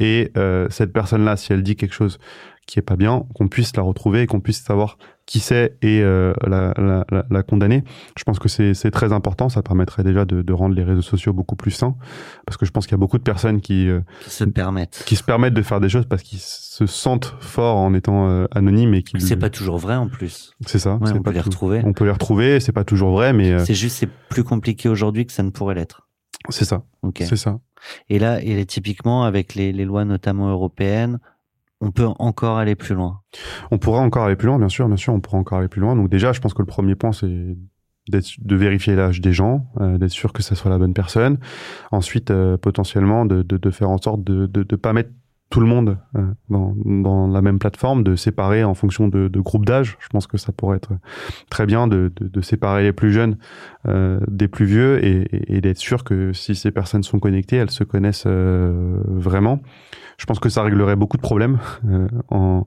[0.00, 0.32] Et
[0.70, 2.18] cette personne-là, si elle dit quelque chose
[2.66, 4.96] qui est pas bien, qu'on puisse la retrouver et qu'on puisse savoir
[5.26, 7.84] qui c'est et euh, la, la, la, condamner.
[8.18, 9.48] Je pense que c'est très important.
[9.48, 11.94] Ça permettrait déjà de, de, rendre les réseaux sociaux beaucoup plus sains,
[12.46, 15.02] parce que je pense qu'il y a beaucoup de personnes qui, euh, qui se permettent,
[15.06, 18.46] qui se permettent de faire des choses parce qu'ils se sentent forts en étant euh,
[18.50, 19.20] anonymes et qui.
[19.20, 20.52] C'est pas toujours vrai en plus.
[20.66, 20.98] C'est ça.
[21.00, 21.82] on peut les retrouver.
[21.84, 22.60] On peut les retrouver.
[22.60, 23.64] C'est pas toujours vrai, mais.
[23.64, 26.08] C'est juste c'est plus compliqué aujourd'hui que ça ne pourrait l'être.
[26.48, 26.82] C'est ça.
[27.20, 27.60] C'est ça.
[28.08, 31.18] Et là, et typiquement avec les, les lois notamment européennes,
[31.82, 33.20] on peut encore aller plus loin.
[33.72, 35.80] On pourra encore aller plus loin, bien sûr, bien sûr, on pourra encore aller plus
[35.80, 35.96] loin.
[35.96, 37.56] Donc déjà, je pense que le premier point, c'est
[38.08, 41.38] de vérifier l'âge des gens, euh, d'être sûr que ça soit la bonne personne.
[41.90, 45.10] Ensuite, euh, potentiellement, de, de, de, faire en sorte de ne pas mettre
[45.52, 49.40] tout le monde euh, dans, dans, la même plateforme, de séparer en fonction de, de
[49.40, 49.98] groupes d'âge.
[50.00, 50.92] Je pense que ça pourrait être
[51.50, 53.36] très bien de, de, de séparer les plus jeunes
[53.86, 57.70] euh, des plus vieux et, et, d'être sûr que si ces personnes sont connectées, elles
[57.70, 59.60] se connaissent euh, vraiment.
[60.16, 62.66] Je pense que ça réglerait beaucoup de problèmes euh, en,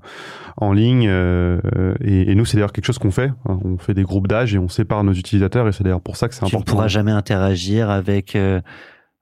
[0.58, 1.08] en ligne.
[1.10, 1.60] Euh,
[2.02, 3.32] et, et, nous, c'est d'ailleurs quelque chose qu'on fait.
[3.46, 6.28] On fait des groupes d'âge et on sépare nos utilisateurs et c'est d'ailleurs pour ça
[6.28, 6.64] que c'est important.
[6.64, 8.38] Tu ne pourras jamais interagir avec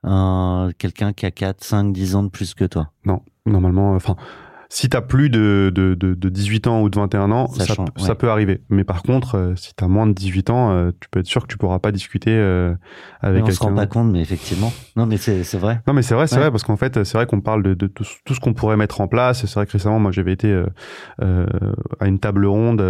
[0.03, 2.91] un quelqu'un qui a 4, 5, 10 ans de plus que toi.
[3.05, 4.15] Non, normalement, enfin,
[4.73, 7.75] si tu as plus de, de, de, de, 18 ans ou de 21 ans, ça,
[7.95, 8.63] ça, peut arriver.
[8.69, 11.27] Mais par contre, euh, si tu as moins de 18 ans, euh, tu peux être
[11.27, 12.73] sûr que tu pourras pas discuter euh,
[13.21, 13.51] avec quelqu'un.
[13.51, 14.73] On se rend pas compte, mais effectivement.
[14.95, 15.81] Non, mais c'est vrai.
[15.85, 17.85] Non, mais c'est vrai, c'est vrai, parce qu'en fait, c'est vrai qu'on parle de, de
[17.85, 19.45] tout, tout ce qu'on pourrait mettre en place.
[19.45, 20.63] C'est vrai que récemment, moi, j'avais été
[21.19, 22.81] à une table ronde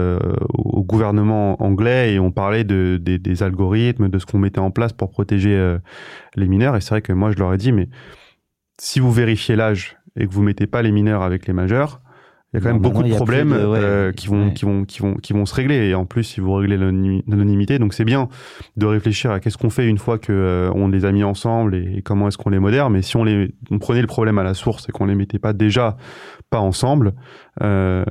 [0.54, 4.72] au gouvernement anglais et on parlait de, des, des algorithmes, de ce qu'on mettait en
[4.72, 5.78] place pour protéger
[6.38, 6.78] les mineurs.
[6.78, 7.90] Et c'est vrai que moi, je leur ai dit, mais
[8.80, 12.02] si vous vérifiez l'âge et que vous mettez pas les mineurs avec les majeurs,
[12.54, 15.16] il y a quand même beaucoup de problèmes euh, qui vont qui vont qui vont
[15.16, 15.88] qui vont se régler.
[15.88, 18.30] Et en plus si vous réglez l'anonymité donc c'est bien
[18.78, 21.74] de réfléchir à qu'est-ce qu'on fait une fois que euh, on les a mis ensemble
[21.74, 22.92] et, comment est-ce qu'on les modère.
[22.92, 25.40] Mais si on les on prenait le problème à la source et qu'on les mettait
[25.40, 25.98] pas déjà
[26.52, 27.16] pas ensemble
[27.64, 28.06] euh,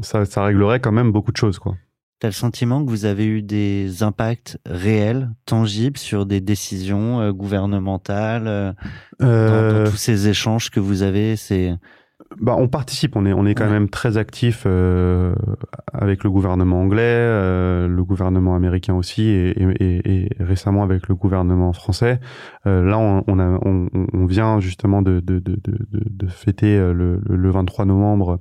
[0.00, 1.74] ça ça réglerait quand même beaucoup de choses quoi
[2.22, 7.32] T'as le sentiment que vous avez eu des impacts réels, tangibles sur des décisions euh,
[7.32, 8.72] gouvernementales euh,
[9.18, 11.74] dans, euh, tous ces échanges que vous avez C'est
[12.40, 15.34] bah, on participe, on est, on est quand même très actif euh,
[15.92, 19.50] avec le gouvernement anglais, euh, le gouvernement américain aussi, et,
[19.80, 22.20] et, et, récemment avec le gouvernement français.
[22.66, 26.76] Euh, là, on, on, a, on, on, vient justement de, de, de, de, de fêter
[26.76, 28.40] euh, le, le, 23 novembre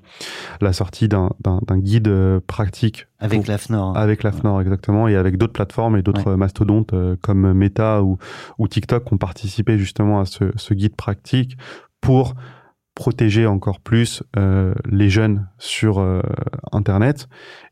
[0.62, 1.30] la sortie d'un
[1.78, 3.08] guide euh, pratique.
[3.20, 3.98] Avec l'AFNOR.
[3.98, 8.18] Avec l'AFNOR, exactement, et avec d'autres plateformes et d'autres mastodontes euh, comme Meta ou,
[8.58, 11.58] ou TikTok qui ont participé justement à ce, ce guide pratique
[12.02, 12.36] pour
[12.96, 16.22] protéger encore plus euh, les jeunes sur euh,
[16.72, 17.28] Internet.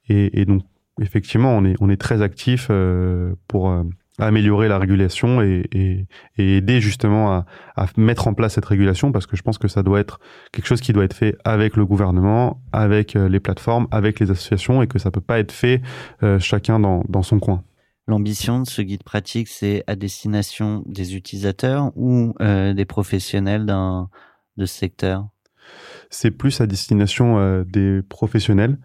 [0.08, 0.64] Et, et, donc,
[1.02, 3.84] effectivement, on est, on est très actif euh, pour euh,
[4.18, 9.12] améliorer la régulation et, et, et aider justement à, à, mettre en place cette régulation
[9.12, 10.20] parce que je pense que ça doit être
[10.52, 14.32] quelque chose qui doit être fait avec le gouvernement, avec euh, les plateformes, avec les
[14.32, 15.82] associations et que ça peut pas être fait
[16.40, 17.64] chacun dans, dans son coin.
[18.08, 24.10] L'ambition de ce guide pratique, c'est à destination des utilisateurs ou des professionnels d'un
[24.66, 25.30] secteur?
[26.12, 28.80] C'est plus à destination euh, des professionnels.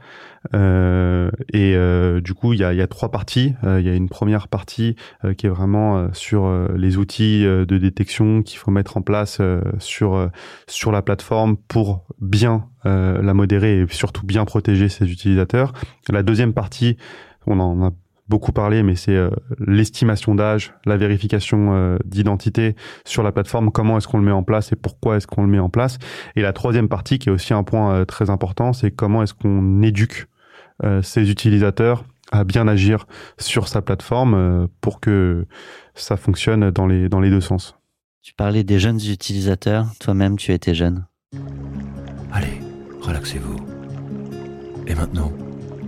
[0.52, 3.54] Euh, et euh, du coup, il y a, y a, trois parties.
[3.62, 4.96] Il y a une première partie
[5.38, 9.40] qui est vraiment sur les outils de détection qu'il faut mettre en place
[9.78, 10.30] sur
[10.66, 15.72] sur la plateforme pour bien la modérer et surtout bien protéger ses utilisateurs.
[16.10, 16.98] La deuxième partie,
[17.46, 17.90] on en a
[18.28, 22.74] beaucoup parlé, mais c'est euh, l'estimation d'âge, la vérification euh, d'identité
[23.04, 25.48] sur la plateforme, comment est-ce qu'on le met en place et pourquoi est-ce qu'on le
[25.48, 25.98] met en place.
[26.36, 29.34] Et la troisième partie, qui est aussi un point euh, très important, c'est comment est-ce
[29.34, 30.28] qu'on éduque
[31.02, 33.06] ses utilisateurs à bien agir
[33.38, 35.46] sur sa plateforme pour que
[35.94, 37.78] ça fonctionne dans les, dans les deux sens.
[38.22, 41.06] Tu parlais des jeunes utilisateurs, toi-même tu étais jeune.
[42.32, 42.60] Allez,
[43.00, 43.54] relaxez-vous.
[44.88, 45.30] Et maintenant,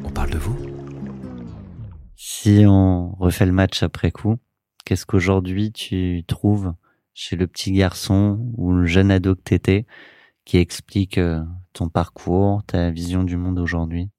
[0.05, 0.76] on parle de vous
[2.47, 4.37] si on refait le match après coup,
[4.85, 6.75] qu'est-ce qu'aujourd'hui tu trouves
[7.13, 9.85] chez le petit garçon ou le jeune ado que t'étais
[10.45, 11.43] qui explique euh,
[11.73, 14.11] ton parcours, ta vision du monde aujourd'hui?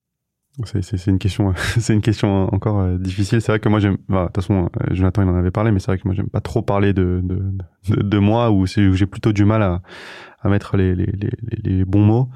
[0.65, 3.39] C'est une question, c'est une question encore euh, difficile.
[3.41, 5.79] C'est vrai que moi j'aime, de toute façon, euh, Jonathan il en avait parlé, mais
[5.79, 9.31] c'est vrai que moi j'aime pas trop parler de de, de, moi ou j'ai plutôt
[9.31, 9.81] du mal à,
[10.41, 11.07] à mettre les, les,
[11.63, 12.29] les, bons mots.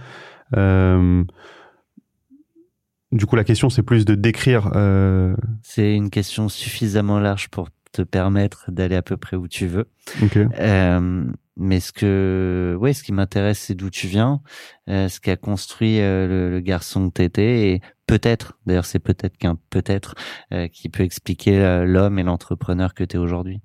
[3.12, 4.72] Du coup, la question, c'est plus de décrire.
[4.76, 5.36] Euh...
[5.64, 9.90] C'est une question suffisamment large pour te permettre d'aller à peu près où tu veux.
[10.24, 10.48] Okay.
[10.60, 11.26] Euh,
[11.58, 14.42] mais ce que, ouais, ce qui m'intéresse, c'est d'où tu viens,
[14.90, 19.38] euh, ce qu'a construit euh, le, le, garçon que t'étais, et peut-être, d'ailleurs, c'est peut-être
[19.38, 20.16] qu'un peut-être
[20.54, 23.62] euh, qui peut expliquer euh, l'homme et l'entrepreneur que t'es aujourd'hui.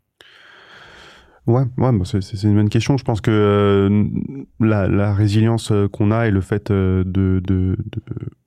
[1.46, 2.96] Ouais, ouais, bah c'est une bonne question.
[2.96, 4.04] Je pense que
[4.58, 7.76] la, la, résilience qu'on a et le fait de, de, de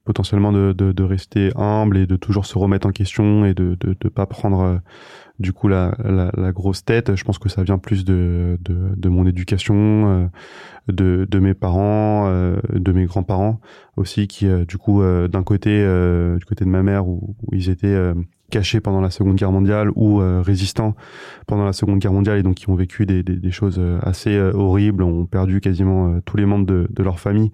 [0.10, 4.10] potentiellement de, de, rester humble et de toujours se remettre en question et de ne
[4.10, 4.82] pas prendre
[5.38, 9.10] du coup la, la, grosse tête, je pense que ça vient plus de, de, de
[9.10, 10.32] mon éducation,
[10.88, 13.62] de, de mes parents, de mes grands-parents
[13.98, 15.70] aussi, qui du coup d'un côté
[16.40, 18.14] du côté de ma mère où, ils étaient
[18.50, 20.96] cachés pendant la Seconde Guerre mondiale ou euh, résistants
[21.48, 24.00] pendant la Seconde Guerre mondiale et donc qui ont vécu des, des, des choses euh,
[24.02, 27.52] assez euh, horribles, ont perdu quasiment tous les membres de, de, leur famille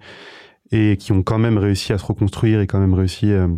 [0.72, 3.48] et qui ont quand même réussi à se reconstruire et quand même réussi à,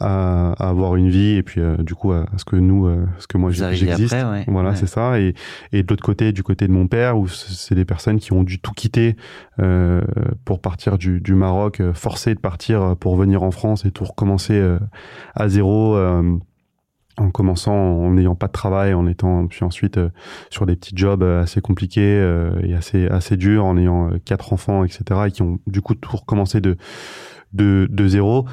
[0.00, 2.88] à, avoir une vie et puis du coup à, ce que nous,
[3.18, 4.16] ce que moi j'existe.
[4.46, 5.20] Voilà, c'est ça.
[5.20, 5.34] Et,
[5.72, 8.44] et de l'autre côté, du côté de mon père, où c'est des personnes qui ont
[8.44, 9.16] dû tout quitter
[10.44, 14.60] pour partir du, du Maroc, forcés de partir pour venir en France et tout recommencer
[15.34, 15.96] à zéro
[17.20, 20.10] en commençant en n'ayant pas de travail, en étant puis ensuite euh,
[20.50, 24.52] sur des petits jobs euh, assez compliqués euh, et assez assez durs, en ayant quatre
[24.52, 25.02] enfants, etc.
[25.26, 26.76] et qui ont du coup tout recommencé de
[27.52, 28.46] de, de zéro.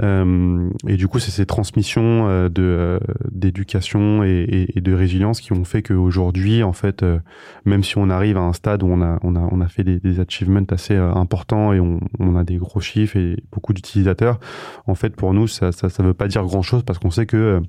[0.00, 3.00] Et du coup, c'est ces transmissions de
[3.30, 7.04] d'éducation et, de résilience qui ont fait qu'aujourd'hui, en fait,
[7.64, 9.84] même si on arrive à un stade où on a on a on a fait
[9.84, 14.40] des, achievements assez importants et on, a des gros chiffres et beaucoup d'utilisateurs,
[14.86, 17.26] en fait, pour nous, ça, ça ça veut pas dire grand chose parce qu'on sait
[17.26, 17.60] que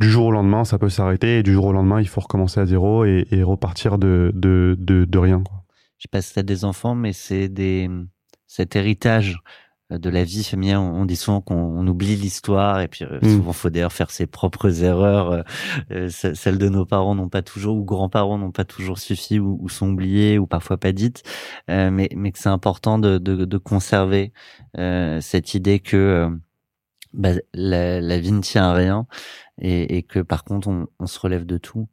[0.00, 2.60] du jour au lendemain, ça peut s'arrêter et du jour au lendemain, il faut recommencer
[2.60, 5.42] à zéro et, repartir de, de, de, rien.
[5.42, 5.62] Quoi.
[5.98, 7.88] Je sais pas si t'as des enfants, mais c'est des
[8.46, 9.38] cet héritage
[9.90, 10.78] de la vie familiale.
[10.78, 13.28] On dit souvent qu'on oublie l'histoire et puis euh, mm.
[13.28, 15.30] souvent faut d'ailleurs faire ses propres erreurs.
[15.30, 15.42] Euh,
[15.92, 19.58] euh, celles de nos parents n'ont pas toujours ou grands-parents n'ont pas toujours suffi ou,
[19.60, 21.22] ou, sont oubliées ou parfois pas dites.
[21.68, 24.32] mais mais que c'est important de, de, de conserver
[25.20, 26.28] cette idée que
[27.12, 29.06] bah, la, la, vie ne tient à rien
[29.60, 31.88] et, et que par contre on, on, se relève de tout.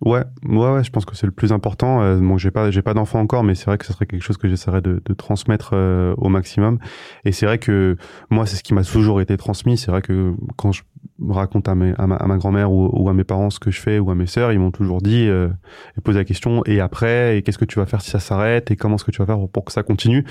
[0.00, 2.02] Ouais, ouais, ouais je pense que c'est le plus important.
[2.02, 4.22] Euh, bon, j'ai pas, j'ai pas d'enfant encore, mais c'est vrai que ce serait quelque
[4.22, 6.78] chose que j'essaierais de, de, transmettre euh, au maximum.
[7.24, 7.96] Et c'est vrai que
[8.30, 9.76] moi, c'est ce qui m'a toujours été transmis.
[9.76, 10.82] C'est vrai que quand je
[11.28, 14.26] raconte à, ma, grand-mère ou, à mes parents ce que je fais ou à mes
[14.26, 15.48] sœurs, ils m'ont toujours dit, euh,
[15.98, 18.70] et posé la question, et après, et qu'est-ce que tu vas faire si ça s'arrête,
[18.70, 20.24] et comment est-ce que tu vas faire pour, que ça continue?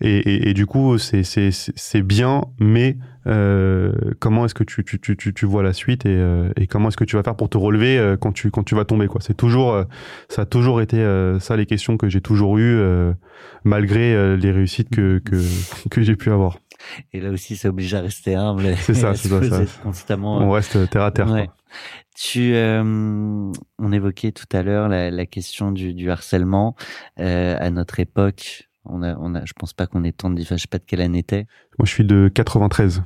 [0.00, 2.96] Et, et, et, du coup, c'est bien, mais
[3.28, 6.88] euh, comment est-ce que tu, tu, tu, tu, vois la suite et, euh, et comment
[6.88, 9.06] est-ce que tu vas faire pour te relever euh, quand tu quand tu vas tomber
[9.06, 9.20] quoi?
[9.20, 9.84] C'est toujours euh,
[10.28, 10.98] ça a toujours été
[11.40, 12.80] ça les questions que j'ai toujours eues
[13.64, 15.36] malgré les réussites que que,
[15.90, 16.58] que j'ai pu avoir.
[17.12, 18.74] Et là aussi, ça oblige à rester humble.
[18.76, 20.38] C'est ça, c'est ça, Constamment.
[20.38, 21.30] On reste terre à terre.
[21.30, 21.50] Ouais.
[22.14, 26.76] Tu, on évoquait tout à l'heure la, la, question du, du harcèlement
[27.16, 30.60] à notre époque on a, on a, je pense pas qu'on ait tant de différence.
[30.60, 31.46] Je sais pas de quelle année était.
[31.78, 33.02] Moi, je suis de 93.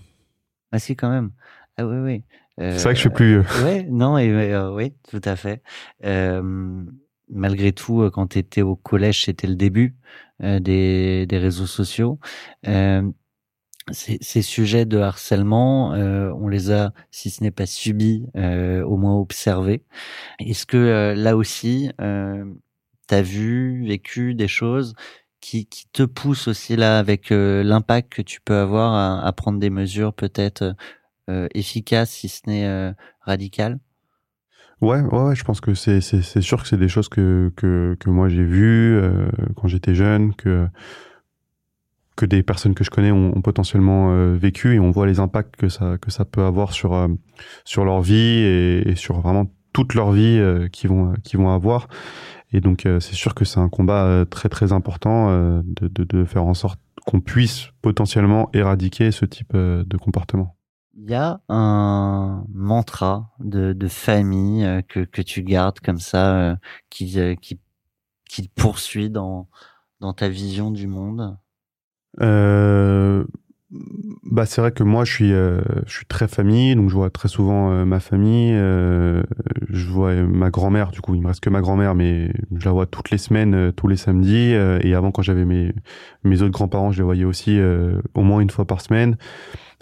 [0.73, 1.31] Ah si, quand même.
[1.77, 2.25] Ah oui, oui.
[2.61, 3.45] Euh, c'est vrai que je suis plus vieux.
[3.65, 5.63] Ouais, non, et, euh, oui, tout à fait.
[6.05, 6.83] Euh,
[7.31, 9.97] malgré tout, quand tu étais au collège, c'était le début
[10.41, 12.19] des, des réseaux sociaux.
[13.91, 19.17] Ces, ces, sujets de harcèlement, on les a, si ce n'est pas subis, au moins
[19.17, 19.83] observés.
[20.39, 24.95] Est-ce que là aussi, tu as vu, vécu des choses
[25.43, 29.69] qui, te pousse aussi là avec euh, l'impact que tu peux avoir à, prendre des
[29.69, 30.75] mesures peut-être
[31.29, 33.79] euh, efficaces si ce n'est euh, radicales?
[34.81, 38.11] Ouais, ouais, je pense que c'est c'est sûr que c'est des choses que que que
[38.11, 40.67] moi j'ai vues euh, quand j'étais jeune, que
[42.17, 45.69] que des personnes que je connais ont, potentiellement vécu et on voit les impacts que
[45.69, 47.09] ça que ça peut avoir sur
[47.65, 50.41] sur leur vie et, sur vraiment toute leur vie
[50.73, 51.89] qu'ils vont qu'ils vont avoir
[52.53, 55.89] et donc, euh, c'est sûr que c'est un combat euh, très très important euh, de,
[55.89, 60.57] de, de, faire en sorte qu'on puisse potentiellement éradiquer ce type de comportement.
[60.95, 66.59] Il y a un mantra de, de famille que, que tu gardes comme ça,
[66.91, 67.59] qui, qui,
[68.29, 69.49] qui poursuit dans,
[70.01, 71.37] dans ta vision du monde?
[72.21, 73.25] Euh,
[74.25, 77.09] bah c'est vrai que moi je suis euh, je suis très famille donc je vois
[77.09, 79.23] très souvent euh, ma famille euh,
[79.71, 82.73] je vois ma grand-mère du coup il me reste que ma grand-mère mais je la
[82.73, 85.73] vois toutes les semaines tous les samedis et avant quand j'avais mes
[86.25, 87.59] mes autres grands-parents je les voyais aussi
[88.15, 89.17] au moins une fois par semaine.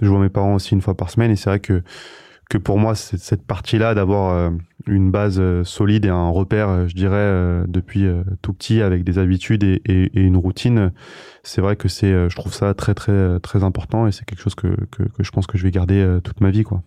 [0.01, 1.83] Je vois mes parents aussi une fois par semaine et c'est vrai que
[2.51, 4.51] que pour moi, cette partie-là d'avoir euh,
[4.87, 8.07] une base euh, solide et un repère, euh, je dirais, depuis
[8.43, 10.93] tout petit avec des habitudes et, et, et une routine,
[11.45, 14.57] c'est vrai que c'est, je trouve ça très très très important et c'est quelque chose
[14.57, 16.83] que, que, que, je pense que je vais garder toute ma vie, quoi.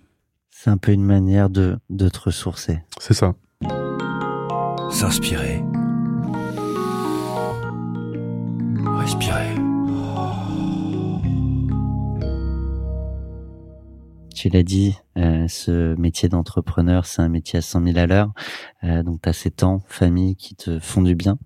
[0.52, 2.80] C'est un peu une manière de, de te ressourcer.
[3.00, 3.34] C'est ça.
[4.92, 5.64] S'inspirer.
[9.00, 9.73] Respirer.
[14.44, 18.34] Tu l'as dit, euh, ce métier d'entrepreneur, c'est un métier à 100 000 à l'heure.
[18.84, 21.38] Euh, donc, tu as ces temps, famille qui te font du bien.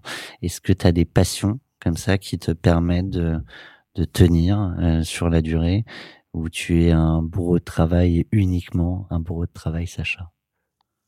[0.41, 3.39] Est-ce que tu as des passions comme ça qui te permettent de,
[4.13, 5.85] tenir euh, sur la durée
[6.33, 10.31] ou tu es un bourreau de travail et uniquement un bourreau de travail, Sacha?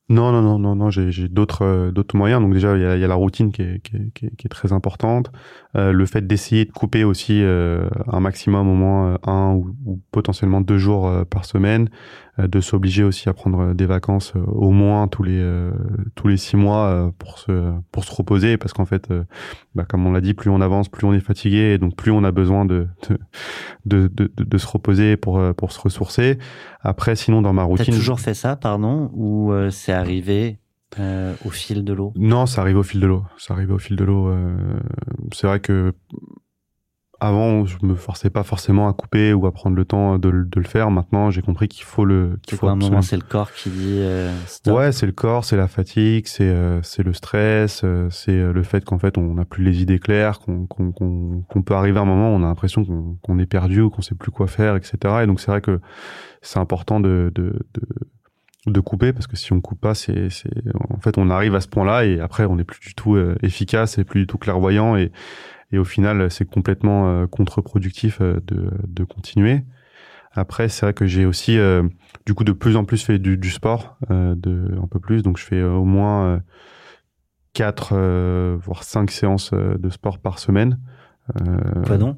[0.09, 2.41] Non, non, non, non, non, j'ai d'autres euh, d'autres moyens.
[2.41, 4.49] Donc déjà, il y a, y a, la routine qui est, qui est, qui est,
[4.49, 5.31] très importante.
[5.75, 10.01] Euh, le fait d'essayer de couper aussi euh, un maximum au moins euh, un ou,
[10.11, 11.89] potentiellement deux jours euh, par semaine.
[12.39, 15.71] Euh, de s'obliger aussi à prendre des vacances euh, au moins tous les euh,
[16.15, 19.11] tous les six mois pour se pour se reposer parce qu'en fait
[19.75, 22.11] bah, comme on l'a dit plus on avance plus on est fatigué et donc plus
[22.11, 22.87] on a besoin de
[23.85, 26.37] de, de, de, de se reposer pour pour se ressourcer
[26.81, 30.59] après sinon dans ma routine t'as toujours fait ça pardon ou c'est arrivé
[30.97, 32.13] euh, au fil de l'eau?
[32.15, 33.23] Non, ça arrive au fil de l'eau.
[33.37, 34.29] Ça arrive au fil de l'eau.
[34.29, 34.79] Euh,
[35.31, 35.93] c'est vrai que
[37.19, 40.59] avant, je me forçais pas forcément à couper ou à prendre le temps de, de
[40.59, 40.91] le faire.
[40.91, 42.39] Maintenant, j'ai compris qu'il faut le.
[42.41, 43.99] Qu'il faut un moment, c'est le corps qui dit.
[43.99, 44.77] Euh, stop?
[44.77, 48.53] Ouais, c'est le corps, c'est la fatigue, c'est euh, c'est le stress, euh, c'est euh,
[48.53, 51.99] le fait qu'en fait on n'a plus les idées claires, qu'on qu'on qu'on peut arriver
[51.99, 54.31] à un moment où on a l'impression qu'on qu'on est perdu ou qu'on sait plus
[54.31, 54.97] quoi faire, etc.
[55.23, 55.79] Et donc c'est vrai que
[56.41, 57.81] c'est important de, de, de
[58.65, 60.49] de couper parce que si on coupe pas c'est c'est
[60.89, 63.35] en fait on arrive à ce point-là et après on n'est plus du tout euh,
[63.41, 65.11] efficace et plus du tout clairvoyant et
[65.71, 69.63] et au final c'est complètement euh, contre-productif euh, de, de continuer
[70.31, 71.83] après c'est vrai que j'ai aussi euh,
[72.25, 75.23] du coup de plus en plus fait du, du sport euh, de un peu plus
[75.23, 76.41] donc je fais au moins
[77.53, 77.95] quatre
[78.63, 80.79] voire cinq séances de sport par semaine
[81.85, 82.17] pardon?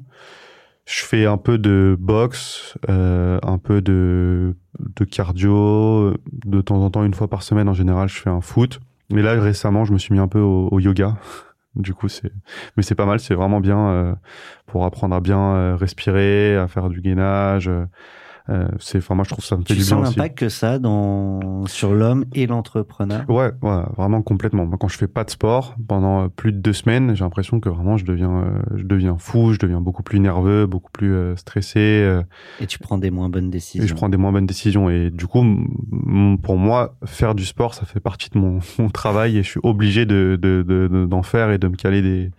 [0.84, 6.90] je fais un peu de boxe, euh, un peu de, de cardio, de temps en
[6.90, 8.80] temps, une fois par semaine en général, je fais un foot.
[9.10, 11.16] Mais là, récemment, je me suis mis un peu au, au yoga.
[11.74, 12.32] Du coup, c'est,
[12.76, 14.14] mais c'est pas mal, c'est vraiment bien euh,
[14.66, 17.70] pour apprendre à bien euh, respirer, à faire du gainage.
[18.48, 20.48] Euh, c'est, enfin, moi, je trouve ça me fait tu du bien sens l'impact que
[20.48, 23.24] ça dans sur l'homme et l'entrepreneur?
[23.28, 24.66] Ouais, ouais, vraiment complètement.
[24.66, 27.68] Moi, quand je fais pas de sport pendant plus de deux semaines, j'ai l'impression que
[27.68, 31.36] vraiment je deviens, euh, je deviens fou, je deviens beaucoup plus nerveux, beaucoup plus euh,
[31.36, 31.78] stressé.
[31.78, 32.22] euh,
[32.60, 34.90] et tu prends des moins bonnes décisions et je prends des moins bonnes décisions.
[34.90, 35.44] Et du coup,
[36.42, 39.60] pour moi, faire du sport, ça fait partie de mon, mon travail et je suis
[39.62, 42.30] obligé de, de, de- de- d'en faire et de me caler des,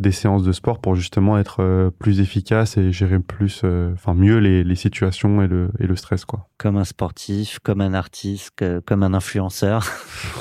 [0.00, 4.12] des séances de sport pour justement être euh, plus efficace et gérer plus, euh, enfin
[4.14, 6.48] mieux les, les situations et le, et le stress, quoi.
[6.58, 9.86] comme un sportif comme un artiste que- comme un influenceur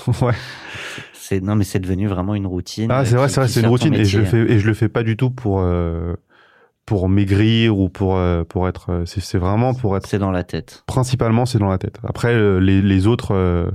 [0.21, 0.33] ouais.
[1.13, 3.49] c'est non mais c'est devenu vraiment une routine Ah, c'est euh, vrai, qui- c'est vrai,
[3.49, 5.59] c'est une routine et je le fais et je le fais pas du tout pour
[5.61, 6.15] euh,
[6.85, 9.03] pour maigrir ou pour euh, pour être.
[9.05, 10.07] C'est c'est vraiment pour être.
[10.07, 11.99] c'est dans la tête Principalement, c'est dans la tête.
[12.03, 13.69] Après, les les autres euh,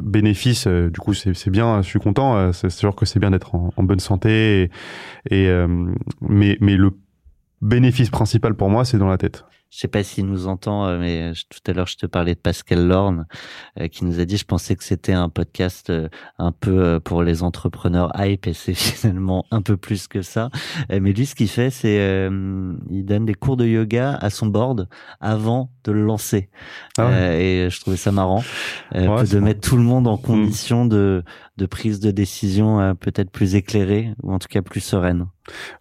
[0.00, 1.82] bénéfices, euh, du coup, c'est bien.
[1.82, 2.36] Je suis content.
[2.36, 4.70] euh, C'est sûr que c'est bien d'être en, bonne santé.
[5.30, 5.68] Et euh,
[6.20, 6.90] mais mais le
[7.62, 9.44] bénéfice principal pour moi, c'est dans la tête.
[9.70, 12.34] Je sais pas s'il nous entend, euh, mais je- tout à l'heure je te parlais
[12.34, 13.26] de Pascal Lorne
[13.78, 16.08] euh, qui nous a dit je pensais que c'était un podcast euh,
[16.38, 20.48] un peu euh, pour les entrepreneurs hype et c'est finalement un peu plus que ça.
[20.90, 24.30] Euh, mais lui ce qu'il fait c'est euh, il donne des cours de yoga à
[24.30, 24.88] son board
[25.20, 26.48] avant de le lancer.
[26.96, 27.12] Ah ouais.
[27.12, 28.42] Euh, et je trouvais ça marrant
[28.94, 31.22] euh, Ouais, de mettre tout le monde en condition de
[31.58, 35.26] de prise de décision euh, peut-être plus éclairée ou en tout cas plus sereine.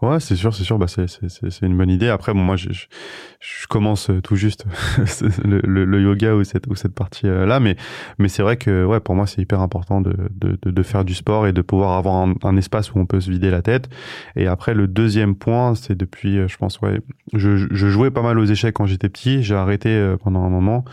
[0.01, 0.77] Ouais, c'est sûr, c'est sûr.
[0.77, 2.07] Bah, c'est une bonne idée.
[2.07, 4.65] Après, bon, moi, je commence tout juste
[5.43, 7.75] le, yoga ou cette ou cette partie euh, mais
[8.17, 11.47] mais c'est vrai que ouais, pour moi, c'est hyper important de, de faire du sport
[11.47, 13.89] et de pouvoir avoir un, espace où on peut se vider la tête.
[14.35, 17.01] Et après, le deuxième point, c'est depuis, euh, je pense, ouais,
[17.33, 17.57] je
[17.89, 19.43] jouais pas mal aux échecs quand j'étais petit.
[19.43, 20.85] J'ai arrêté euh, pendant un moment,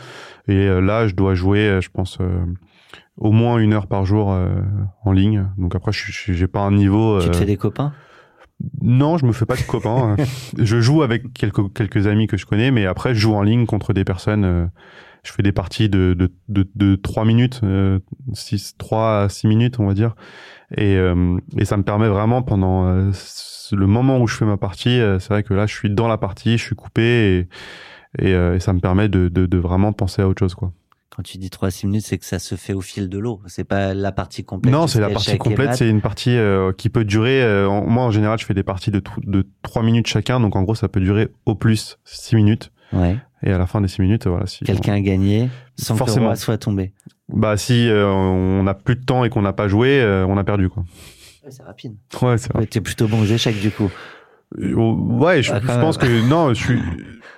[0.49, 2.19] et euh, là, je dois jouer, euh, je pense.
[2.21, 2.45] euh,
[3.17, 4.55] au moins une heure par jour euh,
[5.05, 5.49] en ligne.
[5.59, 7.21] Donc après, je j'ai pas un niveau.
[7.21, 7.93] Tu te euh, fais des copains?
[8.81, 10.17] Non, je me fais pas de copains.
[10.59, 13.67] je joue avec quelques quelques amis que je connais, mais après je joue en ligne
[13.67, 14.45] contre des personnes.
[14.45, 14.67] euh,
[15.25, 17.99] je fais des parties de de de, de 3 minutes, euh,
[18.35, 20.15] 6 3 à 6 minutes, on va dire.
[20.77, 23.11] Et euh, et ça me permet vraiment pendant euh,
[23.73, 26.09] le moment où je fais ma partie, euh, c'est vrai que là je suis dans
[26.09, 27.49] la partie, je suis coupé et
[28.29, 30.73] et, euh, et ça me permet de, de de vraiment penser à autre chose quoi.
[31.17, 33.41] Quand tu dis 3-6 minutes, c'est que ça se fait au fil de l'eau.
[33.47, 34.73] C'est pas la partie complète.
[34.73, 35.75] Non, c'est la partie complète.
[35.75, 37.41] C'est une partie euh, qui peut durer.
[37.43, 40.41] euh, en- moi, en général, je fais des parties de, de 3 minutes chacun.
[40.41, 42.73] Donc, en gros, ça peut durer au plus 6 minutes.
[42.93, 43.17] Ouais.
[43.45, 44.47] Et à la fin des 6 minutes, voilà.
[44.47, 46.17] Si Quelqu'un a gagné sans Forcément.
[46.17, 46.93] que le roi soit tombé.
[47.29, 50.43] Bah, si euh, on n'a plus de temps et qu'on n'a pas joué, on a
[50.45, 50.83] perdu, quoi.
[51.45, 51.95] Ouais, c'est rapide.
[52.23, 53.91] Ouais, c'est T'es plutôt bon aux échecs du coup.
[54.59, 56.79] Euh, Ouais, je, Ah, je pense que non, je suis,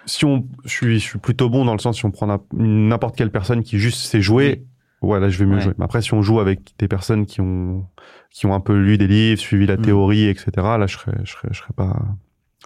[0.06, 2.43] si on, je suis, je suis plutôt bon dans le sens si on prend n'im-
[2.52, 4.64] n'importe quelle personne qui juste sait jouer,
[5.02, 5.60] ouais, là je vais mieux Ouais.
[5.62, 5.74] jouer.
[5.78, 7.86] Mais après, si on joue avec des personnes qui ont,
[8.30, 9.82] qui ont un peu lu des livres, suivi la Mm.
[9.82, 11.97] théorie, etc., là je serais, je serais, je serais pas,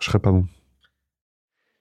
[0.01, 0.47] je serais pas bon.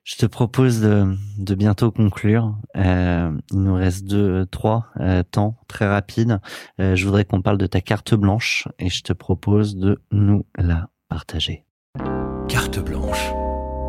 [0.02, 2.56] Je te propose de, de bientôt conclure.
[2.76, 6.40] Euh, il nous reste deux, trois euh, temps très rapides.
[6.80, 10.46] Euh, je voudrais qu'on parle de ta carte blanche et je te propose de nous
[10.56, 11.64] la partager.
[12.50, 13.30] Carte blanche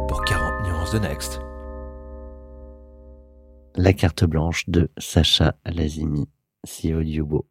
[0.08, 1.42] pour 40 nuances de Next.
[3.76, 6.30] La carte blanche de Sacha Lazimi,
[6.68, 7.48] CEO.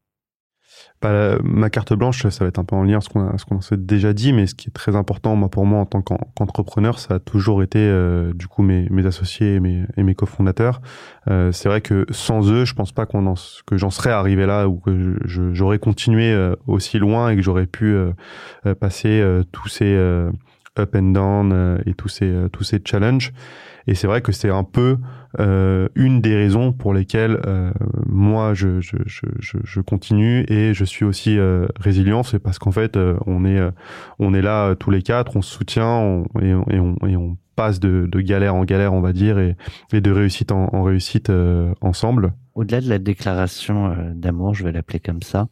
[1.03, 3.77] Bah, ma carte blanche, ça va être un peu en lien avec ce qu'on s'est
[3.77, 7.15] déjà dit, mais ce qui est très important moi, pour moi en tant qu'entrepreneur, ça
[7.15, 10.81] a toujours été euh, du coup mes, mes associés et mes, et mes cofondateurs.
[11.28, 13.35] Euh, c'est vrai que sans eux, je pense pas qu'on
[13.66, 17.66] que j'en serais arrivé là ou que j'aurais continué euh, aussi loin et que j'aurais
[17.66, 18.12] pu euh,
[18.78, 19.97] passer tous ces
[20.81, 23.32] up and down et tous ces tous ces challenges.
[23.86, 24.98] Et c'est vrai que c'est un peu
[25.39, 27.73] euh, une des raisons pour lesquelles euh,
[28.07, 32.73] moi je, je, je, je, continue et je suis aussi euh, résilient, c'est parce qu'en
[32.73, 33.70] fait euh, on est euh,
[34.19, 37.36] on est là tous les quatre, on se soutient on, et, et, on, et on
[37.81, 39.57] de, galère en galère on va dire et,
[39.93, 41.31] de réussite en, réussite
[41.81, 42.32] ensemble.
[42.55, 45.49] Au-delà de la déclaration d'amour, je vais l'appeler comme ça,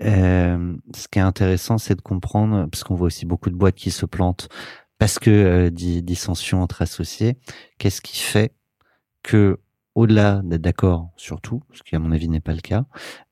[0.00, 3.90] ce qui est intéressant, c'est de comprendre, parce qu'on voit aussi beaucoup de boîtes qui
[3.90, 4.48] se plantent
[4.98, 7.36] parce que euh, dissension entre associés,
[7.78, 8.52] qu'est-ce qui fait
[9.22, 9.58] que
[9.94, 12.84] au-delà d'être d'accord sur tout, ce qui à mon avis n'est pas le cas,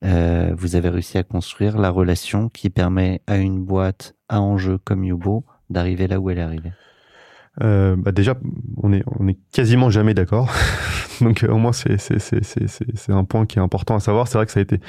[0.05, 4.79] euh, vous avez réussi à construire la relation qui permet à une boîte à enjeu
[4.79, 6.73] comme Yubo d'arriver là où elle est arrivée?
[7.63, 8.35] Euh, bah déjà,
[8.83, 10.53] on est, on est quasiment jamais d'accord.
[11.21, 14.27] Donc, au moins, c'est, c'est, c'est, c'est, un point qui est important à savoir.
[14.27, 14.81] C'est vrai que ça a été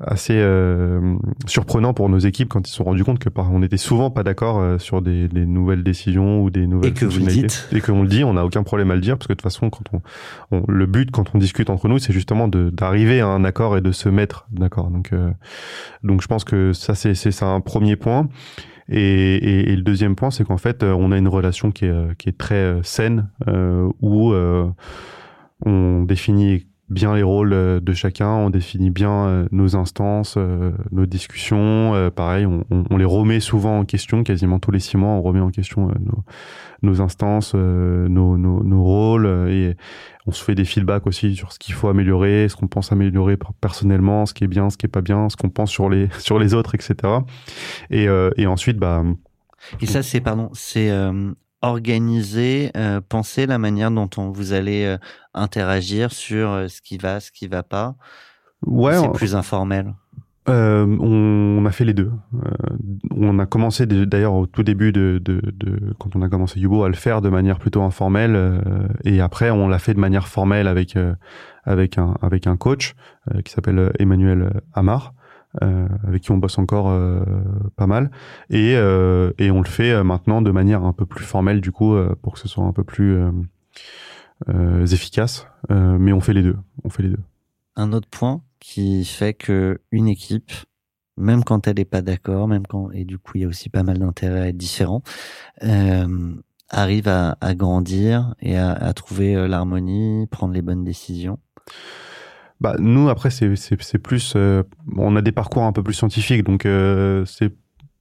[0.00, 1.16] assez euh,
[1.46, 4.10] surprenant pour nos équipes quand ils se sont rendus compte que par, on était souvent
[4.10, 7.68] pas d'accord euh, sur des, des, nouvelles décisions ou des nouvelles et que vous dites
[7.70, 9.42] et qu'on le dit on n'a aucun problème à le dire parce que de toute
[9.42, 10.00] façon quand on,
[10.50, 13.80] on le but quand on discute entre nous c'est justement d'arriver à un accord et
[13.80, 15.30] de se mettre d'accord donc euh,
[16.02, 18.28] donc je pense que ça c'est c'est un premier point
[18.88, 22.28] et, le deuxième point, c'est qu'en fait, euh, on a une relation qui est, qui
[22.28, 24.34] est très saine, euh, où
[25.64, 30.72] on définit bien les rôles euh, de chacun, on définit bien euh, nos instances, euh,
[30.92, 32.10] nos discussions.
[32.14, 35.40] pareil, on, on, les remet souvent en question, quasiment tous les six mois, on remet
[35.40, 36.24] en question nos,
[36.82, 39.76] nos, instances, nos, nos, nos, rôles, et
[40.26, 43.38] on se fait des feedbacks aussi sur ce qu'il faut améliorer, ce qu'on pense améliorer
[43.60, 46.08] personnellement, ce qui est bien, ce qui est pas bien, ce qu'on pense sur les
[46.18, 46.96] sur les autres, etc.
[47.90, 48.06] Et,
[48.36, 49.02] et ensuite, bah
[49.80, 50.90] et ça, c'est pardon, c'est
[51.64, 54.98] organiser, euh, penser la manière dont on, vous allez euh,
[55.32, 57.96] interagir sur euh, ce qui va, ce qui va pas.
[58.66, 59.94] Ouais, c'est plus informel?
[60.50, 62.12] Euh, on, on, a fait les deux.
[62.34, 62.50] Euh,
[63.10, 66.84] on a commencé d'ailleurs au tout début de, de, de, quand on a commencé Yubo
[66.84, 68.58] à le faire de manière plutôt informelle euh,
[69.04, 70.98] et après on l'a fait de manière formelle avec
[71.64, 72.92] avec un avec un coach
[73.42, 75.14] qui s'appelle Emmanuel Amar
[75.62, 77.22] euh, avec qui on bosse encore euh,
[77.76, 78.10] pas mal,
[78.50, 81.96] et, euh, et on le fait maintenant de manière un peu plus formelle du coup
[82.22, 83.18] pour que ce soit un peu plus
[84.90, 85.46] efficace.
[85.70, 86.56] mais on fait les deux.
[86.82, 87.22] On fait les deux.
[87.76, 90.52] Un autre point qui fait que une équipe
[91.16, 93.68] même quand elle n'est pas d'accord, même quand et du coup il y a aussi
[93.68, 95.02] pas mal d'intérêts à être différents,
[95.62, 96.34] euh,
[96.70, 101.38] arrive à, à, grandir et à, à trouver l'harmonie, prendre les bonnes décisions.
[102.64, 104.32] Bah, nous, après, c'est, plus.
[104.36, 104.62] Euh,
[104.96, 107.52] on a des parcours un peu plus scientifiques, donc euh, c'est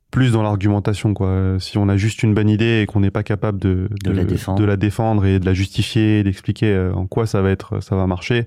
[0.09, 1.13] plus dans l'argumentation.
[1.13, 1.57] quoi.
[1.59, 4.23] Si on a juste une bonne idée et qu'on n'est pas capable de, de, la
[4.23, 4.57] défendre.
[4.57, 7.97] de la défendre et de la justifier, d'expliquer euh, en quoi ça va être, ça
[7.97, 8.45] va marcher,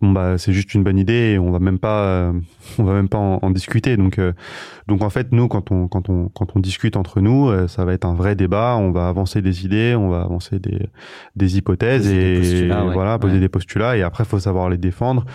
[0.00, 2.32] bon bah c'est juste une bonne idée et on va même pas euh,
[2.78, 4.32] on va même pas en, en discuter donc euh,
[4.88, 7.84] donc en fait nous quand on quand on quand on discute entre nous euh, ça
[7.84, 10.88] va être un vrai débat on va avancer des idées on va avancer des
[11.36, 13.40] des hypothèses poser et des voilà poser ouais.
[13.40, 15.26] des postulats et après faut savoir les défendre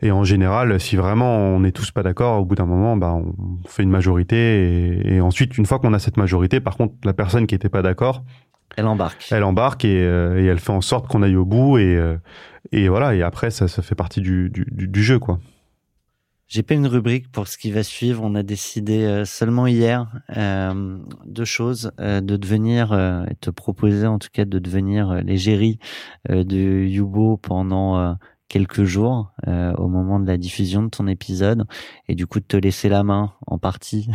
[0.00, 3.12] et en général si vraiment on est tous pas d'accord au bout d'un moment bah
[3.12, 3.34] on
[3.68, 7.12] fait une majorité et, et ensuite une fois qu'on a cette majorité par contre la
[7.12, 8.22] personne qui était pas d'accord
[8.76, 9.28] elle embarque.
[9.30, 12.16] Elle embarque et, euh, et elle fait en sorte qu'on aille au bout et, euh,
[12.72, 13.14] et voilà.
[13.14, 15.38] Et après, ça, ça fait partie du, du, du jeu, quoi.
[16.46, 18.22] J'ai pas une rubrique pour ce qui va suivre.
[18.22, 24.06] On a décidé euh, seulement hier euh, deux choses euh, de devenir, euh, te proposer
[24.06, 25.78] en tout cas de devenir l'égérie
[26.28, 28.16] de Yubo pendant
[28.48, 31.66] quelques jours au moment de la diffusion de ton épisode
[32.08, 34.08] et du coup de te laisser la main en partie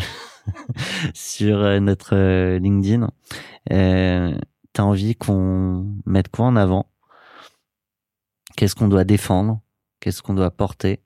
[1.14, 3.10] sur notre LinkedIn.
[3.70, 6.88] T'as envie qu'on mette quoi en avant?
[8.60, 9.62] Qu'est-ce qu'on doit défendre?
[10.02, 11.00] Qu'est-ce qu'on doit porter?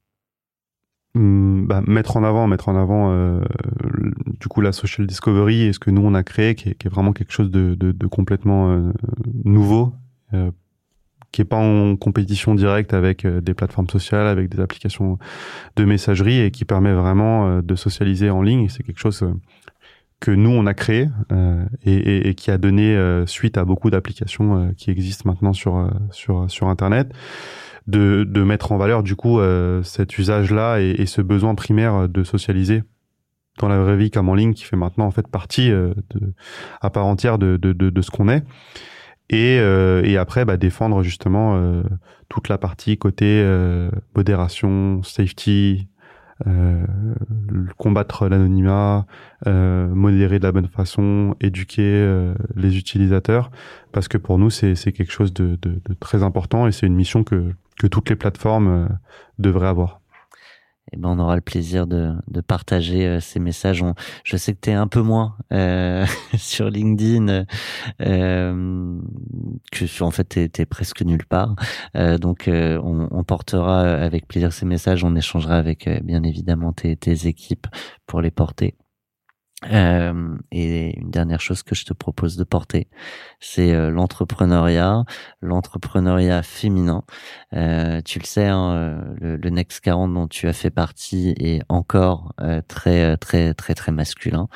[1.13, 3.41] Mmh, bah, mettre en avant, mettre en avant euh,
[4.39, 7.13] du coup la social discovery et ce que nous on a créé, qui est, vraiment
[7.13, 8.91] quelque chose de, complètement euh,
[9.43, 9.93] nouveau,
[10.33, 10.49] euh,
[11.31, 15.19] qui est pas en compétition directe avec des plateformes sociales, avec des applications
[15.75, 18.67] de messagerie et qui permet vraiment de socialiser en ligne.
[18.69, 19.23] C'est quelque chose
[20.23, 21.09] que nous on a créé
[21.83, 26.69] et, et, qui a donné suite à beaucoup d'applications qui existent maintenant sur sur sur
[26.69, 27.11] internet
[27.87, 29.41] de, de mettre en valeur du coup
[29.83, 32.83] cet usage là et, et, ce besoin primaire de socialiser
[33.59, 35.93] dans la vraie vie comme en ligne qui fait maintenant en fait partie de,
[36.79, 38.45] à part entière de, de, de, de ce qu'on est.
[39.29, 41.83] Et, et après bah, défendre justement
[42.29, 43.45] toute la partie côté
[44.15, 45.89] modération safety
[46.47, 46.85] euh,
[47.77, 49.05] combattre l'anonymat,
[49.47, 53.51] euh, modérer de la bonne façon, éduquer euh, les utilisateurs,
[53.91, 55.57] parce que pour nous c'est quelque chose de,
[55.99, 57.53] très important et c'est une mission que
[57.89, 58.89] toutes les plateformes
[59.39, 60.01] devraient avoir
[60.93, 63.83] eh ben on aura le plaisir de, de partager euh, ces messages.
[64.23, 66.05] je sais que tu es un peu moins euh,
[66.37, 67.45] sur LinkedIn,
[68.01, 68.99] euh,
[69.71, 71.55] que en fait tu es, presque nulle part.
[71.95, 76.73] Euh, donc euh, on, on, portera avec plaisir ces messages, on échangera avec bien évidemment
[76.73, 77.67] tes, tes équipes
[78.05, 78.75] pour les porter.
[79.71, 82.87] Euh, et une dernière chose que je te propose de porter,
[83.39, 85.05] c'est euh, l'entrepreneuriat,
[85.41, 87.03] l'entrepreneuriat féminin.
[87.53, 91.61] Euh, tu le sais, hein, le, le, Next 40 dont tu as fait partie est
[91.69, 92.33] encore
[92.67, 94.47] très très très très masculin.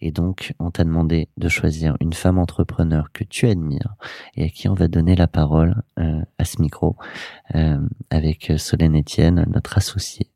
[0.00, 3.94] Et donc, on t'a demandé de choisir une femme entrepreneur que tu admires
[4.36, 6.96] et à qui on va donner la parole à ce micro
[8.10, 10.31] avec Solène Etienne, notre associée.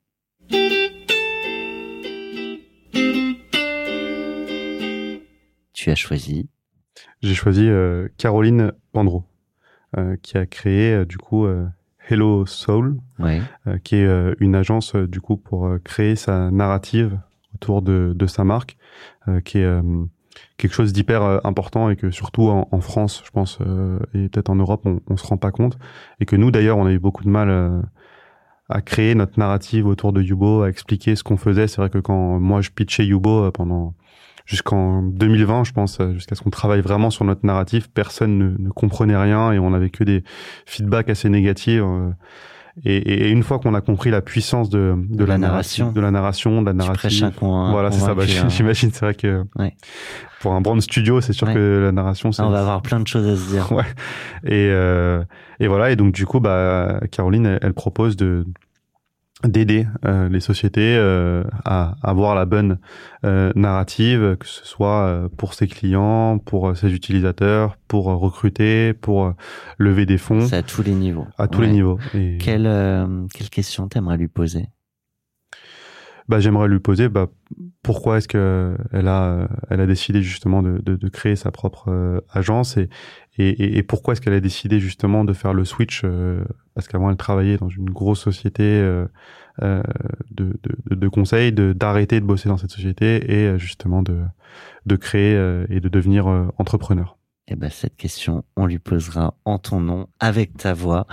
[5.86, 6.48] Tu as choisi
[7.22, 9.22] J'ai choisi euh, Caroline Pandro,
[9.96, 11.46] euh, qui a créé euh, du coup
[12.08, 12.98] Hello Soul,
[13.84, 17.20] qui est une agence du coup pour créer sa narrative
[17.54, 18.76] autour de, de sa marque,
[19.44, 19.80] qui est
[20.56, 23.58] quelque chose d'hyper important et que surtout en, France, je pense,
[24.14, 25.78] et peut-être en Europe, on, on se rend pas compte,
[26.20, 27.82] et que nous d'ailleurs, on a eu beaucoup de mal
[28.68, 31.66] à créer notre narrative autour de Yubo, à expliquer ce qu'on faisait.
[31.66, 33.94] C'est vrai que quand moi je pitchais Yubo pendant
[34.46, 38.56] jusqu'en 2020, je pense, euh, jusqu'à ce qu'on travaille vraiment sur notre narratif, personne ne,
[38.58, 40.22] ne, comprenait rien et on avait que des
[40.64, 41.82] feedbacks assez négatifs.
[41.82, 42.10] Euh,
[42.84, 46.10] et, et, une fois qu'on a compris la puissance de, de, la, narration, de la
[46.10, 48.14] narration, de la narrative, voilà, c'est ça.
[48.14, 48.48] Bah, hein.
[48.48, 49.74] J'imagine, c'est vrai que ouais.
[50.40, 53.26] pour un brand studio, c'est sûr que la narration, on va avoir plein de choses
[53.26, 53.72] à se dire.
[53.76, 53.84] Ouais.
[54.44, 55.24] Et, euh,
[55.58, 55.90] et voilà.
[55.90, 58.44] Et donc du coup, bah, Caroline, elle, elle propose de
[59.44, 62.78] d'aider euh, les sociétés euh, à avoir la bonne
[63.24, 69.34] euh, narrative, que ce soit pour ses clients, pour ses utilisateurs, pour recruter, pour
[69.78, 70.46] lever des fonds.
[70.46, 71.26] C'est à tous les niveaux.
[71.38, 71.98] À tous les niveaux.
[72.14, 72.38] Et...
[72.38, 72.70] Quelle,
[73.34, 74.68] quelle question t'aimerais lui poser?
[76.28, 77.28] Bah, j'aimerais lui poser bah,
[77.82, 82.22] pourquoi est-ce que elle a elle a décidé justement de, de, de créer sa propre
[82.30, 82.88] agence et,
[83.38, 86.04] et, et pourquoi est-ce qu'elle a décidé justement de faire le switch
[86.76, 89.06] parce qu'avant elle travaillait dans une grosse société euh,
[89.62, 89.82] euh,
[90.30, 94.20] de, de, de conseil, d'arrêter de, bosser dans cette société et euh, justement de,
[94.84, 95.34] de créer
[95.70, 96.26] et de devenir
[96.58, 97.16] entrepreneur.
[97.48, 101.06] Eh ben, cette question, on lui posera en ton nom, avec ta voix,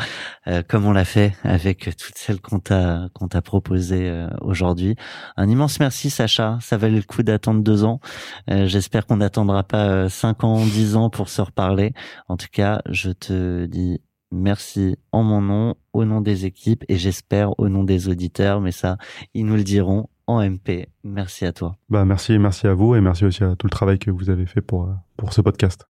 [0.68, 4.96] comme on l'a fait avec toutes celles qu'on t'a qu'on t'a proposées aujourd'hui.
[5.38, 6.58] Un immense merci, Sacha.
[6.60, 8.00] Ça valait le coup d'attendre deux ans.
[8.48, 11.94] J'espère qu'on n'attendra pas cinq ans, dix ans pour se reparler.
[12.28, 14.02] En tout cas, je te dis
[14.34, 18.72] Merci en mon nom, au nom des équipes et j'espère au nom des auditeurs, mais
[18.72, 18.98] ça,
[19.36, 20.88] ils nous le diront en MP.
[21.04, 21.78] Merci à toi.
[21.90, 24.48] Bah merci, merci à vous et merci aussi à tout le travail que vous avez
[24.48, 25.86] fait pour, euh, pour ce podcast.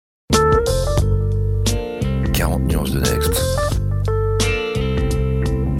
[2.34, 3.42] 40 nuances de Next.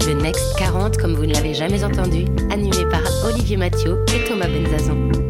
[0.06, 4.48] Le Next 40, comme vous ne l'avez jamais entendu, animé par Olivier Mathieu et Thomas
[4.48, 5.21] Benzazon.